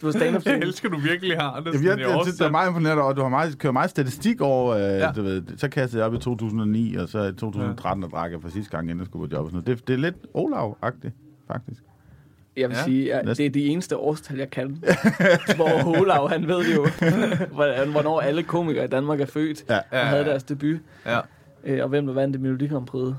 på 0.00 0.12
stand-up 0.12 0.46
Jeg 0.46 0.58
elsker, 0.58 0.88
du 0.88 0.98
virkelig 0.98 1.36
har 1.40 1.56
det. 1.56 1.66
Jamen, 1.66 1.72
sådan 1.84 1.98
jeg, 1.98 2.08
i 2.08 2.10
jeg, 2.10 2.20
synes, 2.24 2.38
det 2.38 2.46
er 2.46 2.50
meget 2.50 2.68
imponerende 2.68 3.02
at 3.04 3.16
du 3.16 3.22
har 3.22 3.28
meget, 3.28 3.58
kører 3.58 3.72
meget 3.72 3.90
statistik 3.90 4.40
over, 4.40 4.74
øh, 4.74 4.80
Ja. 4.82 4.96
ja. 5.06 5.12
du 5.12 5.22
ved, 5.22 5.42
så 5.56 5.68
kastede 5.68 6.00
jeg 6.02 6.06
op 6.06 6.14
i 6.14 6.18
2009, 6.18 6.94
og 6.94 7.08
så 7.08 7.22
i 7.24 7.32
2013, 7.32 8.04
og 8.04 8.10
drak 8.10 8.32
jeg 8.32 8.42
for 8.42 8.48
sidste 8.48 8.70
gang, 8.70 8.84
inden 8.84 8.98
jeg 8.98 9.06
skulle 9.06 9.28
på 9.28 9.34
job 9.36 9.44
og 9.44 9.50
sådan 9.50 9.62
noget. 9.66 9.78
Det, 9.78 9.88
det 9.88 9.94
er 9.94 9.98
lidt 9.98 10.16
Olav-agtigt, 10.34 11.14
faktisk. 11.46 11.82
Jeg 12.56 12.68
vil 12.68 12.74
Ja. 12.74 12.78
ja. 12.80 12.84
sige, 12.84 13.14
at 13.14 13.36
det 13.38 13.46
er 13.46 13.50
de 13.50 13.66
eneste 13.66 13.96
årstal, 13.96 14.38
jeg 14.38 14.50
kan. 14.50 14.68
hvor 15.56 15.82
Holav, 15.96 16.28
han 16.28 16.48
ved 16.48 16.74
jo, 16.74 16.86
hvordan- 17.54 17.90
hvornår 17.90 18.20
alle 18.20 18.42
komikere 18.42 18.84
i 18.84 18.88
Danmark 18.88 19.20
er 19.20 19.26
født 19.26 19.64
Ja. 19.70 19.78
og 19.90 20.06
havde 20.06 20.24
deres 20.24 20.42
debut. 20.42 20.76
Ja, 21.06 21.18
Øh, 21.64 21.82
og 21.82 21.88
hvem 21.88 22.06
der 22.06 22.12
vandt 22.14 22.32
det 22.34 22.40
Melodi 22.40 22.66
Grand 22.66 22.86
Prix. 22.86 23.14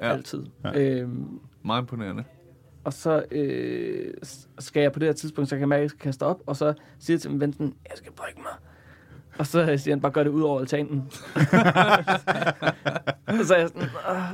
Ja. 0.00 0.12
Altid. 0.12 0.44
Ja. 0.64 0.80
Øhm, 0.80 1.40
meget 1.64 1.82
imponerende. 1.82 2.24
og 2.84 2.92
så 2.92 3.24
øh, 3.30 4.14
skal 4.58 4.80
jeg 4.80 4.92
på 4.92 4.98
det 4.98 5.08
her 5.08 5.12
tidspunkt, 5.12 5.48
så 5.50 5.56
kan 5.56 5.60
jeg 5.60 5.68
mærke, 5.68 5.78
at 5.78 5.82
jeg 5.82 5.90
skal 5.90 6.00
kaste 6.00 6.22
op, 6.22 6.40
og 6.46 6.56
så 6.56 6.74
siger 6.98 7.14
jeg 7.14 7.20
til 7.20 7.30
min 7.30 7.40
ven, 7.40 7.52
sådan, 7.52 7.74
jeg 7.88 7.96
skal 7.96 8.12
brække 8.12 8.40
mig. 8.40 8.52
Og 9.38 9.46
så 9.46 9.76
siger 9.76 9.94
han, 9.94 10.00
bare 10.00 10.12
gør 10.12 10.22
det 10.22 10.30
ud 10.30 10.42
over 10.42 10.60
altanen. 10.60 10.98
og 13.40 13.44
så 13.44 13.56
jeg 13.56 13.68
sådan, 13.68 13.88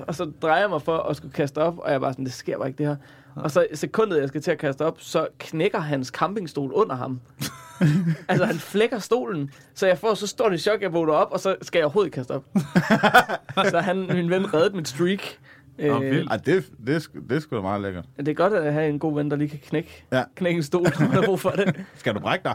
og 0.06 0.14
så 0.14 0.32
drejer 0.42 0.60
jeg 0.60 0.70
mig 0.70 0.82
for 0.82 0.98
at 0.98 1.16
skulle 1.16 1.32
kaste 1.32 1.58
op, 1.58 1.78
og 1.78 1.88
jeg 1.88 1.94
er 1.94 1.98
bare 1.98 2.12
sådan, 2.12 2.24
det 2.24 2.32
sker 2.32 2.58
bare 2.58 2.68
ikke 2.68 2.78
det 2.78 2.86
her. 2.86 2.96
Og 3.36 3.50
så 3.50 3.66
i 3.72 3.76
sekundet, 3.76 4.20
jeg 4.20 4.28
skal 4.28 4.42
til 4.42 4.50
at 4.50 4.58
kaste 4.58 4.82
op, 4.84 4.96
så 5.00 5.26
knækker 5.38 5.78
hans 5.80 6.08
campingstol 6.08 6.70
under 6.72 6.96
ham. 6.96 7.20
altså, 8.28 8.44
han 8.44 8.56
flækker 8.56 8.98
stolen, 8.98 9.50
så 9.74 9.86
jeg 9.86 9.98
får 9.98 10.14
så 10.14 10.26
stort 10.26 10.52
et 10.54 10.60
chok, 10.60 10.82
jeg 10.82 10.92
vågner 10.92 11.12
op, 11.14 11.28
og 11.32 11.40
så 11.40 11.56
skal 11.62 11.78
jeg 11.78 11.84
overhovedet 11.84 12.06
ikke 12.08 12.14
kaste 12.14 12.30
op. 12.32 12.44
så 13.70 13.78
han, 13.80 13.96
min 14.12 14.30
ven 14.30 14.54
reddede 14.54 14.76
mit 14.76 14.88
streak. 14.88 15.20
Nå. 15.78 16.02
Ej, 16.02 16.36
det, 16.36 16.64
det, 16.86 16.94
er 16.96 17.00
sgu- 17.00 17.28
det 17.28 17.36
er 17.36 17.40
sgu 17.40 17.56
da 17.56 17.60
meget 17.62 17.82
lækkert. 17.82 18.04
Det 18.18 18.28
er 18.28 18.34
godt 18.34 18.52
at 18.52 18.72
have 18.72 18.88
en 18.88 18.98
god 18.98 19.14
ven, 19.14 19.30
der 19.30 19.36
lige 19.36 19.48
kan 19.48 19.58
knække, 19.68 20.04
Ja. 20.12 20.22
knække 20.36 20.56
en 20.56 20.62
stol, 20.62 20.82
når 20.82 21.00
man 21.00 21.10
har 21.10 21.22
brug 21.22 21.40
for 21.40 21.50
det. 21.50 21.84
Skal 21.96 22.14
du 22.14 22.20
brække 22.20 22.44
dig? 22.44 22.54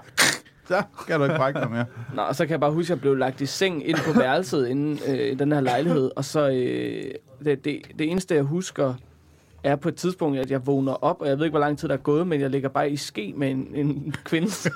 Så 0.68 0.84
skal 1.02 1.20
du 1.20 1.24
ikke 1.24 1.36
brække 1.36 1.60
dig 1.60 1.72
mere. 1.72 1.86
Nå, 2.14 2.22
og 2.22 2.36
så 2.36 2.46
kan 2.46 2.52
jeg 2.52 2.60
bare 2.60 2.72
huske, 2.72 2.88
at 2.88 2.90
jeg 2.90 3.02
blev 3.02 3.16
lagt 3.16 3.42
i 3.42 3.46
seng 3.46 3.88
ind 3.90 3.98
på 3.98 4.20
værelset 4.20 4.68
inden 4.68 5.00
øh, 5.08 5.20
i 5.32 5.36
den 5.36 5.52
her 5.52 5.62
lejlighed. 5.62 6.12
Og 6.16 6.26
så 6.26 6.50
øh, 6.50 7.12
det, 7.46 7.66
det, 7.66 7.82
det 8.00 8.12
eneste, 8.12 8.36
jeg 8.36 8.44
husker, 8.44 8.94
er 9.64 9.76
på 9.76 9.90
et 9.90 9.96
tidspunkt, 9.96 10.40
at 10.40 10.52
jeg 10.52 10.68
vågner 10.68 10.94
op, 10.94 11.22
og 11.22 11.28
jeg 11.28 11.38
ved 11.38 11.46
ikke, 11.46 11.52
hvor 11.54 11.60
lang 11.60 11.78
tid 11.78 11.88
der 11.88 11.94
er 11.94 11.98
gået, 11.98 12.28
men 12.28 12.42
jeg 12.42 12.50
ligger 12.50 12.70
bare 12.70 12.92
i 12.92 12.96
ske 12.96 13.34
med 13.38 13.52
en, 13.52 13.72
en 13.76 14.16
kvinde. 14.24 14.48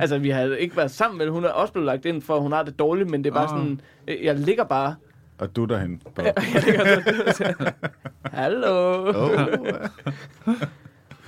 altså, 0.00 0.18
vi 0.18 0.30
har 0.30 0.42
ikke 0.42 0.76
været 0.76 0.90
sammen, 0.90 1.18
men 1.18 1.28
hun 1.28 1.44
er 1.44 1.48
også 1.48 1.72
blevet 1.72 1.86
lagt 1.86 2.04
ind, 2.04 2.22
for 2.22 2.40
hun 2.40 2.52
har 2.52 2.62
det 2.62 2.78
dårligt, 2.78 3.10
men 3.10 3.24
det 3.24 3.30
er 3.30 3.34
bare 3.34 3.44
Ah. 3.44 3.48
sådan, 3.58 3.80
øh, 4.08 4.24
jeg 4.24 4.34
ligger 4.38 4.64
bare, 4.64 4.94
Og 5.38 5.56
du 5.56 5.64
derhen. 5.64 6.02
Jeg 6.16 6.34
ligger 6.66 7.70
hallo. 8.24 9.04
Oh. 9.14 9.46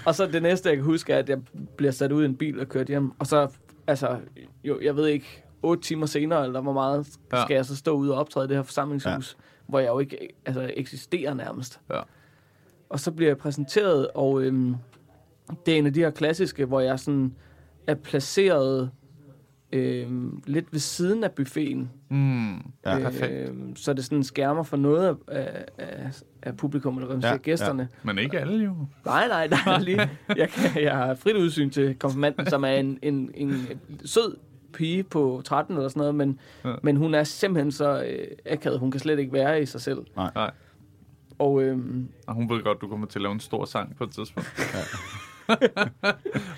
Og 0.07 0.15
så 0.15 0.27
det 0.27 0.43
næste, 0.43 0.69
jeg 0.69 0.77
kan 0.77 0.85
huske, 0.85 1.13
er, 1.13 1.19
at 1.19 1.29
jeg 1.29 1.39
bliver 1.77 1.93
sat 1.93 2.13
ud 2.13 2.23
i 2.23 2.27
en 2.27 2.37
bil 2.37 2.61
og 2.61 2.69
kørt 2.69 2.87
hjem. 2.87 3.11
Og 3.19 3.27
så, 3.27 3.49
altså, 3.87 4.17
jo, 4.65 4.79
jeg 4.83 4.97
ved 4.97 5.07
ikke, 5.07 5.45
otte 5.63 5.83
timer 5.83 6.07
senere, 6.07 6.45
eller 6.47 6.61
hvor 6.61 6.73
meget, 6.73 7.07
Ja. 7.33 7.43
skal 7.45 7.55
jeg 7.55 7.65
så 7.65 7.77
stå 7.77 7.93
ude 7.97 8.13
og 8.15 8.21
optræde 8.21 8.45
i 8.45 8.49
det 8.49 8.57
her 8.57 8.63
forsamlingshus, 8.63 9.37
ja. 9.39 9.43
Hvor 9.67 9.79
jeg 9.79 9.89
jo 9.89 9.99
ikke 9.99 10.29
altså, 10.47 10.71
eksisterer 10.77 11.35
nærmest. 11.35 11.81
Ja. 11.91 12.01
Og 12.89 13.01
så 13.01 13.11
bliver 13.13 13.31
jeg 13.31 13.39
præsenteret, 13.39 14.09
og 14.15 14.43
øhm, 14.43 14.75
det 15.67 15.75
er 15.75 15.79
en 15.79 15.87
af 15.87 15.93
de 15.93 16.01
her 16.01 16.11
klassiske, 16.11 16.65
hvor 16.65 16.81
jeg 16.81 16.99
sådan 16.99 17.35
er 17.87 17.95
placeret 17.95 18.91
øhm, 19.73 20.43
lidt 20.47 20.73
ved 20.73 20.81
siden 20.81 21.25
af 21.25 21.33
buffeten. 21.33 21.91
Mm. 22.09 22.57
Ja, 22.57 22.99
perfekt. 22.99 23.33
Øhm, 23.33 23.77
så 23.77 23.93
det 23.93 24.05
sådan 24.05 24.25
skærmer 24.25 24.63
for 24.63 24.77
noget 24.77 25.17
af, 25.29 25.65
af, 25.79 26.23
af, 26.43 26.57
publikum, 26.57 26.99
eller 26.99 27.15
hvad 27.15 27.31
Ja, 27.31 27.37
gæsterne. 27.37 27.89
Men 28.03 28.19
ikke 28.19 28.41
alle 28.41 28.65
jo. 28.65 28.75
Nej, 29.05 29.29
nej, 29.29 29.45
er 29.45 29.79
lige... 29.89 30.11
Jeg, 30.37 30.49
kan, 30.49 30.83
jeg 30.83 30.97
har 30.97 31.15
frit 31.15 31.37
udsyn 31.37 31.71
til 31.71 31.95
konfirmanden, 31.95 32.47
som 32.47 32.65
er 32.65 32.69
en, 32.69 32.99
en, 33.03 33.31
en 33.35 33.67
sød 34.05 34.37
pige 34.73 35.03
på 35.03 35.43
13 35.45 35.77
eller 35.77 35.89
sådan 35.89 36.01
noget, 36.01 36.15
men, 36.15 36.39
Ja. 36.65 36.69
ja. 36.71 36.75
men 36.83 36.97
hun 36.97 37.15
er 37.15 37.25
simpelthen 37.25 37.73
så 37.73 38.03
øh, 38.05 38.27
akavet. 38.47 38.79
Hun 38.79 38.91
kan 38.91 39.01
slet 39.01 39.19
ikke 39.19 39.33
være 39.33 39.63
i 39.63 39.67
sig 39.67 39.81
selv. 39.81 39.99
Nej. 40.17 40.51
Og 41.39 41.63
øhm, 41.63 42.09
Og 42.27 42.35
hun 42.35 42.51
ved 42.51 42.63
godt, 42.63 42.81
du 42.81 42.89
kommer 42.89 43.07
til 43.07 43.19
at 43.19 43.23
lave 43.23 43.33
en 43.33 43.41
stor 43.41 43.65
sang 43.65 43.97
på 43.97 44.05
et 44.05 44.11
tidspunkt. 44.11 44.49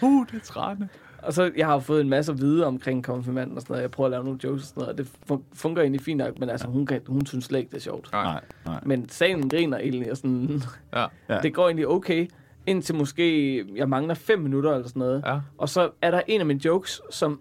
uh, 0.02 0.26
det 0.26 0.34
er 0.36 0.44
trætte. 0.44 0.88
Og 1.22 1.32
så, 1.32 1.50
jeg 1.56 1.66
har 1.66 1.72
jo 1.74 1.78
fået 1.80 2.00
en 2.00 2.08
masse 2.08 2.32
at 2.32 2.38
vide 2.40 2.66
omkring 2.66 3.04
konfirmanden 3.04 3.56
og 3.56 3.62
sådan 3.62 3.72
noget. 3.72 3.82
Jeg 3.82 3.90
prøver 3.90 4.06
at 4.06 4.10
lave 4.10 4.24
nogle 4.24 4.38
jokes 4.44 4.62
og 4.62 4.68
sådan 4.68 4.80
noget, 4.80 4.92
og 4.92 4.98
det 4.98 5.08
fun- 5.32 5.42
fungerer 5.54 5.82
egentlig 5.82 6.00
fint 6.00 6.18
nok, 6.18 6.38
men 6.38 6.50
altså, 6.50 6.66
hun, 6.68 6.86
kan, 6.86 7.00
hun 7.06 7.26
synes 7.26 7.44
slet 7.44 7.58
ikke, 7.58 7.70
det 7.70 7.76
er 7.76 7.80
sjovt. 7.80 8.08
Nej, 8.12 8.40
nej. 8.66 8.80
Men 8.86 9.08
salen 9.08 9.48
griner 9.48 9.78
egentlig, 9.78 10.10
og 10.10 10.16
sådan, 10.16 10.62
Ja. 10.92 11.00
Ja. 11.00 11.06
ja. 11.28 11.40
det 11.40 11.54
går 11.54 11.66
egentlig 11.66 11.88
okay, 11.88 12.26
indtil 12.66 12.94
måske, 12.94 13.56
jeg 13.76 13.88
mangler 13.88 14.14
fem 14.14 14.38
minutter 14.38 14.72
eller 14.72 14.88
sådan 14.88 15.00
noget. 15.00 15.22
Ja. 15.26 15.40
Og 15.58 15.68
så 15.68 15.90
er 16.02 16.10
der 16.10 16.20
en 16.26 16.40
af 16.40 16.46
mine 16.46 16.60
jokes, 16.64 17.00
som 17.10 17.40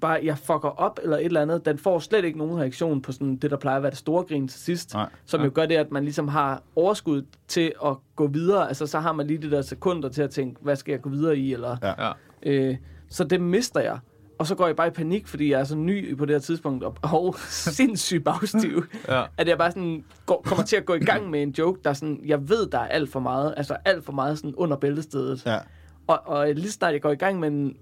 bare, 0.00 0.20
jeg 0.24 0.38
fucker 0.38 0.68
op 0.80 0.98
eller 1.02 1.16
et 1.16 1.24
eller 1.24 1.42
andet, 1.42 1.64
den 1.64 1.78
får 1.78 1.98
slet 1.98 2.24
ikke 2.24 2.38
nogen 2.38 2.58
reaktion 2.60 3.02
på 3.02 3.12
sådan 3.12 3.36
det, 3.36 3.50
der 3.50 3.56
plejer 3.56 3.76
at 3.76 3.82
være 3.82 3.90
det 3.90 3.98
store 3.98 4.24
grin 4.24 4.48
til 4.48 4.60
sidst. 4.60 4.94
Nej. 4.94 5.08
Som 5.24 5.42
jo 5.44 5.50
gør 5.54 5.66
det, 5.66 5.74
at 5.76 5.90
man 5.90 6.02
ligesom 6.04 6.28
har 6.28 6.62
overskud 6.76 7.22
til 7.48 7.72
at 7.84 7.96
gå 8.16 8.26
videre. 8.26 8.68
Altså, 8.68 8.86
så 8.86 8.98
har 9.00 9.12
man 9.12 9.26
lige 9.26 9.42
det 9.42 9.50
der 9.50 9.62
sekunder 9.62 10.08
til 10.08 10.22
at 10.22 10.30
tænke, 10.30 10.60
hvad 10.62 10.76
skal 10.76 10.92
jeg 10.92 11.00
gå 11.00 11.10
videre 11.10 11.36
i? 11.36 11.52
Eller, 11.52 11.76
Ja. 11.82 11.92
Ja. 12.06 12.12
Øh, 12.42 12.76
så 13.08 13.24
det 13.24 13.40
mister 13.40 13.80
jeg. 13.80 13.98
Og 14.38 14.46
så 14.46 14.54
går 14.54 14.66
jeg 14.66 14.76
bare 14.76 14.86
i 14.86 14.90
panik, 14.90 15.26
fordi 15.28 15.50
jeg 15.50 15.60
er 15.60 15.64
så 15.64 15.76
ny 15.76 16.16
på 16.16 16.24
det 16.24 16.34
her 16.34 16.40
tidspunkt, 16.40 16.84
og, 16.84 16.96
og 17.02 17.34
sindssygt 17.48 18.24
bagstiv, 18.24 18.84
Ja. 19.08 19.24
at 19.36 19.48
jeg 19.48 19.58
bare 19.58 19.70
sådan 19.70 20.04
går, 20.26 20.42
kommer 20.46 20.64
til 20.64 20.76
at 20.76 20.84
gå 20.84 20.94
i 20.94 20.98
gang 20.98 21.30
med 21.30 21.42
en 21.42 21.50
joke, 21.58 21.80
der 21.84 21.92
sådan, 21.92 22.20
jeg 22.26 22.48
ved, 22.48 22.66
der 22.66 22.78
er 22.78 22.86
alt 22.86 23.12
for 23.12 23.20
meget, 23.20 23.54
altså 23.56 23.76
alt 23.84 24.04
for 24.04 24.12
meget 24.12 24.38
sådan 24.38 24.54
under 24.54 24.76
bæltestedet. 24.76 25.46
Ja. 25.46 25.58
Og, 26.06 26.20
og 26.26 26.48
lige 26.48 26.70
snart 26.72 26.92
jeg 26.92 27.02
går 27.02 27.10
i 27.10 27.14
gang 27.14 27.40
med 27.40 27.50
den, 27.50 27.76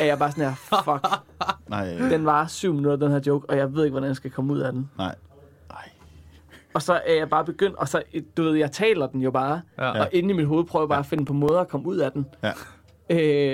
er 0.00 0.04
jeg 0.04 0.18
bare 0.18 0.30
sådan 0.30 0.44
her, 0.44 0.54
fuck, 0.54 1.06
Nej, 1.70 1.88
den 2.10 2.26
var 2.26 2.46
syv 2.46 2.74
minutter, 2.74 2.96
den 3.06 3.10
her 3.12 3.20
joke, 3.26 3.50
og 3.50 3.56
jeg 3.56 3.74
ved 3.74 3.84
ikke, 3.84 3.92
hvordan 3.92 4.08
jeg 4.08 4.16
skal 4.16 4.30
komme 4.30 4.52
ud 4.52 4.58
af 4.58 4.72
den. 4.72 4.90
nej. 4.98 5.14
Og 6.74 6.82
så 6.82 7.00
er 7.06 7.14
jeg 7.14 7.28
bare 7.30 7.44
begyndt, 7.44 7.76
og 7.76 7.88
så, 7.88 8.02
du 8.36 8.42
ved, 8.42 8.54
jeg 8.54 8.72
taler 8.72 9.06
den 9.06 9.22
jo 9.22 9.30
bare, 9.30 9.60
Ja. 9.78 10.00
og 10.00 10.08
inde 10.12 10.30
i 10.30 10.32
mit 10.32 10.46
hoved 10.46 10.64
prøver 10.64 10.82
jeg 10.84 10.88
bare 10.88 10.98
at 10.98 11.06
finde 11.06 11.24
på 11.24 11.32
måder 11.32 11.60
at 11.60 11.68
komme 11.68 11.86
ud 11.86 11.96
af 11.96 12.12
den. 12.12 12.26
Ja. 12.42 12.52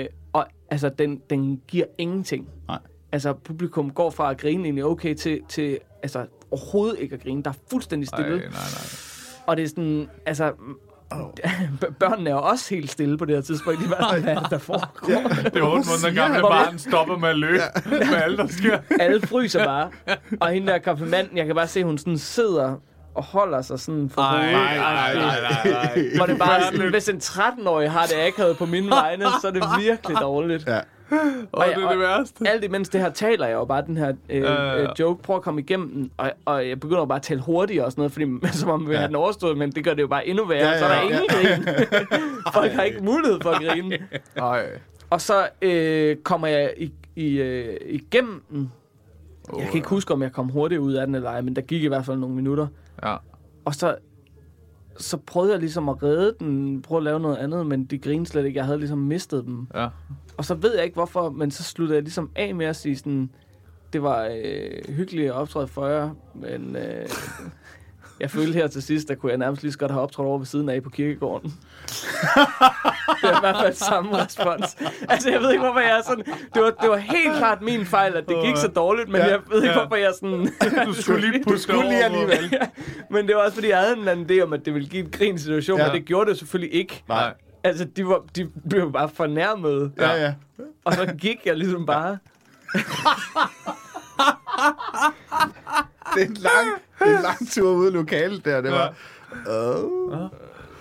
Øh, 0.01 0.05
og 0.33 0.45
altså, 0.69 0.89
den, 0.89 1.21
den 1.29 1.61
giver 1.67 1.85
ingenting. 1.97 2.49
Nej. 2.67 2.79
Altså, 3.11 3.33
publikum 3.33 3.91
går 3.91 4.09
fra 4.09 4.31
at 4.31 4.37
grine 4.37 4.63
egentlig 4.63 4.85
okay 4.85 5.13
til, 5.15 5.41
til 5.49 5.79
altså, 6.03 6.25
overhovedet 6.51 6.99
ikke 6.99 7.15
at 7.15 7.21
grine. 7.21 7.43
Der 7.43 7.49
er 7.49 7.55
fuldstændig 7.71 8.09
Ej, 8.13 8.21
stille. 8.21 8.37
nej, 8.37 8.47
nej. 8.49 9.43
Og 9.47 9.57
det 9.57 9.63
er 9.63 9.67
sådan, 9.69 10.09
altså, 10.25 10.51
børnene 11.99 12.29
er 12.29 12.35
også 12.35 12.75
helt 12.75 12.91
stille 12.91 13.17
på 13.17 13.25
det 13.25 13.35
her 13.35 13.41
tidspunkt. 13.41 13.79
De 13.79 13.89
var 13.89 14.07
sådan, 14.09 14.23
hvad 14.23 14.35
er 14.35 14.39
det, 14.39 14.51
der 14.51 14.57
foregår? 14.57 15.29
Det 15.29 15.55
er 15.55 15.61
8 15.63 15.89
måneder 15.89 16.13
gamle 16.13 16.41
barn 16.41 16.79
stopper 16.79 17.17
med 17.17 17.29
at 17.29 17.37
løbe 17.37 17.61
med 18.11 18.15
alt, 18.23 18.37
der 18.37 18.47
sker. 18.47 18.79
Alle 19.03 19.27
fryser 19.27 19.65
bare. 19.65 19.89
Og 20.41 20.49
hende 20.49 20.67
der 20.67 20.77
konfirmanden, 20.79 21.37
jeg 21.37 21.45
kan 21.45 21.55
bare 21.55 21.67
se, 21.67 21.83
hun 21.83 21.97
sådan 21.97 22.17
sidder 22.17 22.75
og 23.15 23.23
holder 23.23 23.61
sig 23.61 23.79
sådan 23.79 24.09
for 24.09 24.21
Ej, 24.21 24.37
hovedet. 24.37 24.51
nej, 24.53 24.77
nej, 24.77 25.13
nej, 25.15 25.71
nej. 25.71 26.03
Hvor 26.15 26.25
det 26.25 26.37
bare 26.39 26.63
sådan, 26.63 26.89
hvis 26.89 27.09
en 27.09 27.17
13-årig 27.17 27.91
har 27.91 28.05
det 28.05 28.15
akavet 28.27 28.57
på 28.57 28.65
mine 28.65 28.89
vegne, 28.89 29.25
så 29.41 29.47
er 29.47 29.51
det 29.51 29.63
virkelig 29.79 30.17
dårligt. 30.21 30.67
Ja. 30.67 30.79
Og 31.51 31.65
det 31.75 31.83
er 31.83 31.89
det 31.89 31.99
værste. 31.99 32.47
Alt 32.49 32.63
imens 32.63 32.89
det 32.89 33.01
her 33.01 33.09
taler 33.09 33.45
jeg 33.47 33.53
jo 33.53 33.65
bare 33.65 33.83
den 33.85 33.97
her 33.97 34.13
øh, 34.29 34.41
ja. 34.41 34.81
øh, 34.81 34.89
joke, 34.99 35.23
prøver 35.23 35.37
at 35.37 35.43
komme 35.43 35.61
igennem 35.61 35.89
den, 35.89 36.11
og, 36.17 36.31
og 36.45 36.69
jeg 36.69 36.79
begynder 36.79 37.05
bare 37.05 37.15
at 37.15 37.21
tale 37.21 37.41
hurtigt 37.41 37.81
og 37.81 37.91
sådan 37.91 38.01
noget, 38.01 38.11
fordi 38.11 38.57
som 38.59 38.69
om 38.69 38.81
vi 38.81 38.87
vil 38.87 38.97
have 38.97 39.07
den 39.07 39.15
overstået, 39.15 39.57
men 39.57 39.71
det 39.71 39.83
gør 39.83 39.93
det 39.93 40.01
jo 40.01 40.07
bare 40.07 40.27
endnu 40.27 40.45
værre, 40.45 40.67
Ja, 40.69 40.79
så 40.79 40.85
er 40.85 40.89
der 40.89 40.95
ja, 40.95 41.03
ingen 41.03 41.27
grin. 41.29 41.67
Folk 42.53 42.71
har 42.71 42.83
ikke 42.83 43.03
mulighed 43.03 43.39
for 43.41 43.49
at 43.49 43.61
grine. 43.61 43.97
Ej. 44.35 44.65
Og 45.09 45.21
så 45.21 45.47
øh, 45.61 46.15
kommer 46.15 46.47
jeg 46.47 46.73
i, 46.77 46.93
i, 47.15 47.37
øh, 47.41 47.77
igennem 47.85 48.43
den. 48.51 48.71
Jeg 49.57 49.65
kan 49.65 49.75
ikke 49.75 49.89
huske, 49.89 50.13
om 50.13 50.21
jeg 50.21 50.31
kom 50.31 50.49
hurtigt 50.49 50.81
ud 50.81 50.93
af 50.93 51.05
den 51.05 51.15
eller 51.15 51.29
ej, 51.29 51.41
men 51.41 51.55
der 51.55 51.61
gik 51.61 51.83
i 51.83 51.87
hvert 51.87 52.05
fald 52.05 52.17
nogle 52.17 52.35
minutter. 52.35 52.67
Ja. 53.03 53.15
Og 53.65 53.75
så, 53.75 53.95
så 54.97 55.17
prøvede 55.17 55.51
jeg 55.51 55.59
ligesom 55.59 55.89
at 55.89 56.03
redde 56.03 56.35
den, 56.39 56.81
prøve 56.81 56.97
at 56.97 57.03
lave 57.03 57.19
noget 57.19 57.37
andet, 57.37 57.67
men 57.67 57.85
de 57.85 57.97
grinede 57.97 58.29
slet 58.29 58.45
ikke. 58.45 58.57
Jeg 58.57 58.65
havde 58.65 58.79
ligesom 58.79 58.97
mistet 58.97 59.45
dem. 59.45 59.67
Ja. 59.75 59.87
Og 60.37 60.45
så 60.45 60.55
ved 60.55 60.75
jeg 60.75 60.83
ikke 60.83 60.93
hvorfor, 60.93 61.29
men 61.29 61.51
så 61.51 61.63
sluttede 61.63 61.95
jeg 61.95 62.03
ligesom 62.03 62.31
af 62.35 62.55
med 62.55 62.65
at 62.65 62.75
sige 62.75 62.97
sådan, 62.97 63.29
det 63.93 64.03
var 64.03 64.29
øh, 64.43 64.95
hyggeligt 64.95 65.27
at 65.27 65.33
optræde 65.33 65.67
for 65.67 65.87
jer, 65.87 66.09
men 66.35 66.75
øh, 66.75 67.05
jeg 68.19 68.31
følte 68.31 68.53
her 68.53 68.67
til 68.67 68.81
sidst, 68.83 69.07
der 69.07 69.15
kunne 69.15 69.29
jeg 69.29 69.37
nærmest 69.37 69.61
lige 69.63 69.71
så 69.71 69.77
godt 69.77 69.91
have 69.91 70.01
optrådt 70.03 70.27
over 70.27 70.37
ved 70.37 70.45
siden 70.45 70.69
af 70.69 70.83
på 70.83 70.89
kirkegården. 70.89 71.49
det 73.21 73.29
er 73.29 73.37
i 73.37 73.39
hvert 73.39 73.55
fald 73.61 73.73
samme 73.73 74.17
respons. 74.17 74.77
Altså, 75.09 75.29
jeg 75.31 75.41
ved 75.41 75.51
ikke, 75.51 75.63
hvorfor 75.63 75.79
jeg 75.79 75.97
er 75.97 76.01
sådan... 76.03 76.23
Det 76.53 76.61
var, 76.61 76.69
det 76.81 76.89
var 76.89 76.97
helt 76.97 77.37
klart 77.37 77.61
min 77.61 77.85
fejl, 77.85 78.13
at 78.15 78.27
det 78.29 78.37
gik 78.45 78.57
så 78.57 78.67
dårligt, 78.67 79.09
men 79.09 79.21
Ja. 79.21 79.27
jeg 79.27 79.39
ved 79.49 79.63
ikke, 79.63 79.73
Ja. 79.73 79.79
hvorfor 79.79 79.95
jeg 79.95 80.13
sådan... 80.19 80.49
Du 80.85 80.93
skulle 80.93 81.31
lige 81.31 81.43
putte 81.43 81.59
skulle 81.59 81.89
lige 81.89 82.03
alligevel. 82.03 82.49
Ja, 82.51 82.67
men 83.15 83.27
det 83.27 83.35
var 83.35 83.41
også, 83.41 83.55
fordi 83.55 83.69
jeg 83.69 83.77
havde 83.79 83.93
en 83.93 83.99
eller 83.99 84.11
anden 84.11 84.39
idé 84.39 84.43
om, 84.43 84.53
at 84.53 84.65
det 84.65 84.73
ville 84.73 84.89
give 84.89 85.03
en 85.05 85.11
grin 85.11 85.39
situation, 85.39 85.79
Ja. 85.79 85.87
og 85.87 85.93
det 85.93 86.05
gjorde 86.05 86.29
det 86.29 86.39
selvfølgelig 86.39 86.75
ikke. 86.79 87.03
Nej. 87.07 87.33
Altså, 87.63 87.85
de, 87.85 88.07
var, 88.07 88.21
de 88.35 88.49
blev 88.69 88.91
bare 88.93 89.09
fornærmet. 89.09 89.91
Ja, 89.97 90.23
ja. 90.23 90.33
Og 90.85 90.93
så 90.93 91.13
gik 91.19 91.37
jeg 91.45 91.57
ligesom 91.57 91.85
bare... 91.85 92.17
Det 96.15 96.21
er 96.23 96.25
en 96.27 96.33
lang, 96.33 96.67
er 96.67 96.84
en 97.01 97.21
lang 97.23 97.49
tur 97.51 97.71
ude 97.71 97.91
i 97.91 97.93
lokalet 97.93 98.45
der. 98.45 98.61
Det 98.61 98.71
var... 98.71 98.93
Oh. 99.47 100.29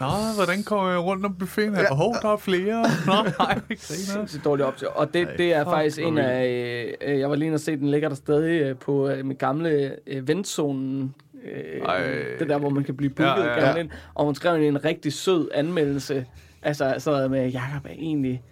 Nå, 0.01 0.07
hvordan 0.35 0.63
kommer 0.63 0.91
jeg 0.91 0.99
rundt 0.99 1.27
om 1.27 1.35
buffeten 1.35 1.75
her? 1.75 1.93
Åh, 1.93 2.01
oh, 2.01 2.15
der 2.23 2.29
er 2.29 2.37
flere. 2.37 2.83
Nå, 3.07 3.13
nej, 3.39 3.61
ikke 3.71 3.83
griner. 3.89 4.27
Så 4.27 4.39
dårligt 4.45 4.67
op 4.67 4.77
til. 4.77 4.89
Og 4.95 5.15
det, 5.15 5.29
det 5.39 5.55
er 5.55 5.65
faktisk 5.65 5.99
en 5.99 6.19
af... 6.19 6.97
Øh, 7.07 7.19
jeg 7.19 7.31
var 7.31 7.37
lige 7.37 7.47
inde 7.47 7.57
og 7.57 7.61
se, 7.61 7.77
den 7.77 7.91
ligger 7.91 8.09
der 8.09 8.17
stadig 8.17 8.63
øh, 8.63 8.77
på 8.77 9.09
øh, 9.09 9.25
mit 9.25 9.39
gamle 9.39 9.97
øh, 10.07 10.29
ventzonen. 10.29 11.15
Øh, 11.45 11.81
Ej. 11.83 12.03
det 12.39 12.49
der, 12.49 12.59
hvor 12.59 12.69
man 12.71 12.85
kan 12.85 12.97
blive 12.97 13.11
booket 13.11 13.43
Ja, 13.43 13.49
ja, 13.49 13.61
ja, 13.61 13.61
ja, 13.61 13.71
ja. 13.71 13.77
Ind, 13.77 13.91
Og 14.15 14.25
hun 14.25 14.35
skrev 14.35 14.63
en 14.63 14.85
rigtig 14.85 15.13
sød 15.13 15.49
anmeldelse. 15.55 16.27
Altså 16.63 16.95
sådan 16.99 17.17
noget 17.17 17.31
med, 17.31 17.51
Jacob 17.51 17.85
er 17.85 17.95
egentlig 17.99 18.43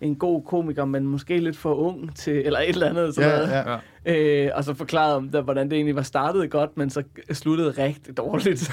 en 0.00 0.16
god 0.16 0.42
komiker, 0.44 0.84
men 0.84 1.06
måske 1.06 1.38
lidt 1.38 1.56
for 1.56 1.74
ung 1.74 2.16
til, 2.16 2.46
eller 2.46 2.58
et 2.60 2.68
eller 2.68 2.88
andet 2.90 3.14
sådan 3.14 3.30
Ja, 3.30 3.36
noget. 3.64 3.80
ja. 4.06 4.44
Øh, 4.46 4.50
og 4.54 4.64
så 4.64 4.74
forklarede 4.74 5.16
om, 5.16 5.28
der, 5.28 5.40
hvordan 5.42 5.70
det 5.70 5.76
egentlig 5.76 5.96
var 5.96 6.02
startet 6.02 6.50
godt, 6.50 6.76
men 6.76 6.90
så 6.90 7.02
sluttede 7.32 7.70
rigtig 7.70 8.16
dårligt. 8.16 8.70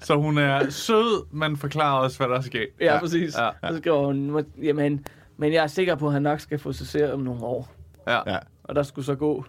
Så 0.00 0.14
hun 0.16 0.38
er 0.38 0.70
sød, 0.70 1.26
men 1.32 1.56
forklarer 1.56 1.98
også, 2.00 2.16
hvad 2.18 2.28
der 2.28 2.36
er 2.36 2.40
sket. 2.40 2.66
ja, 2.80 2.98
præcis. 2.98 3.36
Ja. 3.38 3.46
Og 3.48 3.54
så 3.70 3.76
skriver 3.78 4.06
hun, 4.06 4.30
"Må- 4.30 4.42
jamen, 4.62 5.04
men 5.36 5.52
jeg 5.52 5.62
er 5.62 5.66
sikker 5.66 5.94
på, 5.94 6.06
at 6.06 6.12
han 6.12 6.22
nok 6.22 6.40
skal 6.40 6.58
få 6.58 6.72
sig 6.72 6.86
selv 6.86 7.12
om 7.12 7.20
nogle 7.20 7.42
år. 7.44 7.72
Ja. 8.08 8.32
Ja. 8.32 8.38
Og 8.64 8.74
der 8.74 8.82
skulle 8.82 9.04
så 9.04 9.14
gå 9.14 9.44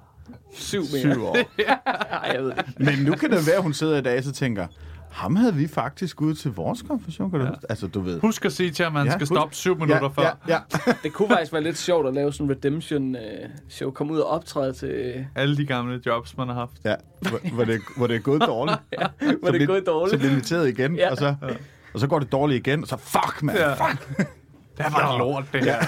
syv 0.53 0.81
mere. 0.81 1.13
Syv 1.13 1.25
år. 1.25 1.37
Ej, 2.11 2.31
jeg 2.33 2.43
ved 2.43 2.51
det. 2.51 2.65
Men 2.79 2.93
nu 3.05 3.11
kan 3.15 3.31
det 3.31 3.47
være, 3.47 3.55
at 3.55 3.63
hun 3.63 3.73
sidder 3.73 3.97
i 3.97 4.01
dag 4.01 4.17
og 4.27 4.33
tænker, 4.33 4.67
ham 5.13 5.35
havde 5.35 5.53
vi 5.55 5.67
faktisk 5.67 6.21
ude 6.21 6.35
til 6.35 6.51
vores 6.51 6.81
konfirmation, 6.81 7.31
kan 7.31 7.39
du 7.39 7.45
huske? 7.45 7.65
Altså, 7.69 7.87
du 7.87 8.01
ved. 8.01 8.19
Husk 8.21 8.45
at 8.45 8.53
sige 8.53 8.71
til 8.71 8.83
ham, 8.85 8.95
at 8.95 8.99
han 8.99 9.07
Ja, 9.07 9.11
skal 9.11 9.19
husk- 9.21 9.31
stoppe 9.31 9.55
syv 9.55 9.75
minutter 9.77 10.09
ja, 10.17 10.21
før. 10.21 10.37
Ja, 10.47 10.53
ja. 10.87 10.93
Det 11.03 11.13
kunne 11.13 11.27
faktisk 11.29 11.53
være 11.53 11.63
lidt 11.63 11.77
sjovt 11.77 12.07
at 12.07 12.13
lave 12.13 12.33
sådan 12.33 12.45
en 12.45 12.51
redemption-show. 12.51 13.91
Komme 13.91 14.13
ud 14.13 14.19
og 14.19 14.29
optræde 14.29 14.73
til... 14.73 15.25
Alle 15.35 15.57
de 15.57 15.65
gamle 15.65 16.01
jobs, 16.05 16.37
man 16.37 16.47
har 16.47 16.55
haft. 16.55 16.71
ja. 16.85 16.95
Hvor, 17.29 17.39
hvor, 17.53 17.63
det, 17.63 17.81
hvor 17.97 18.07
det 18.07 18.15
er 18.15 18.19
gået 18.19 18.41
dårligt. 18.41 18.77
Ja, 18.99 19.07
hvor 19.41 19.51
det 19.51 19.61
er 19.61 19.65
gået 19.65 19.83
Så 19.85 19.91
dårligt. 19.91 20.19
bliver 20.19 20.31
inviteret 20.31 20.67
igen, 20.69 20.95
Ja. 20.95 21.11
og, 21.11 21.17
så, 21.17 21.35
og 21.93 21.99
så 21.99 22.07
går 22.07 22.19
det 22.19 22.31
dårligt 22.31 22.67
igen, 22.67 22.81
og 22.81 22.87
så 22.87 22.97
fuck, 22.97 23.43
mand. 23.43 23.57
Ja. 23.57 23.73
Fuck. 23.73 24.07
Det 24.77 24.85
var 24.91 25.17
lort, 25.17 25.43
det 25.53 25.63
her. 25.63 25.79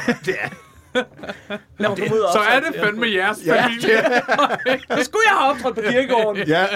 Lad 1.80 1.90
mig 1.90 1.98
komme 1.98 2.14
ud 2.16 2.20
og 2.20 2.34
Så 2.34 2.40
er 2.40 2.60
det 2.60 2.82
fandme 2.84 3.06
jeres 3.12 3.38
Ja, 3.46 3.66
familie. 3.66 3.90
Så 4.98 5.04
skulle 5.04 5.24
jeg 5.30 5.38
have 5.40 5.52
optrådt 5.52 5.76
på 5.76 5.82
kirkegården. 5.92 6.48
Ja, 6.48 6.66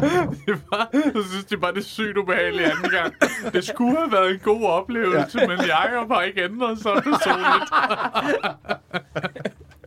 Det 0.46 0.60
var, 0.70 0.88
jeg 0.92 1.24
synes, 1.30 1.44
det 1.44 1.62
var 1.62 1.70
det 1.70 1.84
sygt 1.84 2.16
ubehageligt 2.16 2.68
anden 2.70 2.90
gang. 2.90 3.14
Det 3.52 3.64
skulle 3.64 3.96
have 3.96 4.12
været 4.12 4.30
en 4.30 4.38
god 4.44 4.64
oplevelse, 4.64 5.40
ja. 5.40 5.46
men 5.46 5.58
Jacob 5.58 6.10
har 6.12 6.22
ikke 6.22 6.44
ændret 6.44 6.78
sig 6.78 6.92
personligt. 6.92 7.70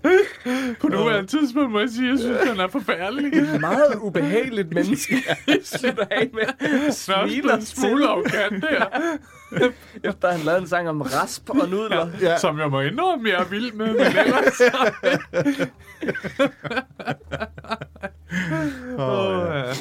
På 0.82 0.88
nuværende 0.88 1.28
tidspunkt 1.28 1.72
må 1.72 1.80
jeg 1.80 1.90
sige, 1.90 2.06
at 2.06 2.12
jeg 2.12 2.20
synes, 2.20 2.48
han 2.48 2.60
er 2.60 2.68
forfærdelig. 2.68 3.34
Et 3.34 3.62
meget 3.62 3.96
ubehageligt 4.02 4.74
menneske. 4.74 5.16
Jeg 5.48 5.60
slutter 5.64 6.06
af 6.12 6.30
med 6.34 6.44
er 6.60 6.92
smiler 6.92 7.56
en 7.56 7.66
smule 7.66 8.08
arrogant 8.08 8.66
her. 8.70 8.86
efter 10.04 10.32
han 10.32 10.40
lavede 10.40 10.62
en 10.62 10.68
sang 10.68 10.90
om 10.90 11.02
rasp 11.02 11.50
og 11.50 11.70
nudler. 11.70 12.08
Ja. 12.22 12.38
Som 12.38 12.60
jeg 12.60 12.70
må 12.70 12.82
indrømme, 12.82 13.30
jeg 13.30 13.40
er 13.40 13.46
vild 13.46 13.74
med, 13.74 13.88
men 13.88 14.02
ellers... 14.02 14.62
Åh, 19.00 19.46
ja. 19.56 19.74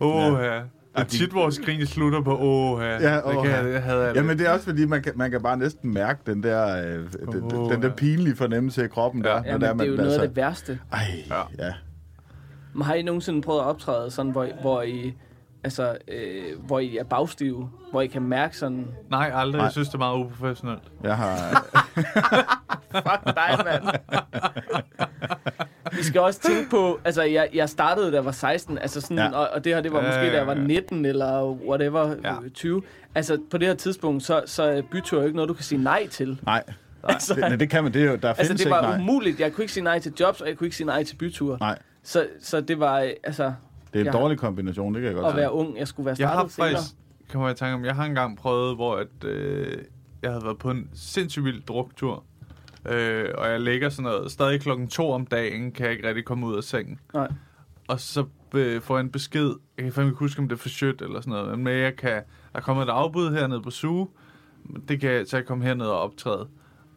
Åh, 0.00 0.38
ja. 0.44 0.54
Det 0.96 1.00
er 1.00 1.04
tit, 1.04 1.34
vores 1.34 1.58
grin 1.58 1.86
slutter 1.86 2.20
på 2.22 2.38
åh, 2.38 2.80
ja. 2.82 2.86
Ja, 2.92 3.14
det 3.16 3.22
åh, 3.24 3.34
kan 3.42 3.44
ja. 3.50 3.56
jeg, 3.56 3.64
det 3.64 3.82
havde 3.82 4.02
jeg 4.04 4.16
Jamen, 4.16 4.38
det 4.38 4.46
er 4.46 4.50
også 4.52 4.64
fordi, 4.64 4.86
man 4.86 5.02
kan, 5.02 5.12
man 5.16 5.30
kan 5.30 5.42
bare 5.42 5.56
næsten 5.56 5.94
mærke 5.94 6.20
den 6.26 6.42
der, 6.42 6.76
øh, 6.86 7.32
den, 7.32 7.42
Åh, 7.54 7.72
den 7.72 7.82
der 7.82 7.88
ja. 7.88 7.94
pinlige 7.94 8.36
fornemmelse 8.36 8.84
i 8.84 8.88
kroppen. 8.88 9.24
Der, 9.24 9.30
Ja. 9.30 9.36
når 9.36 9.44
Ja, 9.46 9.52
men 9.52 9.60
der, 9.62 9.72
det 9.72 9.80
er 9.82 9.86
jo 9.86 9.96
noget 9.96 10.08
af 10.08 10.12
altså- 10.12 10.26
det 10.26 10.36
værste. 10.36 10.78
Ej, 10.92 10.98
Ja. 11.30 11.66
ja. 11.66 11.72
Men 12.74 12.82
har 12.82 12.94
I 12.94 13.02
nogensinde 13.02 13.42
prøvet 13.42 13.60
at 13.60 13.66
optræde 13.66 14.10
sådan, 14.10 14.32
hvor, 14.32 14.48
hvor 14.60 14.82
I... 14.82 15.14
Altså, 15.64 15.96
øh, 16.08 16.42
hvor 16.66 16.78
I 16.78 16.96
er 16.96 17.04
bagstive, 17.04 17.70
hvor 17.90 18.00
I 18.00 18.06
kan 18.06 18.22
mærke 18.22 18.56
sådan, 18.56 18.86
Nej, 19.10 19.30
aldrig. 19.34 19.58
Nej. 19.58 19.64
Jeg 19.64 19.72
synes, 19.72 19.88
det 19.88 19.94
er 19.94 19.98
meget 19.98 20.16
uprofessionelt. 20.24 20.82
Jeg 21.02 21.16
har... 21.16 21.64
fuck 23.06 23.24
dig, 23.36 23.58
mand. 23.64 23.84
Vi 25.92 26.02
skal 26.02 26.20
også 26.20 26.40
tænke 26.40 26.70
på, 26.70 27.00
altså 27.04 27.22
jeg, 27.22 27.48
jeg 27.54 27.68
startede, 27.68 28.10
da 28.10 28.14
jeg 28.16 28.24
var 28.24 28.32
16, 28.32 28.78
altså 28.78 29.00
sådan, 29.00 29.16
Ja. 29.18 29.30
og, 29.30 29.48
og 29.54 29.64
det 29.64 29.74
her, 29.74 29.80
det 29.80 29.92
var 29.92 30.00
måske, 30.02 30.20
da 30.30 30.36
jeg 30.36 30.46
var 30.46 30.54
ja. 30.54 30.60
19 30.60 31.04
eller 31.04 31.44
whatever, 31.68 32.08
Ja. 32.24 32.32
ja. 32.32 32.48
20. 32.54 32.82
Altså 33.14 33.38
på 33.50 33.58
det 33.58 33.68
her 33.68 33.74
tidspunkt, 33.74 34.22
så, 34.22 34.42
så 34.46 34.62
er 34.62 34.82
bytur 34.82 35.18
jo 35.18 35.24
ikke 35.24 35.36
noget, 35.36 35.48
du 35.48 35.54
kan 35.54 35.64
sige 35.64 35.82
nej 35.82 36.06
til. 36.08 36.40
Nej, 36.46 36.62
Altså, 37.04 37.34
det, 37.34 37.40
nej, 37.40 37.56
det 37.56 37.70
kan 37.70 37.84
man. 37.84 37.94
Det 37.94 38.02
er 38.02 38.10
jo, 38.10 38.16
der 38.16 38.28
altså 38.28 38.42
findes 38.46 38.60
det 38.60 38.66
ikke 38.66 38.70
var 38.70 38.82
nej. 38.82 38.98
umuligt. 38.98 39.40
Jeg 39.40 39.52
kunne 39.52 39.62
ikke 39.64 39.72
sige 39.72 39.84
nej 39.84 39.98
til 39.98 40.12
jobs, 40.20 40.40
og 40.40 40.48
jeg 40.48 40.56
kunne 40.56 40.66
ikke 40.66 40.76
sige 40.76 40.86
nej 40.86 41.04
til 41.04 41.16
byture. 41.16 41.56
Nej, 41.60 41.78
Så, 42.02 42.26
så 42.42 42.60
det 42.60 42.80
var, 42.80 43.00
øh, 43.00 43.10
altså, 43.24 43.44
det 43.44 43.52
er 43.94 44.00
en 44.00 44.04
Jeg- 44.06 44.12
dårlig 44.12 44.38
kombination, 44.38 44.94
det 44.94 45.00
kan 45.00 45.06
jeg 45.06 45.14
godt 45.14 45.26
at 45.26 45.32
sige. 45.32 45.40
være 45.40 45.52
ung, 45.52 45.78
jeg 45.78 45.88
skulle 45.88 46.04
være 46.06 46.16
Jeg 46.18 46.28
startet 46.28 46.36
har 46.40 46.48
senere. 46.48 46.70
faktisk, 46.70 46.94
kommer 47.32 47.48
jeg 47.48 47.54
i 47.54 47.58
tanke 47.58 47.74
om, 47.74 47.84
jeg 47.84 47.94
har 47.94 48.04
engang 48.04 48.36
prøvet, 48.38 48.76
hvor 48.76 48.96
at, 48.96 49.24
øh, 49.24 49.78
jeg 50.22 50.30
havde 50.30 50.44
været 50.44 50.58
på 50.58 50.70
en 50.70 50.88
sindssygt 50.94 51.44
vild 51.44 51.62
druktur. 51.62 52.24
Øh, 52.88 53.28
og 53.34 53.50
jeg 53.50 53.60
ligger 53.60 53.88
sådan 53.88 54.02
noget, 54.02 54.32
stadig 54.32 54.60
klokken 54.60 54.88
to 54.88 55.10
om 55.10 55.26
dagen, 55.26 55.72
kan 55.72 55.84
jeg 55.84 55.92
ikke 55.92 56.08
rigtig 56.08 56.24
komme 56.24 56.46
ud 56.46 56.56
af 56.56 56.64
sengen. 56.64 57.00
Nej. 57.14 57.28
Og 57.88 58.00
så 58.00 58.24
øh, 58.54 58.82
får 58.82 58.96
jeg 58.96 59.04
en 59.04 59.10
besked, 59.10 59.54
jeg 59.78 59.92
kan 59.92 60.04
ikke 60.04 60.16
huske, 60.16 60.38
om 60.38 60.48
det 60.48 60.56
er 60.56 60.60
for 60.60 60.68
shit 60.68 61.02
eller 61.02 61.20
sådan 61.20 61.32
noget, 61.32 61.58
men 61.58 61.76
jeg 61.76 61.96
kan, 61.96 62.14
der 62.52 62.58
er 62.58 62.60
kommet 62.60 62.82
et 62.82 62.88
afbud 62.88 63.32
hernede 63.32 63.62
på 63.62 63.70
Suge, 63.70 64.08
det 64.88 65.00
kan 65.00 65.26
så 65.26 65.36
jeg 65.36 65.46
komme 65.46 65.64
herned 65.64 65.86
og 65.86 66.00
optræde. 66.00 66.48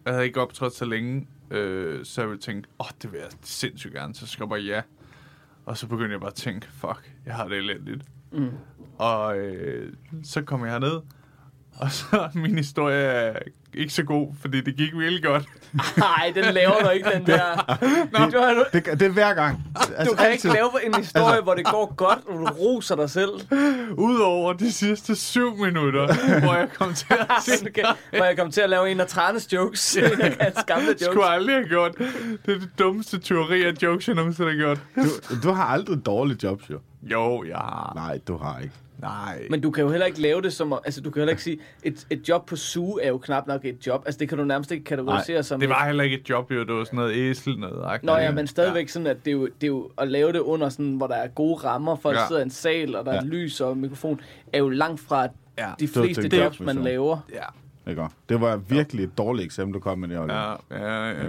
Jeg 0.05 0.13
havde 0.13 0.25
ikke 0.25 0.41
optrådt 0.41 0.73
så 0.73 0.85
længe, 0.85 1.27
øh, 1.51 2.05
så 2.05 2.21
jeg 2.21 2.29
ville 2.29 2.41
tænke, 2.41 2.69
åh, 2.79 2.85
oh, 2.85 2.91
det 3.01 3.11
vil 3.11 3.19
jeg 3.19 3.29
sindssygt 3.41 3.93
gerne, 3.93 4.15
så 4.15 4.27
skriver 4.27 4.55
jeg 4.55 4.65
ja. 4.65 4.81
Og 5.65 5.77
så 5.77 5.87
begyndte 5.87 6.11
jeg 6.11 6.19
bare 6.19 6.29
at 6.29 6.35
tænke, 6.35 6.67
fuck, 6.71 7.13
jeg 7.25 7.35
har 7.35 7.47
det 7.47 7.57
elendigt. 7.57 8.03
Mm. 8.31 8.49
Og 8.97 9.37
øh, 9.37 9.93
så 10.23 10.41
kom 10.41 10.63
jeg 10.63 10.71
herned, 10.71 11.01
og 11.75 11.91
så 11.91 12.29
min 12.35 12.57
historie 12.57 13.01
er 13.01 13.39
ikke 13.75 13.93
så 13.93 14.03
god, 14.03 14.27
fordi 14.41 14.61
det 14.61 14.75
gik 14.75 14.97
virkelig 14.97 15.23
godt. 15.23 15.45
Nej, 15.97 16.31
den 16.35 16.53
laver 16.53 16.73
du 16.83 16.89
ikke, 16.89 17.09
den 17.13 17.25
der. 17.25 17.77
Nå, 18.11 18.29
du, 18.29 18.37
har, 18.37 18.65
Det, 18.73 18.85
det 18.85 19.01
er 19.01 19.09
hver 19.09 19.33
gang. 19.33 19.63
Altså, 19.75 20.11
du 20.11 20.17
kan 20.17 20.31
ikke 20.31 20.47
lave 20.47 20.85
en 20.85 20.95
historie, 20.95 21.25
altså, 21.27 21.41
hvor 21.41 21.53
det 21.53 21.65
går 21.65 21.93
godt, 21.95 22.19
og 22.27 22.39
du 22.39 22.45
roser 22.45 22.95
dig 22.95 23.09
selv. 23.09 23.29
Udover 23.97 24.53
de 24.53 24.71
sidste 24.71 25.15
syv 25.15 25.57
minutter, 25.57 26.39
hvor 26.39 26.55
jeg 26.55 26.69
kom 26.73 26.93
til 26.93 27.07
at 27.09 27.27
Okay, 27.67 27.83
hvor 28.17 28.25
jeg 28.25 28.37
kom 28.37 28.51
til 28.51 28.61
at 28.61 28.69
lave 28.69 28.91
en 28.91 28.99
af 28.99 29.07
Tranes 29.07 29.53
jokes. 29.53 29.97
gamle 30.67 30.87
jokes. 30.87 31.01
skulle 31.05 31.25
aldrig 31.25 31.55
have 31.55 31.67
gjort. 31.67 31.97
Det 32.45 32.55
er 32.55 32.59
det 32.59 32.69
dummeste 32.79 33.19
teori 33.19 33.63
af 33.63 33.73
jokes, 33.83 34.07
jeg 34.07 34.15
nogensinde 34.15 34.49
har 34.49 34.57
gjort. 34.57 34.79
Du, 34.95 35.37
du 35.43 35.51
har 35.51 35.63
aldrig 35.65 36.05
dårlige 36.05 36.37
jobs, 36.43 36.69
jo. 36.69 36.79
Jo, 37.03 37.43
ja. 37.43 37.59
Nej, 37.95 38.19
du 38.27 38.37
har 38.37 38.59
ikke. 38.59 38.75
Nej. 39.03 39.47
Men 39.49 39.61
du 39.61 39.71
kan 39.71 39.83
jo 39.83 39.89
heller 39.89 40.05
ikke 40.05 40.21
lave 40.21 40.41
det 40.41 40.53
som... 40.53 40.73
Altså, 40.85 41.01
du 41.01 41.09
kan 41.09 41.19
heller 41.19 41.31
ikke 41.31 41.43
sige... 41.43 41.57
Et, 41.83 42.07
et 42.09 42.29
job 42.29 42.45
på 42.45 42.55
SUGE 42.55 43.01
er 43.03 43.07
jo 43.09 43.17
knap 43.17 43.47
nok 43.47 43.65
et 43.65 43.87
job. 43.87 44.03
Altså, 44.05 44.19
det 44.19 44.29
kan 44.29 44.37
du 44.37 44.43
nærmest 44.43 44.71
ikke 44.71 44.83
kategorisere 44.83 45.43
som... 45.43 45.59
det 45.59 45.65
et- 45.65 45.69
var 45.69 45.85
heller 45.85 46.03
ikke 46.03 46.19
et 46.19 46.29
job, 46.29 46.51
jo. 46.51 46.59
Det 46.63 46.73
var 46.73 46.83
sådan 46.83 46.97
noget 46.97 47.13
æsel 47.15 47.57
noget. 47.59 48.03
Nå 48.03 48.15
ja, 48.17 48.31
men 48.31 48.47
stadigvæk 48.47 48.89
sådan, 48.89 49.07
at 49.07 49.17
det 49.25 49.31
er, 49.31 49.35
jo, 49.35 49.45
det 49.45 49.63
er 49.63 49.67
jo 49.67 49.89
at 49.97 50.07
lave 50.07 50.31
det 50.33 50.39
under 50.39 50.69
sådan, 50.69 50.93
hvor 50.93 51.07
der 51.07 51.15
er 51.15 51.27
gode 51.27 51.55
rammer, 51.55 51.95
folk 51.95 52.15
Ja. 52.15 52.21
ja. 52.21 52.27
sidder 52.27 52.41
i 52.41 52.43
en 52.45 52.49
sal, 52.49 52.95
og 52.95 53.05
der 53.05 53.11
er 53.11 53.15
Ja. 53.15 53.21
lys 53.23 53.61
og 53.61 53.77
mikrofon, 53.77 54.21
er 54.53 54.57
jo 54.57 54.69
langt 54.69 55.01
fra 55.01 55.27
Ja. 55.57 55.65
de 55.79 55.87
Det 55.87 55.89
fleste 55.89 56.29
til 56.29 56.39
jobs, 56.39 56.59
man 56.59 56.75
laver. 56.75 57.17
Ja. 57.33 57.39
Ikke? 57.87 58.07
Det 58.29 58.41
var 58.41 58.55
virkelig 58.55 59.03
et 59.03 59.17
dårligt 59.17 59.45
eksempel, 59.45 59.73
du 59.73 59.79
kom 59.79 59.99
med 59.99 60.09
det, 60.09 60.19
Oliver. 60.19 60.57
Ja, 60.71 60.77
ja, 60.77 61.09
ja. 61.09 61.13
ja. 61.13 61.23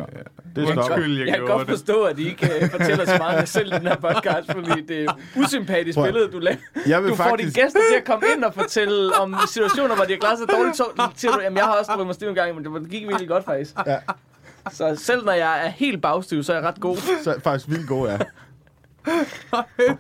Det 0.57 0.69
er 0.69 0.77
Undskyld, 0.77 1.19
jeg, 1.19 1.27
Jeg 1.27 1.37
kan 1.37 1.47
godt 1.47 1.67
det. 1.67 1.69
forstå, 1.69 2.03
at 2.03 2.19
I 2.19 2.27
ikke 2.29 2.51
uh, 2.63 2.71
fortæller 2.71 3.05
så 3.07 3.15
meget 3.19 3.35
af 3.35 3.39
jer 3.41 3.45
selv 3.45 3.73
i 3.73 3.77
den 3.77 3.87
her 3.87 3.97
podcast, 3.97 4.53
fordi 4.53 4.81
det 4.89 5.05
er 5.05 5.13
usympatisk 5.37 5.99
Prøv 5.99 6.05
billede, 6.07 6.29
du 6.33 6.39
laver. 6.39 6.57
Jeg 6.87 7.03
vil 7.03 7.11
Du 7.11 7.17
får 7.17 7.25
faktisk... 7.25 7.55
dine 7.57 7.65
gæster 7.65 7.81
til 7.91 7.97
at 7.99 8.05
komme 8.05 8.27
ind 8.37 8.45
og 8.45 8.55
fortælle 8.55 9.15
om 9.17 9.37
situationer, 9.49 9.95
hvor 9.95 10.05
de 10.05 10.13
har 10.13 10.19
klaret 10.19 10.39
sig 10.39 10.49
dårligt. 10.49 10.77
Så 10.77 10.85
siger 11.17 11.33
du, 11.33 11.41
jamen 11.43 11.57
jeg 11.57 11.65
har 11.65 11.73
også 11.73 11.89
drukket 11.93 12.07
mig 12.07 12.15
stiv 12.15 12.29
en 12.29 12.35
gang, 12.35 12.55
men 12.55 12.65
det 12.65 12.91
gik 12.91 13.03
virkelig 13.09 13.29
godt 13.29 13.45
faktisk. 13.45 13.75
Ja. 13.87 13.99
Så 14.73 14.97
selv 14.97 15.25
når 15.25 15.33
jeg 15.33 15.67
er 15.67 15.71
helt 15.71 16.03
bagstiv, 16.03 16.43
så 16.43 16.53
er 16.53 16.57
jeg 16.57 16.67
ret 16.69 16.81
god. 16.81 16.97
Så 17.23 17.35
faktisk 17.45 17.69
vildt 17.71 17.89
god, 17.89 18.09
ja. 18.09 18.19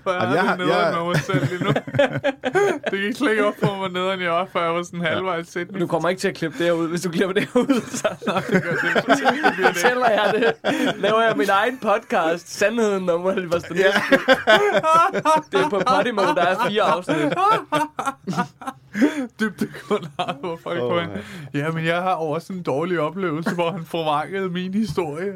Hvor 0.03 0.13
er 0.13 0.33
jeg 0.35 0.43
har- 0.43 0.57
det 0.57 0.67
nederen 0.67 0.95
jeg- 0.95 0.95
med 0.97 1.05
mig 1.07 1.17
selv 1.17 1.47
lige 1.51 1.65
nu. 1.65 1.71
det 2.91 2.99
gik 3.01 3.17
slet 3.17 3.31
ikke 3.31 3.47
op 3.47 3.55
for 3.63 3.77
mig 3.77 3.91
nederen 3.91 4.21
jeg 4.21 4.31
var, 4.31 4.47
før 4.53 4.65
jeg 4.65 4.75
var 4.75 4.83
sådan 4.83 5.01
halvvejs 5.01 5.49
sætning. 5.49 5.81
Du 5.81 5.87
kommer 5.87 6.09
ikke 6.09 6.21
til 6.21 6.29
at 6.29 6.35
klippe 6.35 6.65
det 6.65 6.71
ud. 6.71 6.89
Hvis 6.89 7.01
du 7.01 7.11
klipper 7.11 7.33
det 7.35 7.49
ud, 7.55 7.81
så 7.99 8.09
det 8.51 8.63
gør 8.63 8.71
det. 8.71 8.95
Det 9.59 9.67
fortæller 9.67 10.11
jeg 10.11 10.33
det. 10.35 10.53
Laver 10.97 11.21
jeg 11.23 11.37
min 11.37 11.49
egen 11.51 11.79
podcast, 11.79 12.55
Sandheden 12.59 13.11
om 13.11 13.25
Oliver 13.27 13.59
Stanescu. 13.59 14.15
Det 15.53 15.61
er 15.61 15.69
på 15.71 15.83
Podimo, 15.87 16.23
der 16.23 16.43
er 16.43 16.69
fire 16.69 16.83
afsnit. 16.83 17.17
Dybde 19.41 19.69
kun 19.89 20.07
har, 20.19 20.37
hvor 20.41 20.59
folk 20.63 20.81
oh, 20.83 21.03
ind. 21.03 21.11
Jamen, 21.55 21.85
jeg 21.85 22.03
har 22.03 22.15
også 22.15 22.53
en 22.53 22.63
dårlig 22.63 23.01
oplevelse, 23.01 23.55
hvor 23.55 23.71
han 23.73 23.85
forvangede 23.85 24.49
min 24.49 24.75
historie. 24.75 25.33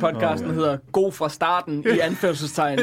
Podcasten 0.00 0.50
hedder 0.50 0.76
God 0.92 1.12
fra 1.12 1.28
starten 1.28 1.84
i 1.94 1.98
anførselstegn. 1.98 2.78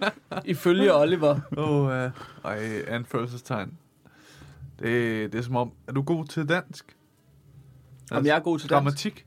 Ifølge 0.44 0.94
Oliver. 0.94 1.40
Oh, 1.56 1.84
uh, 1.84 2.10
ej, 2.44 2.82
anførselstegn. 2.88 3.78
Det, 4.78 5.32
det 5.32 5.38
er 5.38 5.42
som 5.42 5.56
om, 5.56 5.72
er 5.88 5.92
du 5.92 6.02
god 6.02 6.24
til 6.24 6.48
dansk? 6.48 6.96
Om 8.10 8.26
jeg 8.26 8.36
er 8.36 8.40
god 8.40 8.58
til 8.58 8.70
dansk? 8.70 8.74
Grammatik? 8.74 9.26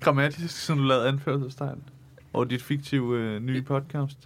Grammatisk, 0.00 0.56
som 0.64 0.78
du 0.78 0.84
lavede 0.84 1.08
anførselstegn. 1.08 1.82
Og 2.32 2.50
dit 2.50 2.62
fiktive 2.62 3.18
øh, 3.18 3.40
nye 3.42 3.62
podcast. 3.62 4.18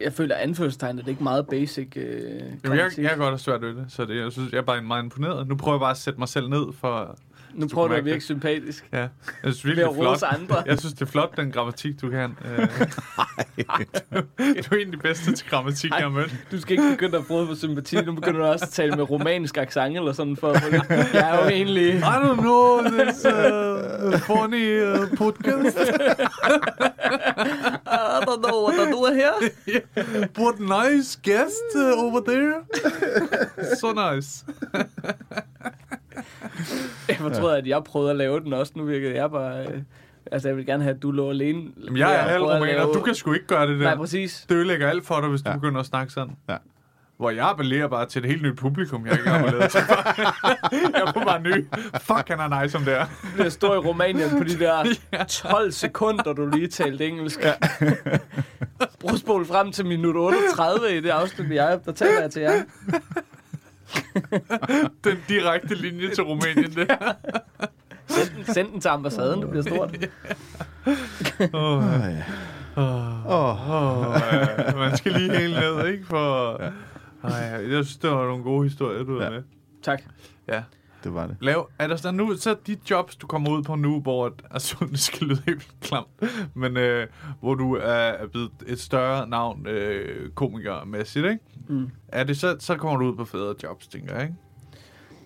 Jeg 0.00 0.12
føler, 0.12 0.34
at 0.34 0.40
anførselstegn 0.40 0.98
er 0.98 1.08
ikke 1.08 1.22
meget 1.22 1.46
basic. 1.46 1.96
Øh, 1.96 2.40
Jamen, 2.64 2.78
jeg, 2.78 2.90
jeg 2.98 3.08
kan 3.08 3.18
godt 3.18 3.30
have 3.30 3.38
svært 3.38 3.62
ved 3.62 3.74
det, 3.74 3.84
så 3.88 4.04
det, 4.04 4.16
jeg 4.16 4.32
synes, 4.32 4.52
jeg 4.52 4.58
er 4.58 4.62
bare 4.62 4.82
meget 4.82 5.02
imponeret. 5.02 5.48
Nu 5.48 5.56
prøver 5.56 5.76
jeg 5.76 5.80
bare 5.80 5.90
at 5.90 5.96
sætte 5.96 6.18
mig 6.18 6.28
selv 6.28 6.48
ned 6.48 6.72
for... 6.72 7.18
nu 7.54 7.68
prøver 7.68 7.88
du 7.88 7.94
at 7.94 8.04
virke 8.04 8.20
sympatisk. 8.20 8.88
Ja, 8.92 8.98
jeg 8.98 9.08
synes 9.42 9.64
virkelig, 9.64 9.84
det 9.84 9.92
er 9.92 10.00
flot. 10.02 10.22
andre. 10.22 10.62
Jeg 10.66 10.78
synes, 10.78 10.94
det 10.94 11.02
er 11.02 11.06
flot, 11.06 11.36
den 11.36 11.52
grammatik, 11.52 12.00
du 12.00 12.10
kan. 12.10 12.36
Øh, 12.44 12.58
du 14.64 14.74
er 14.74 14.80
en 14.80 14.86
af 14.86 14.92
de 14.92 14.96
bedste 14.96 15.32
til 15.32 15.48
grammatik, 15.48 15.90
jeg 15.90 15.98
har 15.98 16.08
mødt. 16.08 16.36
Du 16.50 16.60
skal 16.60 16.72
ikke 16.72 16.90
begynde 16.90 17.18
at 17.18 17.26
prøve 17.26 17.46
for 17.46 17.54
sympati. 17.54 17.96
Nu 17.96 18.14
begynder 18.14 18.40
du 18.40 18.46
også 18.46 18.64
at 18.64 18.70
tale 18.70 18.96
med 18.96 19.10
romansk 19.10 19.56
accent 19.56 19.96
eller 19.96 20.12
sådan 20.12 20.36
for 20.36 20.52
at 20.52 20.62
få 20.62 20.70
lidt. 20.70 20.82
Jeg 20.90 21.30
er 21.30 21.44
jo 21.44 21.48
egentlig... 21.48 21.94
I 21.94 22.00
don't 22.00 22.40
know 22.40 22.80
this 22.80 23.24
uh, 23.24 24.20
funny 24.20 24.82
uh, 24.82 25.16
podcast, 25.16 25.78
I 27.86 28.24
don't 28.26 28.42
know 28.42 28.62
what 28.64 28.88
I 28.88 28.90
do 28.90 29.04
here. 29.12 29.34
but 30.34 30.60
nice 30.60 31.16
guest 31.16 31.62
uh, 31.74 32.04
over 32.04 32.20
there. 32.20 32.64
so 33.80 33.92
nice. 33.92 34.44
Jeg 37.08 37.16
fortrød, 37.16 37.56
at 37.56 37.66
jeg 37.66 37.84
prøvede 37.84 38.10
at 38.10 38.16
lave 38.16 38.40
den 38.40 38.52
også. 38.52 38.72
Nu 38.76 38.84
virkede 38.84 39.14
jeg 39.14 39.30
bare... 39.30 39.66
Øh, 39.66 39.82
altså, 40.32 40.48
jeg 40.48 40.56
vil 40.56 40.66
gerne 40.66 40.82
have, 40.82 40.94
at 40.96 41.02
du 41.02 41.10
lå 41.10 41.30
alene. 41.30 41.62
Jamen, 41.84 41.98
jeg 41.98 42.14
er 42.14 42.18
halv 42.18 42.42
romaner. 42.42 42.84
Du 42.92 43.00
kan 43.00 43.14
sgu 43.14 43.32
ikke 43.32 43.46
gøre 43.46 43.66
det 43.66 43.78
der. 43.78 43.84
Nej, 43.84 43.96
præcis. 43.96 44.46
Det 44.48 44.54
ødelægger 44.54 44.88
alt 44.88 45.06
for 45.06 45.20
dig, 45.20 45.28
hvis 45.28 45.42
du 45.42 45.50
Ja. 45.50 45.56
begynder 45.56 45.80
at 45.80 45.86
snakke 45.86 46.12
sådan. 46.12 46.34
Ja. 46.48 46.56
Hvor 47.16 47.30
jeg 47.30 47.48
appellerer 47.48 47.88
bare 47.88 48.06
til 48.06 48.22
et 48.24 48.28
helt 48.28 48.42
nyt 48.42 48.56
publikum, 48.56 49.06
jeg 49.06 49.12
ikke 49.12 49.28
har 49.30 49.38
appelleret 49.38 49.70
til. 49.70 49.80
jeg 50.94 51.02
er 51.06 51.24
bare 51.24 51.40
ny. 51.42 51.66
Fuck, 52.00 52.28
han 52.28 52.40
er 52.52 52.62
nice 52.62 52.72
som 52.72 52.82
det 52.84 52.94
er. 52.98 53.06
Jeg 53.38 53.52
står 53.52 53.74
i 53.74 53.78
Rumænien 53.78 54.30
på 54.38 54.44
de 54.44 54.58
der 54.58 54.94
12 55.50 55.72
sekunder, 55.72 56.32
du 56.32 56.46
lige 56.46 56.68
talte 56.68 57.06
engelsk. 57.06 57.40
Ja. 57.44 57.52
Brug 59.00 59.18
spol 59.18 59.46
frem 59.46 59.72
til 59.72 59.86
minut 59.86 60.16
38 60.16 60.96
i 60.96 61.00
det 61.00 61.08
afsnit, 61.10 61.50
jeg 61.50 61.80
der 61.84 61.92
taler 61.92 62.20
jeg 62.20 62.30
til 62.30 62.42
jer. 62.42 62.52
Den 65.04 65.16
direkte 65.28 65.74
linje 65.74 66.14
til 66.14 66.24
Rumænien, 66.24 66.70
det 66.74 66.90
Send 68.06 68.36
den, 68.36 68.44
send 68.54 68.72
den 68.72 68.80
til 68.80 68.88
ambassaden, 68.88 69.40
det 69.42 69.50
bliver 69.50 69.62
stort. 69.62 69.90
oh, 71.54 71.84
Åh, 71.84 72.00
ja. 72.10 72.24
oh, 73.26 74.16
ja. 74.32 74.74
Man 74.76 74.96
skal 74.96 75.12
lige 75.12 75.38
helt 75.38 75.54
ned, 75.54 75.86
ikke? 75.86 76.06
For... 76.06 76.52
Ej, 77.24 77.30
jeg 77.40 77.84
synes, 77.84 77.96
det 77.96 78.10
var 78.10 78.26
nogle 78.26 78.42
gode 78.42 78.64
historier, 78.64 79.02
du 79.04 79.22
Ja. 79.22 79.30
med. 79.30 79.42
Tak. 79.82 80.02
Ja. 80.48 80.62
Det 81.04 81.14
var 81.14 81.26
det. 81.26 81.36
Lav, 81.40 81.68
er 81.78 81.86
der 81.86 81.96
så 81.96 82.10
nu, 82.10 82.36
så 82.36 82.56
de 82.66 82.76
jobs, 82.90 83.16
du 83.16 83.26
kommer 83.26 83.50
ud 83.50 83.62
på 83.62 83.74
nu, 83.74 84.00
hvor, 84.00 84.26
at- 84.26 84.42
altså, 84.50 84.76
det 84.90 85.00
skal 85.00 85.26
lyde 85.26 85.42
helt 85.46 85.58
vildt 85.58 85.80
klamt, 85.80 86.08
men 86.54 86.76
øh, 86.76 87.06
hvor 87.40 87.54
du 87.54 87.74
er, 87.82 88.26
blevet 88.26 88.50
et 88.66 88.80
større 88.80 89.28
navn 89.28 89.66
øh, 89.66 90.30
komikermæssigt, 90.30 91.26
ikke? 91.26 91.38
Mm. 91.68 91.90
Er 92.08 92.24
det 92.24 92.36
så, 92.36 92.56
så 92.58 92.76
kommer 92.76 92.98
du 92.98 93.10
ud 93.10 93.16
på 93.16 93.24
federe 93.24 93.54
jobs, 93.62 93.86
tænker 93.88 94.14
jeg, 94.14 94.22
ikke? 94.22 94.34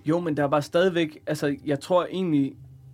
Jo, 0.05 0.20
men 0.20 0.37
der 0.37 0.43
er 0.45 0.49
bare 0.49 0.62
stadigvæk, 0.62 1.18
altså 1.27 1.57
jeg 1.66 1.81
tror 1.81 2.07
egentlig, 2.11 2.53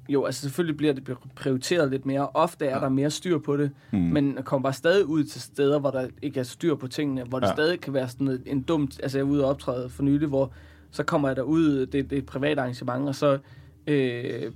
jo, 0.08 0.24
altså 0.24 0.40
selvfølgelig 0.42 0.76
bliver 0.76 0.92
det 0.92 1.16
prioriteret 1.36 1.90
lidt 1.90 2.06
mere. 2.06 2.28
Ofte 2.34 2.66
er 2.66 2.80
der 2.80 2.88
mere 2.88 3.10
styr 3.10 3.38
på 3.38 3.56
det, 3.56 3.70
mm. 3.92 3.98
men 3.98 4.36
jeg 4.36 4.44
kommer 4.44 4.62
bare 4.62 4.72
stadig 4.72 5.06
ud 5.06 5.24
til 5.24 5.40
steder, 5.40 5.78
hvor 5.78 5.90
der 5.90 6.08
ikke 6.22 6.40
er 6.40 6.44
styr 6.44 6.74
på 6.74 6.88
tingene, 6.88 7.24
hvor 7.24 7.40
det 7.40 7.46
Ja. 7.46 7.52
stadig 7.52 7.80
kan 7.80 7.94
være 7.94 8.08
sådan 8.08 8.28
et, 8.28 8.42
en 8.46 8.62
dumt, 8.62 9.00
altså 9.02 9.18
jeg 9.18 9.24
er 9.24 9.28
ude 9.28 9.44
og 9.44 9.50
optræde 9.50 9.88
for 9.88 10.02
nylig, 10.02 10.28
hvor 10.28 10.52
så 10.92 11.02
kommer 11.02 11.28
jeg 11.28 11.36
derud, 11.36 11.86
det, 11.86 11.92
det 11.92 12.12
er 12.12 12.18
et 12.18 12.26
privat 12.26 12.58
arrangement, 12.58 13.08
og 13.08 13.14
så 13.14 13.38
øh, 13.86 14.52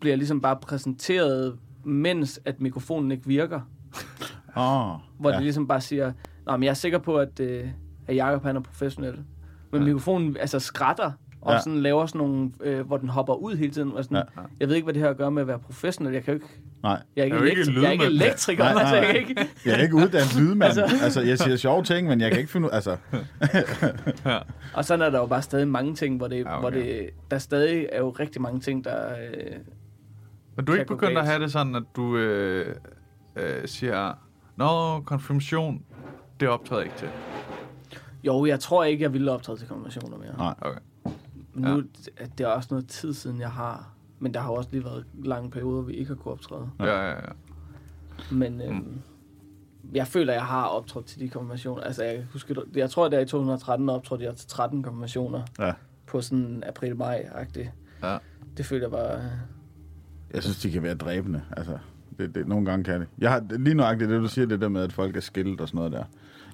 bliver 0.00 0.12
jeg 0.12 0.18
ligesom 0.18 0.40
bare 0.40 0.56
præsenteret, 0.56 1.58
mens 1.84 2.40
at 2.44 2.60
mikrofonen 2.60 3.12
ikke 3.12 3.26
virker. 3.26 3.60
Åh, 4.56 4.98
Hvor 5.20 5.30
ja. 5.30 5.34
ja. 5.34 5.38
de 5.38 5.44
ligesom 5.44 5.68
bare 5.68 5.80
siger, 5.80 6.12
Nå, 6.46 6.56
men 6.56 6.62
jeg 6.62 6.70
er 6.70 6.74
sikker 6.74 6.98
på, 6.98 7.18
at, 7.18 7.40
øh, 7.40 7.68
at 8.06 8.16
Jacob 8.16 8.42
han 8.42 8.56
er 8.56 8.60
professionel. 8.60 9.24
Men 9.70 9.80
ja. 9.80 9.86
mikrofonen 9.86 10.36
altså 10.36 10.58
skrætter, 10.58 11.12
og 11.42 11.50
ja. 11.50 11.54
Ja. 11.56 11.60
sådan 11.62 11.80
laver 11.80 12.06
sådan 12.06 12.18
nogle, 12.18 12.50
øh, 12.60 12.86
hvor 12.86 12.96
den 12.96 13.08
hopper 13.08 13.34
ud 13.34 13.56
hele 13.56 13.72
tiden. 13.72 13.92
Og 13.92 14.04
sådan, 14.04 14.16
ja. 14.16 14.22
Ja. 14.42 14.46
Jeg 14.60 14.68
ved 14.68 14.74
ikke, 14.76 14.84
hvad 14.84 14.94
det 14.94 15.02
her 15.02 15.12
gør 15.12 15.30
med 15.30 15.42
at 15.42 15.48
være 15.48 15.58
professionel. 15.58 16.12
Jeg 16.12 16.24
kan 16.24 16.34
jo 16.34 16.40
ikke... 16.40 16.46
Nej. 16.82 17.02
Jeg 17.16 17.22
er 17.22 17.24
ikke, 17.24 17.36
Jeg 17.36 17.42
er 17.44 17.50
ikke 17.50 17.62
elektri- 17.62 17.80
jeg 17.80 17.88
er 17.88 17.90
ikke 17.92 18.04
elektriker, 18.04 18.64
Nej, 18.64 18.72
nej, 18.72 18.80
altså, 18.82 18.94
jeg 18.96 19.02
nej. 19.04 19.12
kan 19.12 19.20
ikke... 19.20 19.48
Jeg 19.66 19.74
er 19.78 19.82
ikke 19.82 19.94
uddannet 19.94 20.36
lydmand. 20.38 20.62
Altså- 20.62 20.82
altså, 20.92 21.04
altså, 21.04 21.20
jeg 21.20 21.38
siger 21.38 21.56
sjove 21.56 21.82
ting, 21.84 22.08
men 22.08 22.20
jeg 22.20 22.30
kan 22.30 22.40
ikke 22.40 22.52
finde 22.52 22.66
ud... 22.66 22.70
Altså, 22.72 22.96
Og 24.74 24.84
sådan 24.84 25.06
er 25.06 25.10
der 25.10 25.18
jo 25.18 25.26
bare 25.26 25.42
stadig 25.42 25.68
mange 25.68 25.94
ting, 25.94 26.16
hvor, 26.16 26.28
det, 26.28 26.36
Ja, 26.36 26.40
ja, 26.50 26.56
okay. 26.56 26.60
hvor 26.60 26.70
det, 26.70 27.10
der 27.30 27.38
stadig 27.38 27.88
er 27.92 27.98
jo 27.98 28.10
rigtig 28.10 28.42
mange 28.42 28.60
ting, 28.60 28.84
der... 28.84 29.08
Øh, 29.12 29.56
Men 30.56 30.64
du 30.64 30.72
er 30.72 30.76
ikke 30.76 30.88
begyndt 30.88 31.18
at 31.18 31.26
have 31.26 31.42
det 31.42 31.52
sådan, 31.52 31.74
at 31.74 31.82
du 31.96 32.16
øh, 32.16 32.74
øh, 33.36 33.44
siger, 33.68 34.12
Nå, 34.56 35.00
konfirmation, 35.00 35.82
det 36.40 36.48
optræder 36.48 36.82
jeg 36.82 36.86
ikke 36.86 36.98
til. 36.98 37.08
jo, 38.24 38.46
jeg 38.46 38.60
tror 38.60 38.84
ikke, 38.84 39.02
jeg 39.02 39.12
ville 39.12 39.32
optræde 39.32 39.58
til 39.58 39.68
konfirmationer 39.68 40.18
mere. 40.18 40.36
nej. 40.38 40.54
Okay. 40.60 40.78
Nu, 41.54 41.82
ja. 42.20 42.24
det 42.38 42.44
er 42.44 42.48
også 42.48 42.68
noget 42.70 42.88
tid 42.88 43.12
siden, 43.14 43.40
jeg 43.40 43.50
har... 43.50 43.92
Men 44.18 44.34
der 44.34 44.40
har 44.40 44.50
også 44.50 44.68
lige 44.72 44.84
været 44.84 45.04
lange 45.24 45.50
perioder, 45.50 45.72
hvor 45.74 45.82
vi 45.82 45.92
ikke 45.92 46.08
har 46.08 46.14
kunnet 46.14 46.32
optræde. 46.32 46.70
Ja, 46.80 46.84
ja, 46.84 47.10
ja. 47.10 47.32
Men 48.32 48.60
øhm, 48.60 48.74
mm. 48.74 49.00
jeg 49.94 50.06
føler, 50.06 50.32
jeg 50.32 50.44
har 50.44 50.64
optrådt 50.64 51.06
til 51.06 51.20
de 51.20 51.28
konfirmationer. 51.28 51.82
Altså, 51.82 52.04
jeg, 52.04 52.24
husker, 52.32 52.54
jeg 52.74 52.90
tror, 52.90 53.06
at 53.06 53.12
der 53.12 53.20
i 53.20 53.26
2013 53.26 53.88
optrådte 53.88 54.24
jeg 54.24 54.36
til 54.36 54.48
13 54.48 54.82
konfirmationer. 54.82 55.42
Ja. 55.58 55.72
På 56.06 56.20
sådan 56.20 56.62
april-maj-agtigt. 56.66 57.70
Ja. 58.02 58.18
Det 58.56 58.66
føler 58.66 58.82
jeg 58.84 58.92
var... 58.92 59.20
Jeg 60.34 60.42
synes, 60.42 60.58
de 60.58 60.70
kan 60.70 60.82
være 60.82 60.94
dræbende. 60.94 61.42
Altså, 61.56 61.78
Det, 62.18 62.34
det, 62.34 62.48
nogle 62.48 62.66
gange 62.66 62.84
kan 62.84 63.00
det. 63.00 63.08
Jeg 63.18 63.30
har, 63.30 63.44
lige 63.50 63.74
nøjagtigt 63.74 64.10
det, 64.10 64.20
du 64.20 64.28
siger, 64.28 64.46
det 64.46 64.60
der 64.60 64.68
med, 64.68 64.82
at 64.82 64.92
folk 64.92 65.16
er 65.16 65.20
skilt 65.20 65.60
og 65.60 65.68
sådan 65.68 65.76
noget 65.78 65.92
der. 65.92 66.04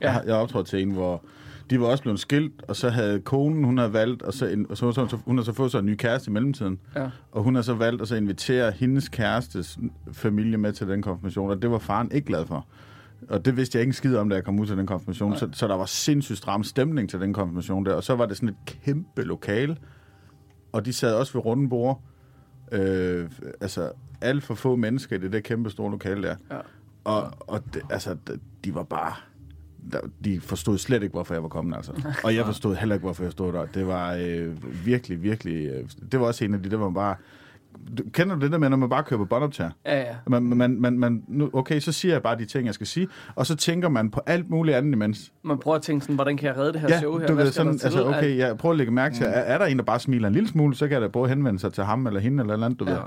Ja. 0.01 0.13
Jeg, 0.13 0.23
jeg 0.27 0.35
har 0.35 0.43
optrådt 0.43 0.67
til 0.67 0.83
en, 0.83 0.91
hvor 0.91 1.25
de 1.71 1.81
var 1.81 1.87
også 1.87 2.03
blevet 2.03 2.21
skilt, 2.21 2.63
og 2.69 2.77
så 2.77 2.89
havde 2.89 3.21
konen, 3.21 3.65
hun 3.65 3.79
havde 3.79 3.93
valgt, 3.93 4.23
og 4.23 4.35
så, 4.35 4.47
en, 4.47 4.67
og 4.71 4.77
så, 4.77 4.93
så, 4.93 5.19
hun 5.25 5.37
har 5.37 5.45
så 5.45 5.53
fået 5.53 5.71
sig 5.71 5.79
en 5.79 5.87
ny 5.87 5.97
kæreste 5.97 6.31
i 6.31 6.33
mellemtiden. 6.33 6.79
Ja. 6.97 7.11
Og 7.33 7.43
hun 7.43 7.55
har 7.55 7.63
så 7.63 7.75
valgt 7.75 8.03
at 8.03 8.09
så 8.09 8.17
invitere 8.17 8.71
hendes 8.71 9.09
kærestes 9.09 9.79
familie 10.13 10.59
med 10.59 10.73
til 10.73 10.89
den 10.89 11.03
konfirmation, 11.03 11.51
og 11.51 11.63
det 11.63 11.71
var 11.71 11.79
faren 11.79 12.13
ikke 12.13 12.27
glad 12.27 12.47
for. 12.47 12.67
Og 13.29 13.45
det 13.45 13.57
vidste 13.57 13.77
jeg 13.77 13.81
ikke 13.81 13.89
en 13.89 13.95
skid 13.95 14.17
om, 14.17 14.29
da 14.29 14.35
jeg 14.35 14.45
kom 14.45 14.61
ud 14.61 14.67
til 14.67 14.77
den 14.77 14.87
konfirmation. 14.87 15.37
Så, 15.37 15.49
så 15.53 15.69
der 15.69 15.75
var 15.75 15.87
sindssygt 15.87 16.39
stram 16.39 16.65
stemning 16.65 17.11
til 17.11 17.21
den 17.21 17.33
konfirmation 17.33 17.87
der. 17.87 17.95
Og 17.95 18.05
så 18.05 18.17
var 18.17 18.27
det 18.27 18.37
sådan 18.37 18.49
et 18.49 18.57
kæmpe 18.67 19.23
lokale, 19.23 19.77
og 20.73 20.85
de 20.85 20.93
sad 20.93 21.15
også 21.15 21.33
ved 21.33 21.45
runde 21.45 21.69
bord. 21.69 22.03
Øh, 22.73 23.31
altså, 23.61 23.91
alt 24.21 24.43
for 24.43 24.55
få 24.55 24.77
mennesker 24.77 25.17
i 25.17 25.19
det 25.19 25.33
der 25.33 25.41
kæmpe 25.41 25.71
store 25.71 25.91
lokale 25.91 26.23
der. 26.23 26.37
Ja. 26.51 26.59
Og, 27.05 27.33
og 27.41 27.75
det, 27.75 27.83
altså, 27.91 28.17
de 28.65 28.75
var 28.75 28.83
bare... 28.83 29.13
De 30.25 30.41
forstod 30.41 30.79
slet 30.79 31.03
ikke, 31.03 31.13
hvorfor 31.13 31.35
jeg 31.35 31.43
var 31.43 31.49
kommet, 31.49 31.77
altså. 31.77 31.93
Og 32.25 32.35
jeg 32.35 32.45
forstod 32.47 32.77
heller 32.77 32.95
ikke, 32.95 33.05
hvorfor 33.05 33.23
jeg 33.23 33.33
stod 33.33 33.53
der. 33.53 33.67
Det 33.67 33.87
var 33.87 34.15
øh, 34.21 34.57
virkelig, 34.87 35.23
virkelig... 35.23 35.67
Øh, 35.67 35.85
det 36.13 36.21
var 36.21 36.27
også 36.27 36.45
en 36.45 36.55
af 36.55 36.63
de, 36.63 36.71
der 36.71 36.77
var 36.77 36.91
bare... 36.91 37.15
Du, 37.99 38.03
kender 38.13 38.35
du 38.35 38.41
det 38.41 38.53
der 38.53 38.59
med, 38.59 38.69
når 38.69 38.77
man 38.77 38.89
bare 38.89 39.03
kører 39.03 39.19
på 39.19 39.25
båndoptager? 39.25 39.71
Ja, 39.87 40.01
ja. 40.01 40.15
Man, 40.27 40.43
man, 40.43 40.81
man, 40.81 40.99
man, 40.99 41.25
nu, 41.29 41.51
okay, 41.53 41.81
så 41.81 41.93
siger 41.93 42.15
jeg 42.15 42.23
bare 42.23 42.39
de 42.39 42.45
ting, 42.45 42.67
jeg 42.67 42.75
skal 42.75 42.87
sige, 42.87 43.09
og 43.35 43.47
så 43.47 43.57
tænker 43.57 43.89
man 43.89 44.11
på 44.11 44.21
alt 44.27 44.51
muligt 44.51 44.77
andet 44.77 44.93
imens. 44.93 45.33
Man 45.43 45.59
prøver 45.59 45.77
at 45.77 45.83
tænke 45.83 46.05
sådan, 46.05 46.15
hvordan 46.15 46.37
kan 46.37 46.47
jeg 46.49 46.57
redde 46.57 46.73
det 46.73 46.81
her 46.81 46.89
Ja, 46.89 46.99
show 46.99 47.19
her? 47.19 47.27
du 47.27 47.35
Hvad 47.35 47.45
ved 47.45 47.53
sådan, 47.53 47.73
altså 47.73 48.05
okay, 48.05 48.37
jeg 48.37 48.57
prøver 48.57 48.73
at 48.73 48.77
lægge 48.77 48.93
mærke 48.93 49.15
til, 49.15 49.27
er, 49.27 49.31
er 49.31 49.59
der 49.59 49.65
en, 49.67 49.79
der 49.79 49.85
bare 49.85 50.01
smiler 50.01 50.29
en 50.29 50.35
lille 50.35 50.49
smule, 50.49 50.75
så 50.75 50.87
kan 50.89 50.95
jeg 50.95 51.03
da 51.03 51.09
både 51.09 51.29
henvende 51.29 51.61
sig 51.61 51.73
til 51.73 51.85
ham 51.85 52.07
eller 52.07 52.21
hende 52.21 52.43
eller 52.43 52.67
andet, 52.67 52.81
du 52.81 52.85
ja. 52.85 52.91
ved. 52.93 53.01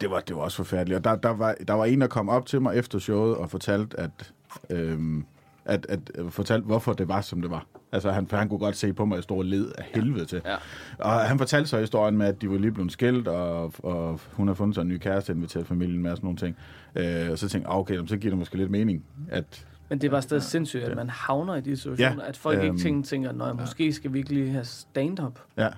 Det 0.00 0.10
var, 0.10 0.20
det 0.20 0.36
var 0.36 0.42
også 0.42 0.56
forfærdeligt. 0.56 0.96
Og 0.96 1.04
der, 1.04 1.16
der, 1.16 1.30
var, 1.30 1.54
der 1.68 1.74
var 1.74 1.84
en, 1.84 2.00
der 2.00 2.06
kom 2.06 2.28
op 2.28 2.46
til 2.46 2.62
mig 2.62 2.76
efter 2.76 2.98
showet 2.98 3.36
og 3.36 3.50
fortalte, 3.50 4.00
at, 4.00 4.32
øhm, 4.70 5.24
at, 5.68 5.86
at, 5.88 6.00
fortalte, 6.30 6.66
hvorfor 6.66 6.92
det 6.92 7.08
var, 7.08 7.20
som 7.20 7.42
det 7.42 7.50
var. 7.50 7.66
Altså, 7.92 8.10
han, 8.10 8.26
for 8.26 8.36
han 8.36 8.48
kunne 8.48 8.58
godt 8.58 8.76
se 8.76 8.92
på 8.92 9.04
mig, 9.04 9.14
at 9.14 9.16
jeg 9.16 9.22
stod 9.22 9.44
led 9.44 9.72
af 9.78 9.84
helvede 9.94 10.24
til. 10.24 10.42
Ja. 10.46 10.56
Og 10.98 11.10
han 11.10 11.38
fortalte 11.38 11.68
så 11.68 11.80
historien 11.80 12.18
med, 12.18 12.26
at 12.26 12.42
de 12.42 12.50
var 12.50 12.58
lige 12.58 12.72
blevet 12.72 12.92
skilt, 12.92 13.28
og, 13.28 13.72
og 13.78 14.20
hun 14.32 14.48
har 14.48 14.54
fundet 14.54 14.74
sig 14.74 14.82
en 14.82 14.88
ny 14.88 14.98
kæreste, 14.98 15.32
inviteret 15.32 15.66
familien 15.66 16.02
med 16.02 16.10
og 16.10 16.16
sådan 16.16 16.26
nogle 16.26 16.38
ting. 16.38 16.56
Øh, 16.94 17.30
og 17.30 17.38
så 17.38 17.48
tænkte 17.48 17.68
jeg, 17.68 17.74
ah, 17.74 17.80
okay, 17.80 18.06
så 18.06 18.16
giver 18.16 18.30
det 18.30 18.38
måske 18.38 18.56
lidt 18.56 18.70
mening, 18.70 19.04
at 19.30 19.66
Men 19.88 20.00
det 20.00 20.12
var 20.12 20.20
stadig 20.20 20.42
sindssygt, 20.42 20.84
at 20.84 20.96
man 20.96 21.10
havner 21.10 21.54
i 21.54 21.60
de 21.60 21.76
situationer. 21.76 22.22
at 22.22 22.36
folk 22.36 22.58
ikke 22.58 22.68
øhm, 22.68 22.78
tænker, 22.78 23.08
tænker 23.08 23.32
nej, 23.32 23.52
måske 23.52 23.92
skal 23.92 24.12
vi 24.12 24.18
ikke 24.18 24.34
lige 24.34 24.50
have 24.50 24.64
stand-up. 24.64 25.40
Ja. 25.56 25.68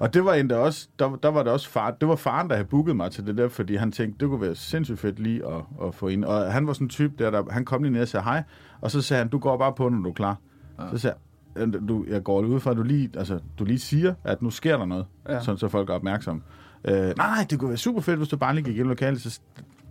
Og 0.00 0.14
det 0.14 0.24
var 0.24 0.34
endda 0.34 0.56
også, 0.56 0.88
der, 0.98 1.16
der 1.22 1.28
var 1.28 1.42
det 1.42 1.52
også 1.52 1.68
far, 1.70 1.90
det 1.90 2.08
var 2.08 2.16
faren, 2.16 2.48
der 2.48 2.54
havde 2.54 2.68
booket 2.68 2.96
mig 2.96 3.10
til 3.10 3.26
det 3.26 3.36
der, 3.36 3.48
fordi 3.48 3.76
han 3.76 3.92
tænkte, 3.92 4.18
det 4.20 4.28
kunne 4.28 4.40
være 4.40 4.54
sindssygt 4.54 4.98
fedt 4.98 5.18
lige 5.20 5.46
at, 5.46 5.62
at 5.86 5.94
få 5.94 6.08
ind. 6.08 6.24
Og 6.24 6.52
han 6.52 6.66
var 6.66 6.72
sådan 6.72 6.84
en 6.84 6.88
type 6.88 7.14
der, 7.18 7.30
der, 7.30 7.42
han 7.50 7.64
kom 7.64 7.82
lige 7.82 7.92
ned 7.92 8.02
og 8.02 8.08
sagde 8.08 8.24
hej, 8.24 8.42
og 8.80 8.90
så 8.90 9.02
sagde 9.02 9.18
han, 9.18 9.28
du 9.28 9.38
går 9.38 9.56
bare 9.58 9.72
på, 9.72 9.88
når 9.88 10.02
du 10.02 10.08
er 10.08 10.14
klar. 10.14 10.36
Ja. 10.78 10.84
Så 10.90 10.98
sagde 10.98 11.16
jeg, 11.56 11.62
"Øh, 11.66 11.88
du, 11.88 12.04
jeg 12.08 12.22
går 12.22 12.40
ud 12.40 12.60
fra, 12.60 12.70
at 12.70 12.76
du 12.76 12.82
lige, 12.82 13.10
altså, 13.16 13.38
du 13.58 13.64
lige 13.64 13.78
siger, 13.78 14.14
at 14.24 14.42
nu 14.42 14.50
sker 14.50 14.76
der 14.76 14.84
noget, 14.84 15.06
Ja. 15.28 15.40
sådan, 15.40 15.58
så 15.58 15.68
folk 15.68 15.90
er 15.90 15.94
opmærksomme. 15.94 16.42
Øh, 16.84 16.94
nej, 16.94 17.12
nej, 17.16 17.46
det 17.50 17.58
kunne 17.58 17.68
være 17.68 17.76
super 17.78 18.00
fedt, 18.00 18.18
hvis 18.18 18.28
du 18.28 18.36
bare 18.36 18.54
lige 18.54 18.64
gik 18.64 18.76
ind 18.78 18.86
i 18.86 18.88
lokalet. 18.88 19.20
Så, 19.20 19.40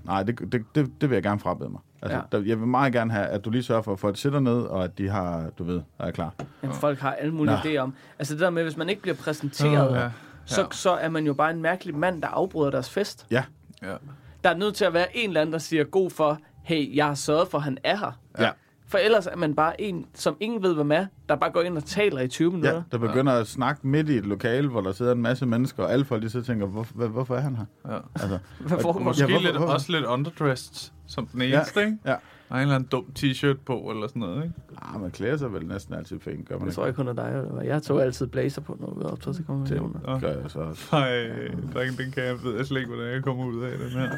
nej, 0.05 0.23
det, 0.23 0.39
det, 0.51 0.63
det, 0.75 0.91
det 1.01 1.09
vil 1.09 1.15
jeg 1.15 1.23
gerne 1.23 1.39
frabede 1.39 1.69
mig. 1.69 1.79
Altså, 2.01 2.17
Ja. 2.17 2.23
ja. 2.31 2.37
der, 2.37 2.45
jeg 2.45 2.59
vil 2.59 2.67
meget 2.67 2.93
gerne 2.93 3.11
have, 3.13 3.25
at 3.27 3.45
du 3.45 3.49
lige 3.49 3.63
sørger 3.63 3.81
for, 3.81 3.93
at 3.93 3.99
folk 3.99 4.17
sætter 4.17 4.39
ned, 4.39 4.61
og 4.61 4.83
at 4.83 4.97
de 4.97 5.09
har, 5.09 5.49
du 5.57 5.63
ved, 5.63 5.81
er 5.99 6.11
klar. 6.11 6.33
Jamen, 6.63 6.75
folk 6.75 6.99
har 6.99 7.11
alle 7.13 7.33
mulige 7.33 7.55
Nå. 7.63 7.69
idéer 7.69 7.77
om. 7.77 7.93
Altså 8.19 8.33
det 8.33 8.41
der 8.41 8.49
med, 8.49 8.63
hvis 8.63 8.77
man 8.77 8.89
ikke 8.89 9.01
bliver 9.01 9.15
præsenteret, 9.15 9.89
Åh, 9.91 9.95
ja. 9.97 10.09
så, 10.45 10.67
så 10.71 10.91
er 10.91 11.09
man 11.09 11.25
jo 11.25 11.33
bare 11.33 11.51
en 11.51 11.61
mærkelig 11.61 11.95
mand, 11.95 12.21
der 12.21 12.27
afbryder 12.27 12.71
deres 12.71 12.89
fest. 12.89 13.25
Ja, 13.31 13.43
Ja. 13.83 13.95
Der 14.43 14.49
er 14.49 14.55
nødt 14.57 14.75
til 14.75 14.85
at 14.85 14.93
være 14.93 15.17
en 15.17 15.29
eller 15.29 15.41
anden, 15.41 15.53
der 15.53 15.59
siger 15.59 15.83
god 15.83 16.09
for, 16.09 16.39
hey, 16.63 16.95
jeg 16.95 17.05
har 17.05 17.13
sørget 17.15 17.47
for, 17.47 17.57
at 17.57 17.63
han 17.63 17.77
er 17.83 17.97
her. 17.97 18.19
ja. 18.39 18.49
For 18.91 18.97
ellers 18.97 19.27
er 19.27 19.35
man 19.35 19.55
bare 19.55 19.81
en, 19.81 20.05
som 20.13 20.37
ingen 20.39 20.63
ved, 20.63 20.73
hvem 20.75 20.91
er, 20.91 21.05
der 21.29 21.35
bare 21.35 21.51
går 21.51 21.61
ind 21.61 21.77
og 21.77 21.85
taler 21.85 22.21
i 22.21 22.27
20 22.27 22.51
minutter. 22.51 22.73
Ja, 22.73 22.81
der 22.91 22.97
begynder 22.97 23.33
at 23.33 23.47
snakke 23.47 23.87
midt 23.87 24.09
i 24.09 24.17
et 24.17 24.25
lokale, 24.25 24.67
hvor 24.67 24.81
der 24.81 24.91
sidder 24.91 25.11
en 25.11 25.21
masse 25.21 25.45
mennesker, 25.45 25.83
og 25.83 25.91
alle 25.93 26.05
folk 26.05 26.23
de 26.23 26.29
så 26.29 26.41
tænker, 26.41 26.65
hvor, 26.65 26.87
hvor, 26.95 27.07
hvorfor 27.07 27.35
er 27.35 27.39
han 27.39 27.55
her? 27.55 27.65
Ja. 27.93 27.97
Altså, 28.15 28.39
Hvad 28.67 28.79
foregår? 28.79 28.99
Måske 28.99 29.21
Ja, 29.23 29.27
hvorfor- 29.29 29.43
lidt, 29.43 29.57
hvorfor? 29.57 29.73
også 29.73 29.91
lidt 29.91 30.05
underdressed, 30.05 30.91
som 31.07 31.27
den 31.27 31.41
eneste, 31.41 31.79
ikke? 31.85 31.97
ja. 32.05 32.15
Og 32.51 32.57
en 32.57 32.61
eller 32.61 32.75
anden 32.75 32.89
dum 32.91 33.05
t-shirt 33.19 33.57
på, 33.65 33.77
eller 33.93 34.07
sådan 34.07 34.19
noget, 34.19 34.43
ikke? 34.43 34.55
Ah, 34.81 35.01
man 35.01 35.11
klæder 35.11 35.37
sig 35.37 35.53
vel 35.53 35.65
næsten 35.67 35.93
altid 35.93 36.19
pænt, 36.19 36.47
gør 36.47 36.55
man 36.55 36.61
Jeg 36.61 36.67
ikke? 36.67 36.75
tror 36.75 36.85
ikke 36.87 36.95
kun 36.97 37.07
er 37.07 37.13
dig. 37.13 37.43
eller? 37.49 37.61
Jeg 37.61 37.83
tog 37.83 38.03
altid 38.03 38.27
blazer 38.27 38.61
på, 38.61 38.77
når 38.79 38.93
vi 38.97 39.03
var 39.03 39.09
optaget 39.11 39.35
til 39.35 39.45
konfirmationer. 39.45 40.13
Det 40.13 40.21
gør 40.21 40.41
jeg 40.41 40.51
så 40.51 40.59
også. 40.59 40.87
Nej, 40.91 41.27
dreng, 41.73 41.97
den 41.97 42.11
kan 42.11 42.23
jeg, 42.23 42.43
ved 42.43 42.55
jeg 42.55 42.65
slet 42.65 42.79
ikke, 42.79 42.91
hvordan 42.93 43.13
jeg 43.13 43.23
kommer 43.23 43.45
ud 43.45 43.63
af 43.63 43.77
den 43.77 43.89
her. 43.89 44.09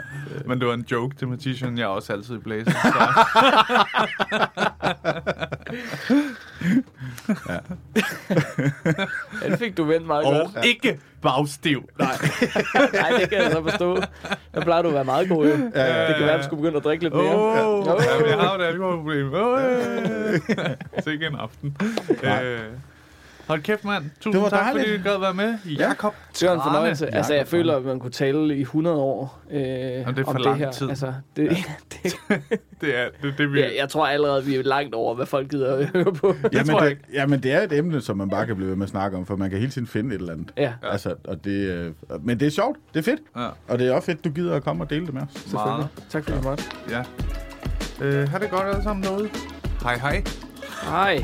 Men 0.48 0.60
det 0.60 0.68
var 0.68 0.74
en 0.74 0.86
joke 0.92 1.16
til 1.16 1.28
med 1.28 1.38
t-shirten. 1.38 1.78
Jeg 1.78 1.84
er 1.84 1.88
også 1.88 2.14
altid 2.14 2.36
i 2.36 2.40
blazer. 2.40 2.72
Så. 2.72 3.10
Den 9.48 9.58
fik 9.58 9.78
du 9.78 9.84
vendt 9.84 10.08
meget 10.08 10.26
Og 10.26 10.34
godt. 10.54 10.66
ikke 10.66 11.00
bagstiv. 11.24 11.84
Nej. 12.00 12.08
Nej, 13.02 13.10
det 13.20 13.30
kan 13.30 13.38
jeg 13.38 13.52
så 13.52 13.62
forstå. 13.70 13.98
Der 14.54 14.62
plejer 14.62 14.82
du 14.82 14.88
at 14.88 14.94
være 14.94 15.04
meget 15.04 15.30
god, 15.30 15.46
jo. 15.46 15.52
Det 15.52 15.72
kan 15.74 16.26
være, 16.26 16.32
at 16.32 16.40
du 16.40 16.44
skulle 16.44 16.62
begynde 16.62 16.78
at 16.78 16.84
drikke 16.84 17.04
lidt 17.04 17.14
mere. 17.14 17.36
Åh, 17.36 17.58
Jo. 17.58 17.86
ja, 18.00 18.30
jeg 18.30 18.40
har 18.40 18.56
jo 18.58 18.62
et 18.62 18.66
alkoholproblem. 18.68 19.34
Åh, 19.34 19.60
Sikke 21.04 21.26
en 21.28 21.36
aften. 21.36 21.78
Øh, 22.24 22.60
Hold 23.48 23.62
kæft, 23.62 23.86
mand. 23.86 24.04
Tusind 24.20 24.34
Det 24.34 24.42
var 24.42 24.50
tak, 24.50 24.60
dejligt. 24.66 24.86
fordi 24.90 24.98
du 25.04 25.10
gad 25.10 25.20
være 25.20 25.34
med. 25.34 25.58
Jakob 25.78 26.14
Det 26.40 26.48
var 26.50 26.54
en 26.56 26.62
fornøjelse. 26.66 27.16
Altså, 27.16 27.34
jeg 27.34 27.48
føler, 27.48 27.76
at 27.76 27.84
man 27.86 28.00
kunne 28.00 28.12
tale 28.12 28.56
i 28.58 28.62
100 28.62 28.96
år 28.98 29.42
øh, 29.52 29.60
det 29.60 30.02
er 30.02 30.06
om 30.08 30.16
for 30.26 30.34
det 30.34 30.42
lang 30.42 30.58
her. 30.58 30.72
tid. 30.72 30.90
Altså, 30.90 31.14
det, 31.36 31.50
det, 32.04 32.16
Det 32.82 33.00
er 33.00 33.08
det, 33.22 33.30
er 33.32 33.36
det 33.38 33.54
vi... 33.54 33.60
ja, 33.60 33.70
jeg 33.80 33.90
tror 33.90 34.08
allerede, 34.08 34.44
vi 34.46 34.56
er 34.56 34.64
langt 34.64 34.96
over, 34.96 35.16
hvad 35.16 35.26
folk 35.26 35.50
gider 35.50 35.76
at 35.76 35.86
høre 35.94 36.14
på. 36.14 36.36
Jamen, 36.54 36.68
tror 36.68 36.82
jeg 36.84 36.90
det, 36.96 37.00
jamen, 37.14 37.44
det 37.44 37.52
er 37.52 37.62
et 37.62 37.74
emne, 37.74 38.02
som 38.02 38.18
man 38.18 38.30
bare 38.30 38.46
kan 38.46 38.56
blive 38.56 38.70
ved 38.70 38.76
med 38.76 38.84
at 38.86 38.90
snakke 38.90 39.18
om, 39.18 39.26
for 39.26 39.36
man 39.36 39.50
kan 39.50 39.60
hele 39.60 39.72
tiden 39.72 39.88
finde 39.88 40.16
et 40.16 40.20
eller 40.20 40.34
andet. 40.34 40.52
Ja. 40.58 40.74
Altså, 40.84 41.16
og 41.28 41.46
det, 41.46 41.52
øh, 41.72 41.92
men 42.22 42.40
det 42.40 42.46
er 42.46 42.52
sjovt. 42.52 42.78
Det 42.94 43.00
er 43.00 43.04
fedt. 43.04 43.20
Ja. 43.38 43.48
Og 43.68 43.80
det 43.80 43.88
er 43.88 43.94
også 43.94 44.06
fedt, 44.06 44.26
du 44.26 44.30
gider 44.30 44.56
at 44.56 44.64
komme 44.64 44.84
og 44.84 44.90
dele 44.90 45.06
det 45.06 45.14
med 45.14 45.22
os. 45.22 45.54
Meget. 45.54 45.88
Tak 46.10 46.24
fordi 46.24 46.38
du 46.38 46.44
måtte. 46.44 46.64
Ja. 46.90 47.04
Øh, 48.02 48.30
ha' 48.30 48.40
det 48.40 48.50
godt 48.50 48.68
alle 48.68 48.84
sammen 48.84 49.04
derude. 49.04 49.30
Hej 49.84 49.98
hej. 49.98 50.24
Hej. 50.84 51.24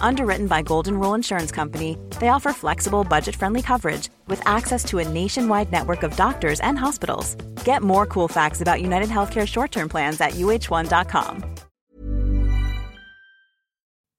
Underwritten 0.00 0.46
by 0.46 0.62
Golden 0.62 0.98
Rule 0.98 1.14
Insurance 1.14 1.50
Company, 1.54 1.96
they 2.20 2.28
offer 2.28 2.52
flexible, 2.52 3.04
budget 3.04 3.36
friendly 3.36 3.62
coverage 3.62 4.08
with 4.28 4.42
access 4.46 4.84
to 4.84 4.98
a 4.98 5.04
nationwide 5.04 5.70
network 5.72 6.02
of 6.02 6.16
doctors 6.16 6.60
and 6.60 6.78
hospitals. 6.78 7.36
Get 7.64 7.82
more 7.82 8.06
cool 8.06 8.28
facts 8.28 8.60
about 8.62 8.80
United 8.82 9.08
Healthcare 9.08 9.46
short 9.46 9.70
term 9.70 9.88
plans 9.88 10.20
at 10.20 10.30
uh1.com. 10.30 11.44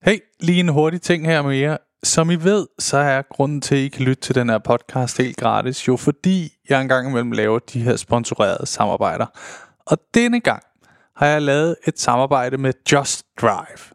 Hey, 0.04 0.20
lige 0.40 0.60
en 0.60 0.68
hurtig 0.68 1.02
ting 1.02 1.26
her 1.26 1.42
med 1.42 1.56
jer. 1.56 1.76
Som 2.04 2.30
I 2.30 2.34
ved, 2.34 2.66
så 2.78 2.96
er 2.96 3.22
grunden 3.22 3.60
til, 3.60 3.74
at 3.74 3.80
I 3.80 3.88
kan 3.88 4.04
lytte 4.04 4.22
til 4.22 4.34
den 4.34 4.48
her 4.48 4.58
podcast 4.58 5.18
helt 5.18 5.36
gratis, 5.36 5.88
jo 5.88 5.96
fordi 5.96 6.52
jeg 6.68 6.80
engang 6.80 7.08
imellem 7.08 7.32
laver 7.32 7.58
de 7.58 7.80
her 7.80 7.96
sponsorerede 7.96 8.66
samarbejder. 8.66 9.26
Og 9.86 9.98
denne 10.14 10.40
gang 10.40 10.62
har 11.16 11.26
jeg 11.26 11.42
lavet 11.42 11.76
et 11.86 12.00
samarbejde 12.00 12.58
med 12.58 12.72
Just 12.92 13.26
Drive. 13.40 13.94